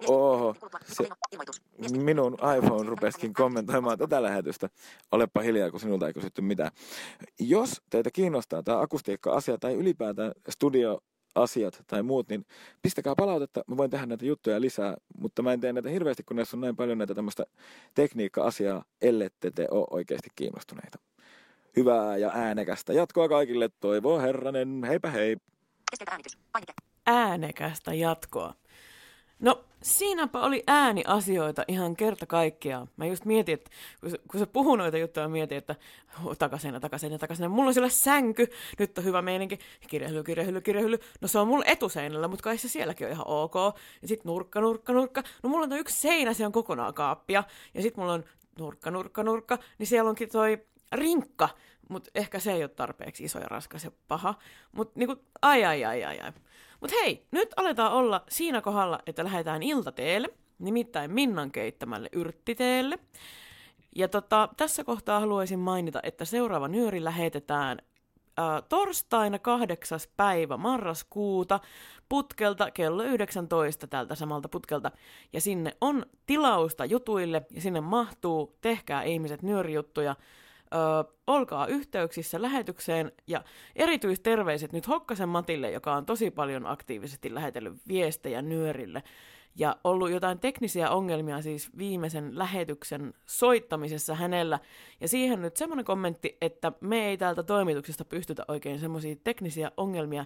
Oho, 0.08 0.56
se, 0.88 1.08
minun 1.98 2.38
iPhone 2.58 2.90
rupesikin 2.90 3.34
kommentoimaan 3.34 3.98
tätä 3.98 4.24
lähetystä. 4.24 4.70
Olepa 5.12 5.42
hiljaa, 5.42 5.72
kun 5.72 5.80
sinulta 5.80 6.08
ei 6.08 6.14
kysytty 6.14 6.42
mitään. 6.42 6.72
Jos 7.40 7.82
teitä 7.90 8.12
kiinnostaa 8.12 8.64
tämä 8.64 8.82
akustiikka-asia 8.82 9.58
tai 9.58 9.74
ylipäätään 9.74 10.32
studio 10.50 11.00
asiat 11.36 11.84
tai 11.88 12.04
muut, 12.04 12.30
niin 12.30 12.46
pistäkää 12.82 13.16
palautetta. 13.16 13.64
Mä 13.68 13.78
voin 13.78 13.92
tehdä 13.92 14.06
näitä 14.06 14.26
juttuja 14.26 14.62
lisää, 14.62 14.98
mutta 15.20 15.42
mä 15.42 15.54
en 15.54 15.60
tee 15.60 15.74
näitä 15.74 15.90
hirveästi, 15.90 16.24
kun 16.24 16.36
näissä 16.36 16.58
on 16.58 16.62
näin 16.62 16.76
paljon 16.76 16.98
näitä 16.98 17.16
tämmöistä 17.16 17.46
tekniikka-asiaa, 17.94 18.84
ellette 19.02 19.52
te 19.52 19.68
ole 19.72 19.88
oikeasti 19.92 20.30
kiinnostuneita. 20.36 21.00
Hyvää 21.76 22.18
ja 22.18 22.32
äänekästä 22.34 22.94
jatkoa 22.94 23.30
kaikille. 23.30 23.70
Toivoo 23.80 24.20
Herranen. 24.20 24.84
Heipä 24.88 25.10
hei. 25.10 25.38
Äänekästä 27.06 27.94
jatkoa. 27.94 28.54
No, 29.40 29.66
siinäpä 29.82 30.42
oli 30.42 30.64
ääniasioita 30.68 31.64
ihan 31.68 31.96
kerta 31.96 32.26
kaikkiaan. 32.26 32.90
Mä 32.98 33.06
just 33.06 33.26
mietin, 33.26 33.54
että 33.54 33.70
kun 34.02 34.12
kun 34.32 34.40
se 34.40 34.46
puhuu 34.46 34.76
noita 34.76 34.98
juttuja, 34.98 35.28
mä 35.28 35.32
mietin, 35.32 35.58
että 35.58 35.76
takaisin 36.40 36.74
ja 36.74 36.80
takaisin 36.80 37.12
ja 37.12 37.20
takaisin. 37.20 37.52
Mulla 37.52 37.68
on 37.68 37.74
siellä 37.74 37.90
sänky, 37.90 38.48
nyt 38.80 38.98
on 38.98 39.04
hyvä 39.04 39.22
meininki, 39.22 39.60
kirjahylly, 39.88 40.24
kirjahylly, 40.24 40.62
kirjahylly. 40.62 41.00
No 41.22 41.28
se 41.28 41.40
on 41.40 41.48
mulla 41.48 41.66
etuseinällä, 41.68 42.28
mutta 42.28 42.44
kai 42.44 42.58
se 42.58 42.70
sielläkin 42.70 43.08
on 43.08 43.14
ihan 43.14 43.28
ok. 43.28 43.56
Ja 44.02 44.08
sit 44.08 44.26
nurkka, 44.26 44.62
nurkka, 44.62 44.94
nurkka. 44.94 45.24
No 45.44 45.50
mulla 45.50 45.66
on 45.66 45.80
yksi 45.80 46.02
seinä, 46.02 46.34
se 46.34 46.46
on 46.46 46.52
kokonaan 46.52 46.94
kaappia. 46.94 47.44
Ja 47.74 47.82
sit 47.82 47.98
mulla 47.98 48.14
on 48.14 48.24
nurkka, 48.60 48.92
nurkka, 48.92 49.24
nurkka. 49.24 49.58
Niin 49.78 49.88
siellä 49.88 50.10
onkin 50.10 50.30
toi 50.30 50.66
rinkka, 50.92 51.50
mutta 51.90 52.12
ehkä 52.16 52.40
se 52.40 52.52
ei 52.52 52.64
ole 52.64 52.70
tarpeeksi 52.70 53.24
iso 53.24 53.40
ja 53.40 53.48
raskas 53.48 53.84
ja 53.84 53.92
paha. 54.08 54.36
Mutta 54.72 55.00
niinku, 55.00 55.16
ai 55.42 55.66
ai 55.66 55.86
ai 55.86 56.04
ai 56.04 56.20
ai. 56.20 56.32
Mutta 56.82 56.96
hei, 57.02 57.26
nyt 57.32 57.50
aletaan 57.56 57.94
olla 57.94 58.24
siinä 58.30 58.62
kohdalla, 58.62 59.00
että 59.08 59.24
lähdetään 59.24 59.64
iltateelle, 59.64 60.30
nimittäin 60.60 61.12
Minnan 61.14 61.52
keittämälle 61.52 62.10
yrttiteelle. 62.12 63.00
Ja 63.96 64.08
tota, 64.08 64.50
tässä 64.58 64.84
kohtaa 64.84 65.20
haluaisin 65.20 65.60
mainita, 65.60 66.00
että 66.04 66.26
seuraava 66.26 66.68
nyöri 66.68 67.04
lähetetään 67.04 67.80
äh, 68.40 68.64
torstaina 68.70 69.40
8. 69.40 70.00
päivä 70.18 70.58
marraskuuta 70.58 71.60
putkelta 72.10 72.72
kello 72.72 73.04
19 73.04 73.88
tältä 73.88 74.16
samalta 74.16 74.50
putkelta. 74.50 74.92
Ja 75.34 75.42
sinne 75.42 75.78
on 75.82 76.06
tilausta 76.26 76.86
jutuille 76.86 77.46
ja 77.52 77.62
sinne 77.62 77.82
mahtuu, 77.82 78.58
tehkää 78.62 79.04
ihmiset 79.04 79.42
nyörijuttuja, 79.42 80.16
Ö, 80.74 81.14
olkaa 81.28 81.68
yhteyksissä 81.68 82.42
lähetykseen 82.42 83.12
ja 83.28 83.44
erityisterveiset 83.76 84.74
nyt 84.74 84.88
Hokkasen 84.88 85.30
Matille, 85.30 85.72
joka 85.72 85.94
on 85.96 86.06
tosi 86.06 86.32
paljon 86.32 86.66
aktiivisesti 86.66 87.36
lähetellyt 87.36 87.74
viestejä 87.88 88.42
nyörille 88.42 89.04
ja 89.56 89.76
ollut 89.84 90.12
jotain 90.12 90.40
teknisiä 90.40 90.90
ongelmia 90.90 91.42
siis 91.42 91.78
viimeisen 91.78 92.38
lähetyksen 92.38 93.14
soittamisessa 93.26 94.16
hänellä. 94.16 94.60
Ja 95.02 95.08
siihen 95.08 95.42
nyt 95.42 95.58
semmoinen 95.58 95.86
kommentti, 95.86 96.38
että 96.42 96.72
me 96.82 97.06
ei 97.08 97.18
täältä 97.18 97.44
toimituksesta 97.44 98.06
pystytä 98.06 98.46
oikein 98.48 98.80
semmoisia 98.80 99.16
teknisiä 99.24 99.72
ongelmia 99.78 100.26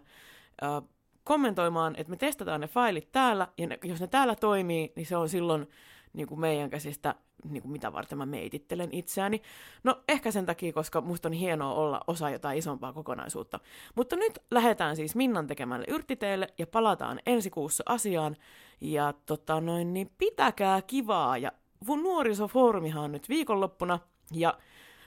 ö, 0.64 0.82
kommentoimaan, 1.24 1.96
että 1.98 2.10
me 2.10 2.18
testataan 2.18 2.62
ne 2.62 2.68
failit 2.68 3.12
täällä, 3.12 3.48
ja 3.58 3.68
ne, 3.68 3.80
jos 3.84 4.02
ne 4.02 4.08
täällä 4.08 4.36
toimii, 4.36 4.94
niin 4.96 5.06
se 5.06 5.18
on 5.18 5.30
silloin 5.30 5.68
niin 6.14 6.28
kuin 6.28 6.40
meidän 6.40 6.70
käsistä, 6.70 7.16
niin 7.50 7.62
kuin 7.62 7.72
mitä 7.72 7.94
varten 7.94 8.18
mä 8.18 8.26
meitittelen 8.26 8.90
itseäni. 8.92 9.42
No 9.84 10.02
ehkä 10.08 10.32
sen 10.32 10.46
takia, 10.46 10.74
koska 10.74 11.02
musta 11.02 11.30
on 11.30 11.34
hienoa 11.34 11.74
olla 11.74 12.02
osa 12.08 12.30
jotain 12.30 12.58
isompaa 12.58 12.94
kokonaisuutta. 12.94 13.60
Mutta 13.96 14.16
nyt 14.16 14.40
lähdetään 14.52 14.96
siis 14.96 15.16
Minnan 15.16 15.48
tekemälle 15.48 15.86
yrtiteelle 15.88 16.48
ja 16.58 16.68
palataan 16.68 17.20
ensi 17.26 17.50
kuussa 17.50 17.84
asiaan. 17.88 18.36
Ja 18.82 19.14
tota 19.26 19.62
noin, 19.62 19.94
niin 19.94 20.12
pitäkää 20.18 20.82
kivaa 20.82 21.38
ja 21.38 21.52
nuorisofoorumihan 21.88 23.04
on 23.04 23.12
nyt 23.12 23.30
viikonloppuna 23.30 24.00
ja 24.32 24.58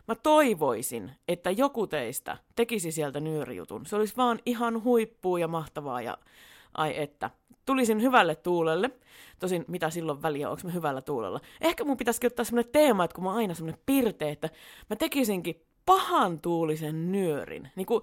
mä 0.08 0.14
toivoisin, 0.14 1.12
että 1.28 1.50
joku 1.50 1.86
teistä 1.86 2.36
tekisi 2.56 2.92
sieltä 2.92 3.20
nyörijutun. 3.20 3.86
Se 3.86 3.96
olisi 3.96 4.16
vaan 4.16 4.38
ihan 4.46 4.84
huippua 4.84 5.38
ja 5.38 5.48
mahtavaa 5.48 6.02
ja 6.02 6.18
ai 6.76 7.02
että. 7.02 7.30
Tulisin 7.66 8.02
hyvälle 8.02 8.34
tuulelle. 8.34 8.90
Tosin 9.38 9.64
mitä 9.68 9.90
silloin 9.90 10.22
väliä, 10.22 10.50
onko 10.50 10.62
mä 10.64 10.70
hyvällä 10.70 11.02
tuulella. 11.02 11.40
Ehkä 11.60 11.84
mun 11.84 11.96
pitäisi 11.96 12.26
ottaa 12.26 12.44
semmoinen 12.44 12.72
teema, 12.72 13.04
että 13.04 13.14
kun 13.14 13.24
mä 13.24 13.30
oon 13.30 13.38
aina 13.38 13.54
semmoinen 13.54 13.82
pirte, 13.86 14.30
että 14.30 14.48
mä 14.90 14.96
tekisinkin 14.96 15.62
pahan 15.86 16.40
tuulisen 16.40 17.12
nyörin. 17.12 17.70
Niin 17.76 17.86
kuin 17.86 18.02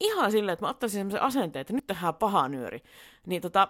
ihan 0.00 0.30
silleen, 0.30 0.52
että 0.52 0.64
mä 0.64 0.70
ottaisin 0.70 0.98
semmoisen 0.98 1.22
asenteen, 1.22 1.60
että 1.60 1.72
nyt 1.72 1.86
tehdään 1.86 2.14
paha 2.14 2.48
nyöri. 2.48 2.82
Niin 3.26 3.42
tota, 3.42 3.68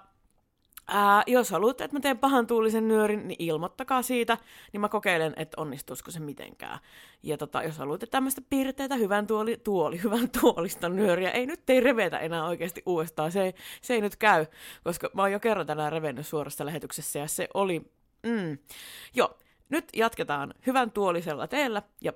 Ää, 0.89 1.23
jos 1.27 1.51
haluatte, 1.51 1.85
että 1.85 1.97
mä 1.97 2.01
teen 2.01 2.19
pahan 2.19 2.47
tuulisen 2.47 2.89
nyörin, 2.89 3.29
niin 3.29 3.37
ilmoittakaa 3.39 4.03
siitä, 4.03 4.39
niin 4.73 4.81
mä 4.81 4.89
kokeilen, 4.89 5.35
että 5.37 5.61
onnistuisiko 5.61 6.11
se 6.11 6.21
mitenkään. 6.21 6.79
Ja 7.23 7.39
tota, 7.39 7.63
jos 7.63 7.79
haluatte 7.79 8.07
tämmöistä 8.07 8.41
piirteitä 8.51 8.95
hyvän 8.95 9.27
tuoli, 9.27 9.57
tuoli, 9.57 10.03
hyvän 10.03 10.31
tuolista 10.41 10.89
nyöriä, 10.89 11.31
ei 11.31 11.47
nyt 11.47 11.71
ei 11.71 11.81
revetä 11.81 12.19
enää 12.19 12.45
oikeasti 12.45 12.83
uudestaan, 12.87 13.33
se 13.33 13.43
ei, 13.43 13.55
se 13.83 13.95
ei 13.95 14.01
nyt 14.01 14.17
käy, 14.17 14.47
koska 14.85 15.11
mä 15.15 15.23
oon 15.23 15.33
jo 15.33 15.41
kerran 15.41 15.67
tänään 15.67 15.93
revennyt 15.93 16.27
suorassa 16.27 16.67
lähetyksessä 16.67 17.19
ja 17.19 17.29
se 17.29 17.49
oli, 17.55 17.91
mm. 18.23 18.59
Joo, 19.15 19.39
nyt 19.69 19.89
jatketaan 19.95 20.55
hyvän 20.67 20.91
tuolisella 20.91 21.49
teellä 21.49 21.83
ja 22.01 22.13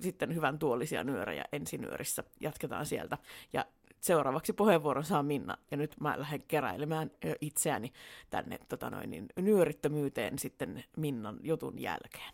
sitten 0.00 0.34
hyvän 0.34 0.58
tuolisia 0.58 1.04
nyörejä 1.04 1.44
ensinyörissä. 1.52 2.24
Jatketaan 2.40 2.86
sieltä. 2.86 3.18
Ja 3.52 3.64
seuraavaksi 4.00 4.52
puheenvuoron 4.52 5.04
saa 5.04 5.22
Minna, 5.22 5.56
ja 5.70 5.76
nyt 5.76 6.00
mä 6.00 6.14
lähden 6.18 6.42
keräilemään 6.48 7.10
itseäni 7.40 7.92
tänne 8.30 8.58
tota 8.68 8.90
noin, 8.90 9.10
niin, 9.10 9.26
nyörittömyyteen 9.36 10.38
sitten 10.38 10.84
Minnan 10.96 11.38
jutun 11.42 11.78
jälkeen. 11.78 12.32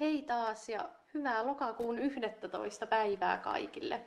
Hei 0.00 0.22
taas 0.22 0.68
ja 0.68 0.88
hyvää 1.14 1.46
lokakuun 1.46 1.98
11. 1.98 2.86
päivää 2.86 3.38
kaikille. 3.38 4.00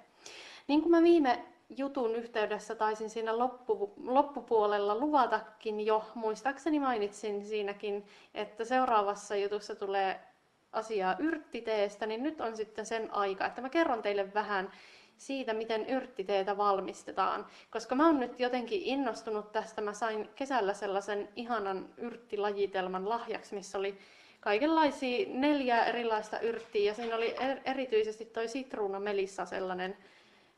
Niin 0.68 0.82
kuin 0.82 0.92
mä 0.92 1.04
viime 1.04 1.46
jutun 1.70 2.16
yhteydessä 2.16 2.76
taisin 2.76 3.10
siinä 3.10 3.38
loppu, 3.38 3.94
loppupuolella 3.98 4.96
luvatakin 4.96 5.86
jo, 5.86 6.04
muistaakseni 6.16 6.80
mainitsin 6.80 7.46
siinäkin, 7.46 8.06
että 8.34 8.66
seuraavassa 8.66 9.36
jutussa 9.36 9.76
tulee 9.76 10.35
asiaa 10.76 11.16
yrttiteestä, 11.20 12.06
niin 12.06 12.24
nyt 12.24 12.42
on 12.42 12.58
sitten 12.58 12.86
sen 12.86 13.14
aika, 13.14 13.46
että 13.46 13.62
mä 13.62 13.70
kerron 13.70 14.02
teille 14.02 14.34
vähän 14.34 14.72
siitä, 15.18 15.54
miten 15.54 15.86
yrttiteetä 15.86 16.58
valmistetaan. 16.58 17.46
Koska 17.72 17.96
mä 17.96 18.06
oon 18.06 18.20
nyt 18.20 18.40
jotenkin 18.40 18.82
innostunut 18.82 19.52
tästä. 19.52 19.82
Mä 19.82 19.94
sain 19.94 20.30
kesällä 20.36 20.74
sellaisen 20.74 21.30
ihanan 21.36 21.90
yrttilajitelman 21.98 23.10
lahjaksi, 23.10 23.56
missä 23.56 23.78
oli 23.78 23.98
kaikenlaisia 24.40 25.26
neljä 25.30 25.86
erilaista 25.86 26.40
yrttiä. 26.40 26.86
Ja 26.86 26.94
siinä 26.94 27.16
oli 27.16 27.36
er- 27.36 27.62
erityisesti 27.66 28.26
toi 28.26 28.48
sitruuna 28.48 29.00
melissa 29.00 29.46
sellainen 29.46 29.98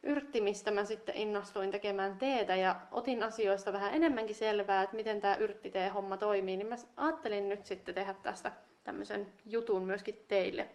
yrtti, 0.03 0.41
mistä 0.41 0.71
mä 0.71 0.85
sitten 0.85 1.15
innostuin 1.15 1.71
tekemään 1.71 2.17
teetä 2.17 2.55
ja 2.55 2.75
otin 2.91 3.23
asioista 3.23 3.73
vähän 3.73 3.93
enemmänkin 3.93 4.35
selvää, 4.35 4.83
että 4.83 4.95
miten 4.95 5.21
tämä 5.21 5.35
yrttitee-homma 5.35 6.17
toimii, 6.17 6.57
niin 6.57 6.67
mä 6.67 6.75
ajattelin 6.97 7.49
nyt 7.49 7.65
sitten 7.65 7.95
tehdä 7.95 8.13
tästä 8.13 8.51
tämmöisen 8.87 9.27
jutun 9.45 9.83
myöskin 9.83 10.25
teille. 10.27 10.67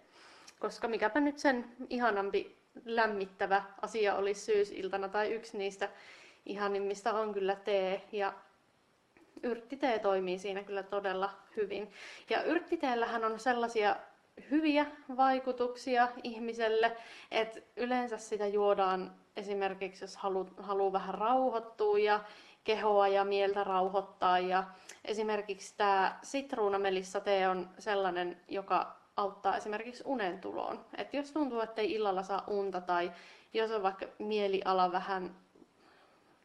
Koska 0.58 0.88
mikäpä 0.88 1.20
nyt 1.20 1.38
sen 1.38 1.64
ihanampi 1.90 2.56
lämmittävä 2.84 3.62
asia 3.82 4.14
olisi 4.14 4.40
syysiltana 4.40 5.08
tai 5.08 5.32
yksi 5.32 5.58
niistä 5.58 5.88
ihanimmista 6.46 7.12
on 7.12 7.32
kyllä 7.34 7.56
tee 7.56 8.02
ja 8.12 8.32
yrttitee 9.42 9.98
toimii 9.98 10.38
siinä 10.38 10.62
kyllä 10.62 10.82
todella 10.82 11.30
hyvin. 11.56 11.92
Ja 12.30 12.42
yrttiteellähän 12.42 13.24
on 13.24 13.40
sellaisia 13.40 13.96
hyviä 14.50 14.86
vaikutuksia 15.16 16.08
ihmiselle, 16.22 16.96
että 17.30 17.60
yleensä 17.76 18.18
sitä 18.18 18.46
juodaan 18.46 19.12
esimerkiksi, 19.36 20.04
jos 20.04 20.16
haluaa 20.56 20.92
vähän 20.92 21.14
rauhoittua 21.14 21.98
ja 21.98 22.20
kehoa 22.64 23.08
ja 23.08 23.24
mieltä 23.24 23.64
rauhoittaa. 23.64 24.38
Ja 24.38 24.64
esimerkiksi 25.04 25.74
tämä 25.76 26.18
sitruunamelissatee 26.22 27.48
on 27.48 27.70
sellainen, 27.78 28.40
joka 28.48 28.96
auttaa 29.16 29.56
esimerkiksi 29.56 30.02
unen 30.06 30.40
tuloon. 30.40 30.84
Et 30.96 31.14
jos 31.14 31.32
tuntuu, 31.32 31.60
että 31.60 31.80
ei 31.80 31.92
illalla 31.92 32.22
saa 32.22 32.44
unta 32.46 32.80
tai 32.80 33.12
jos 33.54 33.70
on 33.70 33.82
vaikka 33.82 34.06
mieliala 34.18 34.92
vähän 34.92 35.36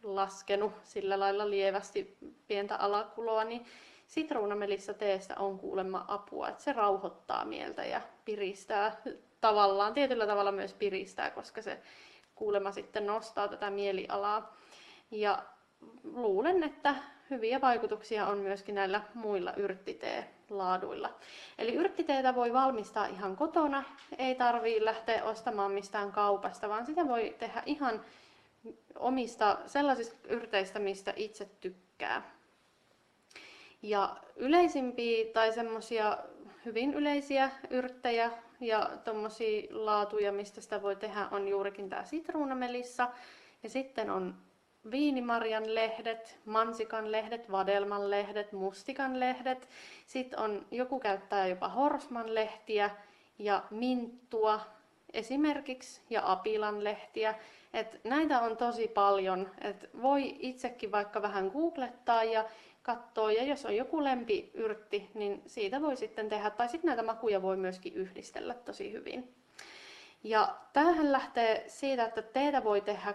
laskenut 0.03 0.73
sillä 0.83 1.19
lailla 1.19 1.49
lievästi 1.49 2.17
pientä 2.47 2.75
alakuloa, 2.75 3.43
niin 3.43 3.65
sitruunamelissa 4.07 4.93
teestä 4.93 5.35
on 5.39 5.59
kuulemma 5.59 6.05
apua, 6.07 6.49
että 6.49 6.63
se 6.63 6.73
rauhoittaa 6.73 7.45
mieltä 7.45 7.85
ja 7.85 8.01
piristää 8.25 9.01
tavallaan, 9.41 9.93
tietyllä 9.93 10.27
tavalla 10.27 10.51
myös 10.51 10.73
piristää, 10.73 11.29
koska 11.29 11.61
se 11.61 11.81
kuulemma 12.35 12.71
sitten 12.71 13.07
nostaa 13.07 13.47
tätä 13.47 13.69
mielialaa. 13.69 14.55
Ja 15.11 15.43
luulen, 16.03 16.63
että 16.63 16.95
hyviä 17.29 17.61
vaikutuksia 17.61 18.27
on 18.27 18.37
myöskin 18.37 18.75
näillä 18.75 19.01
muilla 19.13 19.53
yrttitee-laaduilla. 19.53 21.09
Eli 21.57 21.73
yrttiteetä 21.73 22.35
voi 22.35 22.53
valmistaa 22.53 23.05
ihan 23.05 23.35
kotona, 23.35 23.83
ei 24.17 24.35
tarvii 24.35 24.85
lähteä 24.85 25.23
ostamaan 25.23 25.71
mistään 25.71 26.11
kaupasta, 26.11 26.69
vaan 26.69 26.85
sitä 26.85 27.07
voi 27.07 27.35
tehdä 27.39 27.63
ihan 27.65 28.01
omista 28.99 29.57
sellaisista 29.65 30.27
yrteistä, 30.27 30.79
mistä 30.79 31.13
itse 31.15 31.45
tykkää. 31.61 32.31
Ja 33.81 34.17
yleisimpiä 34.35 35.33
tai 35.33 35.53
semmoisia 35.53 36.17
hyvin 36.65 36.93
yleisiä 36.93 37.51
yrttejä 37.69 38.31
ja 38.59 38.89
tuommoisia 39.03 39.67
laatuja, 39.71 40.31
mistä 40.31 40.61
sitä 40.61 40.81
voi 40.81 40.95
tehdä, 40.95 41.27
on 41.31 41.47
juurikin 41.47 41.89
tämä 41.89 42.05
sitruunamelissa. 42.05 43.09
Ja 43.63 43.69
sitten 43.69 44.09
on 44.09 44.35
viinimarjan 44.91 45.75
lehdet, 45.75 46.39
mansikan 46.45 47.11
lehdet, 47.11 47.51
vadelman 47.51 48.09
lehdet, 48.09 48.51
mustikan 48.51 49.19
lehdet. 49.19 49.69
Sitten 50.05 50.39
on, 50.39 50.65
joku 50.71 50.99
käyttää 50.99 51.47
jopa 51.47 51.69
horsman 51.69 52.35
lehtiä 52.35 52.89
ja 53.39 53.63
minttua 53.71 54.59
esimerkiksi 55.13 56.01
ja 56.09 56.21
apilan 56.25 56.83
lehtiä. 56.83 57.35
Et 57.73 58.03
näitä 58.03 58.39
on 58.39 58.57
tosi 58.57 58.87
paljon. 58.87 59.51
Et 59.61 59.89
voi 60.01 60.35
itsekin 60.39 60.91
vaikka 60.91 61.21
vähän 61.21 61.47
googlettaa 61.53 62.23
ja 62.23 62.45
katsoa. 62.83 63.31
Ja 63.31 63.43
jos 63.43 63.65
on 63.65 63.75
joku 63.75 64.03
lempiyrtti, 64.03 65.09
niin 65.13 65.41
siitä 65.45 65.81
voi 65.81 65.97
sitten 65.97 66.29
tehdä. 66.29 66.49
Tai 66.49 66.69
sitten 66.69 66.87
näitä 66.87 67.03
makuja 67.03 67.41
voi 67.41 67.57
myöskin 67.57 67.93
yhdistellä 67.93 68.53
tosi 68.53 68.91
hyvin. 68.91 69.33
Ja 70.23 70.55
tämähän 70.73 71.11
lähtee 71.11 71.63
siitä, 71.67 72.05
että 72.05 72.21
teitä 72.21 72.63
voi 72.63 72.81
tehdä 72.81 73.13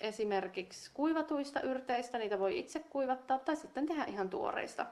esimerkiksi 0.00 0.90
kuivatuista 0.94 1.60
yrteistä, 1.60 2.18
niitä 2.18 2.38
voi 2.38 2.58
itse 2.58 2.78
kuivattaa 2.78 3.38
tai 3.38 3.56
sitten 3.56 3.86
tehdä 3.86 4.04
ihan 4.04 4.30
tuoreista. 4.30 4.86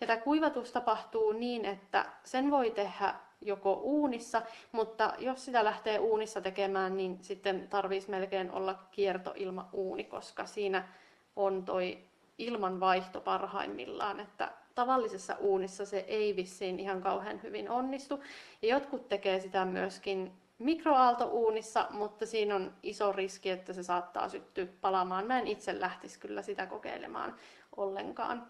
Ja 0.00 0.06
tämä 0.06 0.20
kuivatus 0.20 0.72
tapahtuu 0.72 1.32
niin, 1.32 1.64
että 1.64 2.06
sen 2.24 2.50
voi 2.50 2.70
tehdä 2.70 3.14
joko 3.40 3.72
uunissa, 3.72 4.42
mutta 4.72 5.14
jos 5.18 5.44
sitä 5.44 5.64
lähtee 5.64 5.98
uunissa 5.98 6.40
tekemään, 6.40 6.96
niin 6.96 7.18
sitten 7.22 7.68
tarvitsisi 7.68 8.10
melkein 8.10 8.50
olla 8.50 8.78
kiertoilma 8.90 9.68
uuni, 9.72 10.04
koska 10.04 10.46
siinä 10.46 10.88
on 11.36 11.64
toi 11.64 11.98
ilmanvaihto 12.38 13.20
parhaimmillaan, 13.20 14.20
että 14.20 14.52
tavallisessa 14.74 15.36
uunissa 15.40 15.86
se 15.86 15.98
ei 16.08 16.36
vissiin 16.36 16.80
ihan 16.80 17.02
kauhean 17.02 17.42
hyvin 17.42 17.70
onnistu. 17.70 18.22
Ja 18.62 18.68
jotkut 18.68 19.08
tekee 19.08 19.40
sitä 19.40 19.64
myöskin 19.64 20.32
mikroaaltouunissa, 20.62 21.86
mutta 21.90 22.26
siinä 22.26 22.54
on 22.54 22.72
iso 22.82 23.12
riski, 23.12 23.50
että 23.50 23.72
se 23.72 23.82
saattaa 23.82 24.28
syttyä 24.28 24.66
palamaan. 24.80 25.26
Mä 25.26 25.38
en 25.38 25.46
itse 25.46 25.80
lähtisi 25.80 26.18
kyllä 26.18 26.42
sitä 26.42 26.66
kokeilemaan 26.66 27.36
ollenkaan. 27.76 28.46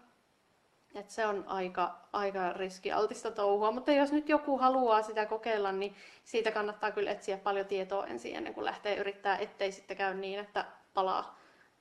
Et 0.95 1.09
se 1.09 1.25
on 1.25 1.43
aika, 1.47 1.99
aika 2.13 2.53
riskialtista 2.53 3.31
touhua, 3.31 3.71
mutta 3.71 3.91
jos 3.91 4.11
nyt 4.11 4.29
joku 4.29 4.57
haluaa 4.57 5.01
sitä 5.01 5.25
kokeilla, 5.25 5.71
niin 5.71 5.95
siitä 6.23 6.51
kannattaa 6.51 6.91
kyllä 6.91 7.11
etsiä 7.11 7.37
paljon 7.37 7.65
tietoa 7.65 8.07
ensin 8.07 8.35
ennen 8.35 8.53
kuin 8.53 8.65
lähtee 8.65 8.95
yrittää, 8.95 9.37
ettei 9.37 9.71
sitten 9.71 9.97
käy 9.97 10.13
niin, 10.13 10.39
että 10.39 10.65
palaa, 10.93 11.39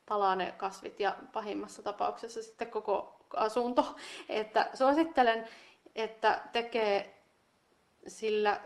palaa 0.08 0.36
ne 0.36 0.54
kasvit 0.56 1.00
ja 1.00 1.16
pahimmassa 1.32 1.82
tapauksessa 1.82 2.42
sitten 2.42 2.70
koko 2.70 3.16
asunto. 3.36 3.96
Että 4.28 4.70
suosittelen, 4.74 5.48
että 5.94 6.40
tekee 6.52 7.21
sillä 8.06 8.60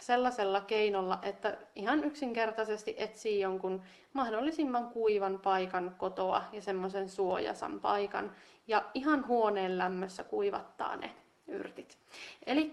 sellaisella 0.00 0.60
keinolla, 0.60 1.18
että 1.22 1.56
ihan 1.74 2.04
yksinkertaisesti 2.04 2.94
etsii 2.98 3.40
jonkun 3.40 3.82
mahdollisimman 4.12 4.90
kuivan 4.90 5.38
paikan 5.38 5.94
kotoa 5.98 6.42
ja 6.52 6.62
semmoisen 6.62 7.08
suojasan 7.08 7.80
paikan 7.80 8.32
ja 8.68 8.84
ihan 8.94 9.26
huoneen 9.26 9.78
lämmössä 9.78 10.24
kuivattaa 10.24 10.96
ne 10.96 11.10
yrtit. 11.48 11.98
Eli 12.46 12.72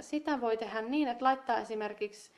sitä 0.00 0.40
voi 0.40 0.56
tehdä 0.56 0.82
niin, 0.82 1.08
että 1.08 1.24
laittaa 1.24 1.58
esimerkiksi, 1.58 2.30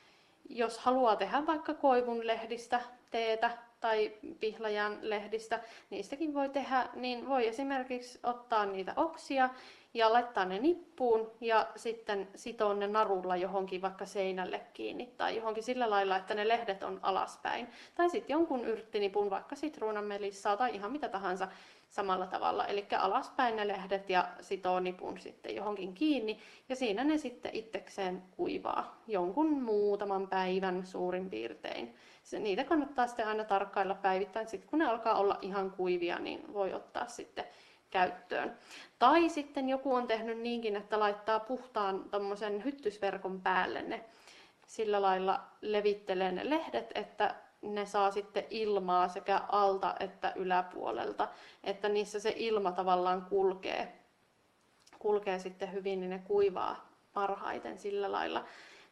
jos 0.48 0.78
haluaa 0.78 1.16
tehdä 1.16 1.46
vaikka 1.46 1.74
koivun 1.74 2.26
lehdistä 2.26 2.80
teetä 3.10 3.50
tai 3.80 4.12
pihlajan 4.40 4.98
lehdistä, 5.02 5.60
niistäkin 5.90 6.34
voi 6.34 6.48
tehdä, 6.48 6.88
niin 6.94 7.28
voi 7.28 7.46
esimerkiksi 7.46 8.18
ottaa 8.22 8.66
niitä 8.66 8.92
oksia 8.96 9.50
ja 9.94 10.12
laittaa 10.12 10.44
ne 10.44 10.58
nippuun 10.58 11.30
ja 11.40 11.68
sitten 11.76 12.28
sitoa 12.34 12.74
ne 12.74 12.86
narulla 12.86 13.36
johonkin 13.36 13.82
vaikka 13.82 14.06
seinälle 14.06 14.60
kiinni 14.72 15.06
tai 15.16 15.36
johonkin 15.36 15.62
sillä 15.62 15.90
lailla, 15.90 16.16
että 16.16 16.34
ne 16.34 16.48
lehdet 16.48 16.82
on 16.82 16.98
alaspäin. 17.02 17.68
Tai 17.94 18.10
sitten 18.10 18.34
jonkun 18.34 18.64
yrttinipun, 18.64 19.30
vaikka 19.30 19.56
sitruunanmelissaa 19.56 20.56
tai 20.56 20.74
ihan 20.74 20.92
mitä 20.92 21.08
tahansa 21.08 21.48
samalla 21.98 22.26
tavalla. 22.26 22.66
Eli 22.66 22.86
alaspäin 22.98 23.56
ne 23.56 23.68
lehdet 23.68 24.10
ja 24.10 24.28
sitoo 24.40 24.80
nipun 24.80 25.20
sitten 25.20 25.56
johonkin 25.56 25.94
kiinni 25.94 26.38
ja 26.68 26.76
siinä 26.76 27.04
ne 27.04 27.18
sitten 27.18 27.54
itsekseen 27.54 28.22
kuivaa 28.36 29.02
jonkun 29.06 29.62
muutaman 29.62 30.28
päivän 30.28 30.86
suurin 30.86 31.30
piirtein. 31.30 31.94
Niitä 32.38 32.64
kannattaa 32.64 33.06
sitten 33.06 33.26
aina 33.26 33.44
tarkkailla 33.44 33.94
päivittäin. 33.94 34.48
Sitten 34.48 34.70
kun 34.70 34.78
ne 34.78 34.86
alkaa 34.86 35.14
olla 35.14 35.38
ihan 35.42 35.70
kuivia, 35.70 36.18
niin 36.18 36.54
voi 36.54 36.74
ottaa 36.74 37.08
sitten 37.08 37.44
käyttöön. 37.90 38.58
Tai 38.98 39.28
sitten 39.28 39.68
joku 39.68 39.94
on 39.94 40.06
tehnyt 40.06 40.38
niinkin, 40.38 40.76
että 40.76 41.00
laittaa 41.00 41.40
puhtaan 41.40 42.04
hyttysverkon 42.64 43.40
päälle 43.40 43.82
ne 43.82 44.04
sillä 44.66 45.02
lailla 45.02 45.40
levittelee 45.60 46.32
ne 46.32 46.50
lehdet, 46.50 46.92
että 46.94 47.34
ne 47.62 47.86
saa 47.86 48.10
sitten 48.10 48.44
ilmaa 48.50 49.08
sekä 49.08 49.40
alta 49.48 49.94
että 50.00 50.32
yläpuolelta, 50.36 51.28
että 51.64 51.88
niissä 51.88 52.20
se 52.20 52.34
ilma 52.36 52.72
tavallaan 52.72 53.22
kulkee, 53.22 53.92
kulkee 54.98 55.38
sitten 55.38 55.72
hyvin, 55.72 56.00
niin 56.00 56.10
ne 56.10 56.18
kuivaa 56.18 56.88
parhaiten 57.12 57.78
sillä 57.78 58.12
lailla. 58.12 58.44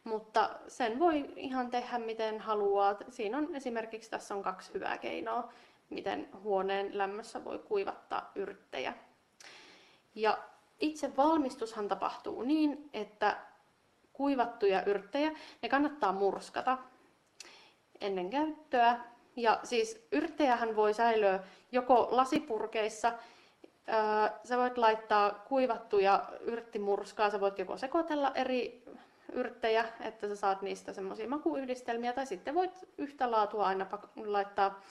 Mutta 0.03 0.49
sen 0.67 0.99
voi 0.99 1.33
ihan 1.35 1.69
tehdä 1.69 1.99
miten 1.99 2.39
haluaa. 2.39 2.95
Siinä 3.09 3.37
on 3.37 3.55
esimerkiksi 3.55 4.09
tässä 4.09 4.35
on 4.35 4.43
kaksi 4.43 4.73
hyvää 4.73 4.97
keinoa, 4.97 5.53
miten 5.89 6.29
huoneen 6.43 6.97
lämmössä 6.97 7.45
voi 7.45 7.59
kuivattaa 7.59 8.31
yrttejä. 8.35 8.93
Ja 10.15 10.37
itse 10.79 11.17
valmistushan 11.17 11.87
tapahtuu 11.87 12.41
niin, 12.41 12.89
että 12.93 13.37
kuivattuja 14.13 14.83
yrttejä, 14.83 15.31
ne 15.61 15.69
kannattaa 15.69 16.13
murskata 16.13 16.77
ennen 18.01 18.29
käyttöä. 18.29 18.99
Ja 19.35 19.59
siis 19.63 20.07
yrttejähän 20.11 20.75
voi 20.75 20.93
säilyä 20.93 21.39
joko 21.71 22.07
lasipurkeissa, 22.11 23.13
sä 24.43 24.57
voit 24.57 24.77
laittaa 24.77 25.31
kuivattuja 25.31 26.23
yrttimurskaa, 26.41 27.29
sä 27.29 27.39
voit 27.39 27.59
joko 27.59 27.77
sekoitella 27.77 28.31
eri 28.35 28.83
yrttejä, 29.31 29.85
että 30.01 30.27
sä 30.27 30.35
saat 30.35 30.61
niistä 30.61 30.93
semmoisia 30.93 31.29
makuyhdistelmiä, 31.29 32.13
tai 32.13 32.25
sitten 32.25 32.55
voit 32.55 32.89
yhtä 32.97 33.31
laatua 33.31 33.67
aina 33.67 33.87
laittaa 34.25 34.81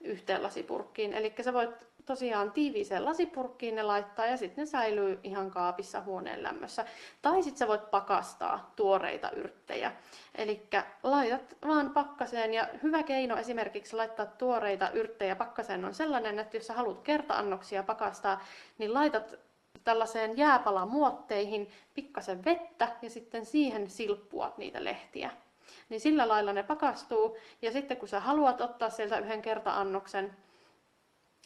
yhteen 0.00 0.42
lasipurkkiin. 0.42 1.12
Eli 1.12 1.34
sä 1.42 1.52
voit 1.52 1.86
tosiaan 2.06 2.52
tiiviiseen 2.52 3.04
lasipurkkiin 3.04 3.74
ne 3.74 3.82
laittaa 3.82 4.26
ja 4.26 4.36
sitten 4.36 4.62
ne 4.62 4.66
säilyy 4.66 5.20
ihan 5.22 5.50
kaapissa 5.50 6.00
huoneen 6.00 6.42
lämmössä. 6.42 6.84
Tai 7.22 7.42
sitten 7.42 7.58
sä 7.58 7.68
voit 7.68 7.90
pakastaa 7.90 8.72
tuoreita 8.76 9.30
yrttejä. 9.30 9.92
Eli 10.34 10.68
laitat 11.02 11.56
vaan 11.66 11.90
pakkaseen 11.90 12.54
ja 12.54 12.68
hyvä 12.82 13.02
keino 13.02 13.36
esimerkiksi 13.36 13.96
laittaa 13.96 14.26
tuoreita 14.26 14.90
yrttejä 14.90 15.36
pakkaseen 15.36 15.84
on 15.84 15.94
sellainen, 15.94 16.38
että 16.38 16.56
jos 16.56 16.66
sä 16.66 16.74
haluat 16.74 17.00
kerta-annoksia 17.00 17.82
pakastaa, 17.82 18.44
niin 18.78 18.94
laitat 18.94 19.34
tällaiseen 19.84 20.36
jääpalamuotteihin 20.36 21.70
pikkasen 21.94 22.44
vettä 22.44 22.88
ja 23.02 23.10
sitten 23.10 23.46
siihen 23.46 23.90
silppua 23.90 24.54
niitä 24.56 24.84
lehtiä. 24.84 25.30
Niin 25.88 26.00
sillä 26.00 26.28
lailla 26.28 26.52
ne 26.52 26.62
pakastuu 26.62 27.36
ja 27.62 27.72
sitten 27.72 27.96
kun 27.96 28.08
sä 28.08 28.20
haluat 28.20 28.60
ottaa 28.60 28.90
sieltä 28.90 29.18
yhden 29.18 29.42
kerta-annoksen, 29.42 30.36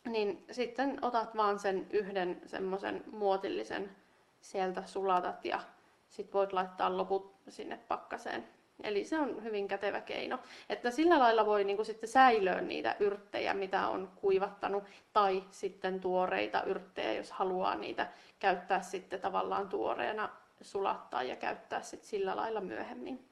niin 0.06 0.44
sitten 0.50 0.98
otat 1.02 1.36
vaan 1.36 1.58
sen 1.58 1.86
yhden 1.90 2.40
semmoisen 2.46 3.04
muotillisen 3.12 3.96
sieltä 4.40 4.82
sulatat 4.86 5.44
ja 5.44 5.60
sitten 6.08 6.32
voit 6.32 6.52
laittaa 6.52 6.96
loput 6.96 7.34
sinne 7.48 7.76
pakkaseen. 7.88 8.48
Eli 8.82 9.04
se 9.04 9.18
on 9.18 9.44
hyvin 9.44 9.68
kätevä 9.68 10.00
keino. 10.00 10.38
Että 10.68 10.90
sillä 10.90 11.18
lailla 11.18 11.46
voi 11.46 11.64
niinku 11.64 11.84
sitten 11.84 12.08
säilöä 12.08 12.60
niitä 12.60 12.96
yrttejä, 13.00 13.54
mitä 13.54 13.88
on 13.88 14.12
kuivattanut, 14.16 14.84
tai 15.12 15.44
sitten 15.50 16.00
tuoreita 16.00 16.62
yrttejä, 16.62 17.12
jos 17.12 17.30
haluaa 17.32 17.74
niitä 17.74 18.06
käyttää 18.38 18.82
sitten 18.82 19.20
tavallaan 19.20 19.68
tuoreena, 19.68 20.28
sulattaa 20.60 21.22
ja 21.22 21.36
käyttää 21.36 21.82
sitten 21.82 22.08
sillä 22.08 22.36
lailla 22.36 22.60
myöhemmin. 22.60 23.24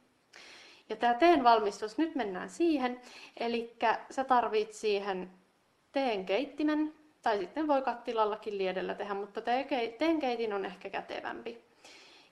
Ja 0.89 0.97
tämä 0.97 1.15
teen 1.15 1.45
valmistus, 1.45 1.99
nyt 1.99 2.15
mennään 2.15 2.51
siihen. 2.51 3.01
Eli 3.37 3.77
sä 4.11 4.25
tarvit 4.25 4.73
siihen 4.73 5.31
teen 5.93 6.27
keittimen, 6.27 6.95
tai 7.23 7.39
sitten 7.39 7.69
voi 7.69 7.83
kattilallakin 7.83 8.59
liedellä 8.59 8.95
tehdä, 8.95 9.15
mutta 9.15 9.41
teen 9.99 10.19
keitin 10.21 10.53
on 10.53 10.65
ehkä 10.65 10.91
kätevämpi. 10.91 11.69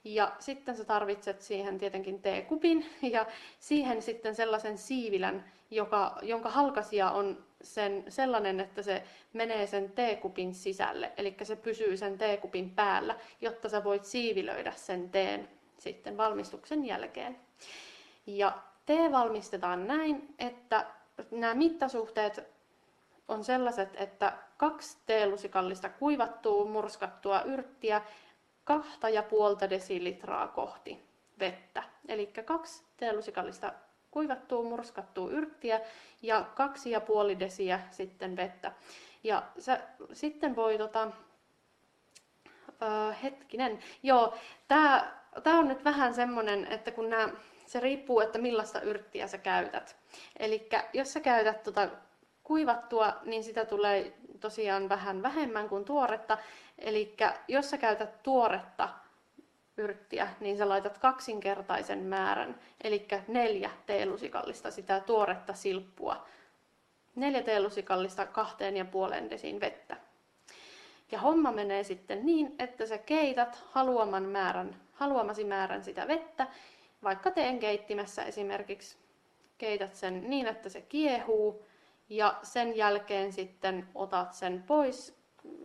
Ja 0.05 0.33
sitten 0.39 0.77
sä 0.77 0.85
tarvitset 0.85 1.43
siihen 1.43 1.79
tietenkin 1.79 2.23
teekupin 2.23 2.87
ja 3.03 3.27
siihen 3.59 4.03
sitten 4.03 4.35
sellaisen 4.35 4.79
siivilän, 4.79 5.45
joka, 5.71 6.19
jonka 6.23 6.51
halkasia 6.51 7.11
on 7.11 7.45
sen, 7.63 8.05
sellainen, 8.09 8.61
että 8.61 8.83
se 8.83 9.03
menee 9.33 9.67
sen 9.67 9.93
teekupin 9.93 10.55
sisälle, 10.55 11.13
eli 11.17 11.37
se 11.43 11.57
pysyy 11.57 11.97
sen 11.97 12.19
teekupin 12.19 12.71
päällä, 12.71 13.17
jotta 13.41 13.69
sä 13.69 13.85
voit 13.85 14.05
siivilöidä 14.05 14.73
sen 14.77 15.11
teen 15.11 15.49
sitten 15.79 16.17
valmistuksen 16.17 16.85
jälkeen. 16.85 17.39
Ja 18.27 18.59
tee 18.87 19.13
valmistetaan 19.13 19.87
näin, 19.87 20.35
että 20.39 20.87
nämä 21.31 21.55
mittasuhteet 21.55 22.56
on 23.29 23.45
sellaiset, 23.45 23.89
että 23.95 24.33
kaksi 24.57 24.99
teelusikallista 25.07 25.89
kuivattua 25.89 26.65
murskattua 26.65 27.43
yrttiä 27.43 28.03
kahta 28.65 29.09
ja 29.09 29.23
puolta 29.23 29.71
desilitraa 29.71 30.49
kohti 30.49 31.07
vettä. 31.39 31.83
Eli 32.09 32.27
kaksi 32.27 32.85
teelusikallista 32.97 33.73
kuivattua 34.11 34.63
murskattua 34.63 35.31
yrttiä 35.31 35.81
ja 36.23 36.45
kaksi 36.55 36.91
ja 36.91 37.01
puoli 37.01 37.41
desiä 37.41 37.81
sitten 37.91 38.37
vettä. 38.37 38.73
Ja 39.25 39.43
sä, 39.59 39.81
sitten 40.13 40.57
voi 40.57 40.79
tota, 40.79 41.11
ö, 42.83 43.13
hetkinen, 43.23 43.79
joo, 44.03 44.35
tää, 44.69 45.21
tää 45.43 45.59
on 45.59 45.69
nyt 45.69 45.85
vähän 45.85 46.15
semmonen, 46.15 46.67
että 46.73 46.91
kun 46.91 47.11
nää, 47.11 47.29
se 47.67 47.81
riippuu, 47.81 48.21
että 48.21 48.39
millaista 48.39 48.81
yrttiä 48.81 49.27
sä 49.27 49.39
käytät. 49.39 49.97
Eli 50.39 50.69
jos 50.93 51.13
sä 51.13 51.21
käytät 51.21 51.63
tota 51.63 51.89
kuivattua, 52.47 53.13
niin 53.25 53.45
sitä 53.45 53.65
tulee 53.65 54.13
tosiaan 54.41 54.89
vähän 54.89 55.23
vähemmän 55.23 55.69
kuin 55.69 55.85
tuoretta. 55.85 56.39
Eli 56.79 57.17
jos 57.49 57.71
sä 57.71 57.79
käytät 57.79 58.23
tuoretta 58.23 58.89
yrttiä, 59.77 60.29
niin 60.41 60.59
sä 60.59 60.69
laitat 60.69 60.99
kaksinkertaisen 60.99 61.99
määrän, 61.99 62.61
eli 62.85 63.09
neljä 63.29 63.71
teelusikallista 63.87 64.71
sitä 64.71 65.01
tuoretta 65.01 65.55
silppua. 65.55 66.27
Neljä 67.15 67.43
teelusikallista 67.43 68.27
kahteen 68.27 68.77
ja 68.77 68.85
puolen 68.85 69.31
desiin 69.31 69.61
vettä. 69.61 69.97
Ja 71.13 71.19
homma 71.19 71.53
menee 71.53 71.85
sitten 71.85 72.27
niin, 72.27 72.55
että 72.59 72.87
sä 72.87 72.99
keität 72.99 73.63
haluaman 73.71 74.23
määrän, 74.23 74.77
haluamasi 74.93 75.45
määrän 75.45 75.85
sitä 75.85 76.09
vettä, 76.09 76.47
vaikka 77.03 77.31
teen 77.31 77.59
keittimessä 77.59 78.25
esimerkiksi 78.25 78.97
keität 79.59 79.95
sen 79.95 80.31
niin, 80.31 80.47
että 80.47 80.69
se 80.69 80.81
kiehuu, 80.81 81.67
ja 82.09 82.35
sen 82.43 82.77
jälkeen 82.77 83.33
sitten 83.33 83.89
otat 83.95 84.35
sen 84.35 84.65
pois 84.67 85.17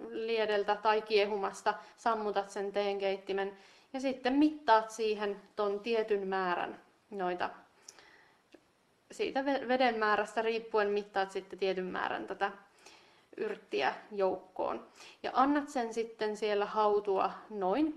liedeltä 0.09 0.75
tai 0.75 1.01
kiehumasta, 1.01 1.73
sammutat 1.97 2.49
sen 2.49 2.71
teenkeittimen 2.71 3.57
ja 3.93 3.99
sitten 3.99 4.33
mittaat 4.33 4.89
siihen 4.89 5.41
ton 5.55 5.79
tietyn 5.79 6.27
määrän 6.27 6.81
noita 7.09 7.49
siitä 9.11 9.45
veden 9.45 9.99
määrästä 9.99 10.41
riippuen 10.41 10.89
mittaat 10.89 11.31
sitten 11.31 11.59
tietyn 11.59 11.85
määrän 11.85 12.27
tätä 12.27 12.51
yrttiä 13.37 13.93
joukkoon. 14.11 14.87
Ja 15.23 15.31
annat 15.33 15.69
sen 15.69 15.93
sitten 15.93 16.37
siellä 16.37 16.65
hautua 16.65 17.31
noin 17.49 17.95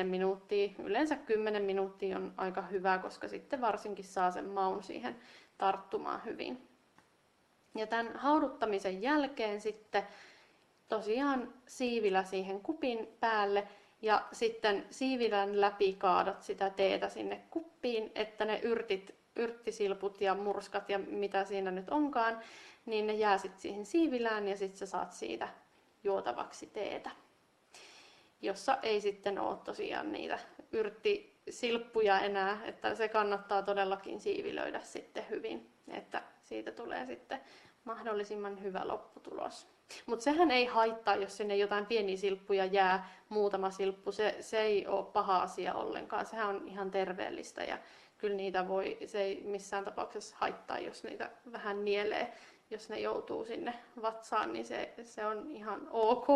5-10 0.00 0.04
minuuttia. 0.04 0.70
Yleensä 0.78 1.16
10 1.16 1.62
minuuttia 1.62 2.16
on 2.16 2.32
aika 2.36 2.62
hyvä, 2.62 2.98
koska 2.98 3.28
sitten 3.28 3.60
varsinkin 3.60 4.04
saa 4.04 4.30
sen 4.30 4.48
maun 4.48 4.82
siihen 4.82 5.16
tarttumaan 5.58 6.24
hyvin. 6.24 6.69
Ja 7.74 7.86
tämän 7.86 8.16
hauduttamisen 8.16 9.02
jälkeen 9.02 9.60
sitten 9.60 10.02
tosiaan 10.88 11.54
siivilä 11.66 12.24
siihen 12.24 12.60
kupin 12.60 13.08
päälle 13.20 13.68
Ja 14.02 14.26
sitten 14.32 14.86
siivilän 14.90 15.60
läpi 15.60 15.92
kaadat 15.92 16.42
sitä 16.42 16.70
teetä 16.70 17.08
sinne 17.08 17.40
kuppiin, 17.50 18.12
että 18.14 18.44
ne 18.44 18.58
yrtit, 18.62 19.14
yrttisilput 19.36 20.20
ja 20.20 20.34
murskat 20.34 20.88
ja 20.90 20.98
mitä 20.98 21.44
siinä 21.44 21.70
nyt 21.70 21.90
onkaan, 21.90 22.40
niin 22.86 23.06
ne 23.06 23.12
jää 23.12 23.38
sitten 23.38 23.60
siihen 23.60 23.86
siivilään 23.86 24.48
ja 24.48 24.56
sitten 24.56 24.78
sä 24.78 24.86
saat 24.86 25.12
siitä 25.12 25.48
juotavaksi 26.04 26.66
teetä. 26.66 27.10
Jossa 28.42 28.78
ei 28.82 29.00
sitten 29.00 29.38
ole 29.38 29.56
tosiaan 29.64 30.12
niitä 30.12 30.38
yrttisilppuja 30.72 32.20
enää, 32.20 32.60
että 32.64 32.94
se 32.94 33.08
kannattaa 33.08 33.62
todellakin 33.62 34.20
siivilöidä 34.20 34.80
sitten 34.80 35.26
hyvin, 35.30 35.70
että 35.88 36.22
siitä 36.50 36.72
tulee 36.72 37.06
sitten 37.06 37.40
mahdollisimman 37.84 38.62
hyvä 38.62 38.80
lopputulos. 38.84 39.66
Mutta 40.06 40.22
sehän 40.22 40.50
ei 40.50 40.66
haittaa, 40.66 41.16
jos 41.16 41.36
sinne 41.36 41.56
jotain 41.56 41.86
pieniä 41.86 42.16
silppuja 42.16 42.64
jää, 42.64 43.08
muutama 43.28 43.70
silppu, 43.70 44.12
se, 44.12 44.36
se 44.40 44.60
ei 44.60 44.86
ole 44.86 45.04
paha 45.04 45.42
asia 45.42 45.74
ollenkaan, 45.74 46.26
sehän 46.26 46.48
on 46.48 46.68
ihan 46.68 46.90
terveellistä 46.90 47.64
ja 47.64 47.78
kyllä 48.18 48.36
niitä 48.36 48.68
voi, 48.68 48.98
se 49.06 49.22
ei 49.22 49.42
missään 49.44 49.84
tapauksessa 49.84 50.36
haittaa, 50.38 50.78
jos 50.78 51.04
niitä 51.04 51.30
vähän 51.52 51.84
nielee, 51.84 52.32
jos 52.70 52.88
ne 52.88 53.00
joutuu 53.00 53.44
sinne 53.44 53.74
vatsaan, 54.02 54.52
niin 54.52 54.64
se, 54.64 54.94
se 55.02 55.26
on 55.26 55.50
ihan 55.50 55.88
ok. 55.90 56.26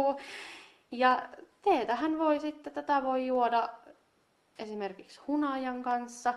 Ja 0.91 1.29
teetähän 1.63 2.19
voi 2.19 2.41
sitten, 2.41 2.73
tätä 2.73 3.03
voi 3.03 3.27
juoda 3.27 3.69
esimerkiksi 4.59 5.21
hunajan 5.27 5.83
kanssa, 5.83 6.35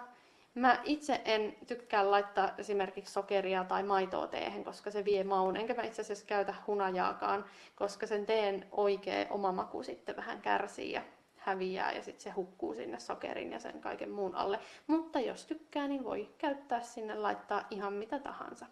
Mä 0.58 0.82
itse 0.84 1.22
en 1.26 1.56
tykkää 1.68 2.12
laittaa 2.12 2.50
esimerkiksi 2.58 3.14
sokeria 3.14 3.64
tai 3.64 3.84
maitoa 3.84 4.28
teehen, 4.28 4.64
koska 4.64 4.92
se 4.92 5.06
vie 5.06 5.24
maun. 5.24 5.58
Enkä 5.58 5.74
mä 5.74 5.84
itse 5.84 6.02
asiassa 6.02 6.26
käytä 6.26 6.56
hunajaakaan, 6.68 7.46
koska 7.76 8.08
sen 8.08 8.26
teen 8.26 8.68
oikea 8.72 9.26
oma 9.30 9.52
maku 9.52 9.84
sitten 9.84 10.16
vähän 10.16 10.42
kärsii 10.42 10.92
ja 10.92 11.02
häviää 11.38 11.92
ja 11.92 12.04
sitten 12.04 12.24
se 12.24 12.30
hukkuu 12.30 12.74
sinne 12.74 13.00
sokerin 13.00 13.52
ja 13.52 13.60
sen 13.60 13.82
kaiken 13.82 14.12
muun 14.12 14.36
alle. 14.36 14.60
Mutta 14.88 15.20
jos 15.20 15.46
tykkää, 15.46 15.88
niin 15.88 16.04
voi 16.04 16.30
käyttää 16.38 16.82
sinne, 16.82 17.16
laittaa 17.16 17.68
ihan 17.70 17.94
mitä 17.94 18.20
tahansa. 18.20 18.66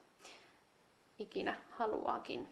Ikinä 1.20 1.56
haluaakin. 1.70 2.48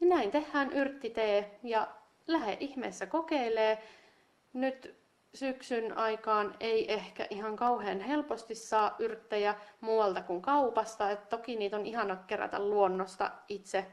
Ja 0.00 0.06
näin 0.06 0.30
tehdään 0.30 0.72
yrttitee 0.72 1.58
ja 1.62 1.88
lähde 2.26 2.56
ihmeessä 2.60 3.06
kokeilee. 3.06 3.82
Nyt 4.52 5.01
syksyn 5.34 5.98
aikaan 5.98 6.54
ei 6.60 6.92
ehkä 6.92 7.26
ihan 7.30 7.56
kauhean 7.56 8.00
helposti 8.00 8.54
saa 8.54 8.96
yrttejä 8.98 9.54
muualta 9.80 10.22
kuin 10.22 10.42
kaupasta. 10.42 11.10
Et 11.10 11.28
toki 11.28 11.56
niitä 11.56 11.76
on 11.76 11.86
ihana 11.86 12.16
kerätä 12.16 12.58
luonnosta 12.58 13.30
itse, 13.48 13.86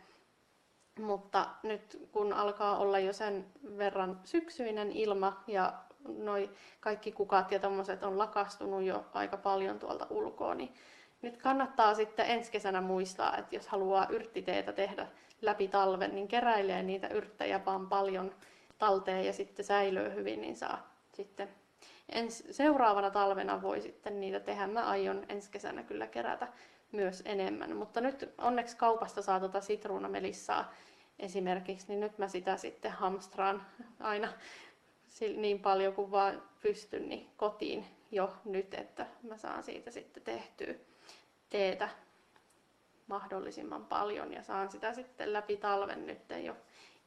mutta 0.99 1.49
nyt 1.63 2.07
kun 2.11 2.33
alkaa 2.33 2.77
olla 2.77 2.99
jo 2.99 3.13
sen 3.13 3.45
verran 3.77 4.19
syksyinen 4.23 4.91
ilma 4.91 5.43
ja 5.47 5.73
noi 6.17 6.49
kaikki 6.79 7.11
kukat 7.11 7.51
ja 7.51 7.59
tommoset 7.59 8.03
on 8.03 8.17
lakastunut 8.17 8.83
jo 8.83 9.05
aika 9.13 9.37
paljon 9.37 9.79
tuolta 9.79 10.07
ulkoa, 10.09 10.55
niin 10.55 10.73
nyt 11.21 11.37
kannattaa 11.37 11.93
sitten 11.93 12.25
ensi 12.25 12.51
kesänä 12.51 12.81
muistaa, 12.81 13.37
että 13.37 13.55
jos 13.55 13.67
haluaa 13.67 14.07
yrttiteitä 14.09 14.73
tehdä 14.73 15.07
läpi 15.41 15.67
talven, 15.67 16.15
niin 16.15 16.27
keräilee 16.27 16.83
niitä 16.83 17.07
yrttejä 17.07 17.65
vaan 17.65 17.89
paljon 17.89 18.31
talteen 18.77 19.25
ja 19.25 19.33
sitten 19.33 19.65
säilyy 19.65 20.13
hyvin, 20.13 20.41
niin 20.41 20.55
saa 20.55 20.98
sitten 21.23 21.49
ens, 22.09 22.43
seuraavana 22.51 23.09
talvena 23.09 23.61
voi 23.61 23.81
sitten 23.81 24.19
niitä 24.19 24.39
tehdä. 24.39 24.67
Mä 24.67 24.85
aion 24.85 25.25
ensi 25.29 25.51
kesänä 25.51 25.83
kyllä 25.83 26.07
kerätä 26.07 26.47
myös 26.91 27.21
enemmän, 27.25 27.75
mutta 27.75 28.01
nyt 28.01 28.29
onneksi 28.37 28.77
kaupasta 28.77 29.21
saa 29.21 29.39
tuota 29.39 29.61
sitruunamelissaa 29.61 30.73
esimerkiksi, 31.19 31.87
niin 31.87 31.99
nyt 31.99 32.17
mä 32.17 32.27
sitä 32.27 32.57
sitten 32.57 32.91
hamstraan 32.91 33.65
aina 33.99 34.33
niin 35.37 35.59
paljon 35.59 35.93
kuin 35.93 36.11
vaan 36.11 36.43
pystyn 36.61 37.09
niin 37.09 37.29
kotiin 37.37 37.85
jo 38.11 38.33
nyt, 38.45 38.73
että 38.73 39.05
mä 39.23 39.37
saan 39.37 39.63
siitä 39.63 39.91
sitten 39.91 40.23
tehtyä 40.23 40.75
teetä 41.49 41.89
mahdollisimman 43.07 43.85
paljon 43.85 44.33
ja 44.33 44.43
saan 44.43 44.71
sitä 44.71 44.93
sitten 44.93 45.33
läpi 45.33 45.57
talven 45.57 46.07
nyt 46.07 46.19
jo 46.45 46.55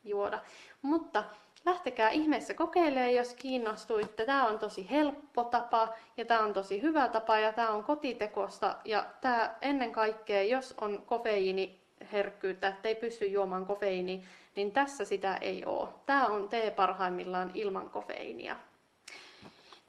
juoda. 0.04 0.40
Mutta 0.82 1.24
lähtekää 1.64 2.10
ihmeessä 2.10 2.54
kokeilemaan, 2.54 3.14
jos 3.14 3.34
kiinnostuitte. 3.34 4.26
Tämä 4.26 4.46
on 4.46 4.58
tosi 4.58 4.90
helppo 4.90 5.44
tapa 5.44 5.88
ja 6.16 6.24
tämä 6.24 6.40
on 6.40 6.52
tosi 6.52 6.82
hyvä 6.82 7.08
tapa 7.08 7.38
ja 7.38 7.52
tämä 7.52 7.70
on 7.70 7.84
kotitekosta. 7.84 8.76
Ja 8.84 9.06
tämä 9.20 9.54
ennen 9.62 9.92
kaikkea, 9.92 10.42
jos 10.42 10.74
on 10.80 11.02
kofeiiniherkkyyttä, 11.06 12.68
että 12.68 12.88
ei 12.88 12.94
pysty 12.94 13.26
juomaan 13.26 13.66
kofeiini, 13.66 14.24
niin 14.56 14.72
tässä 14.72 15.04
sitä 15.04 15.36
ei 15.36 15.64
ole. 15.64 15.88
Tämä 16.06 16.26
on 16.26 16.48
tee 16.48 16.70
parhaimmillaan 16.70 17.50
ilman 17.54 17.90
kofeiinia. 17.90 18.56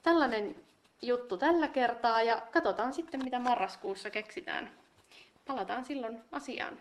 Tällainen 0.02 0.56
juttu 1.02 1.36
tällä 1.36 1.68
kertaa 1.68 2.22
ja 2.22 2.42
katsotaan 2.50 2.92
sitten 2.92 3.24
mitä 3.24 3.38
marraskuussa 3.38 4.10
keksitään. 4.10 4.70
Palataan 5.46 5.84
silloin 5.84 6.20
asiaan. 6.32 6.78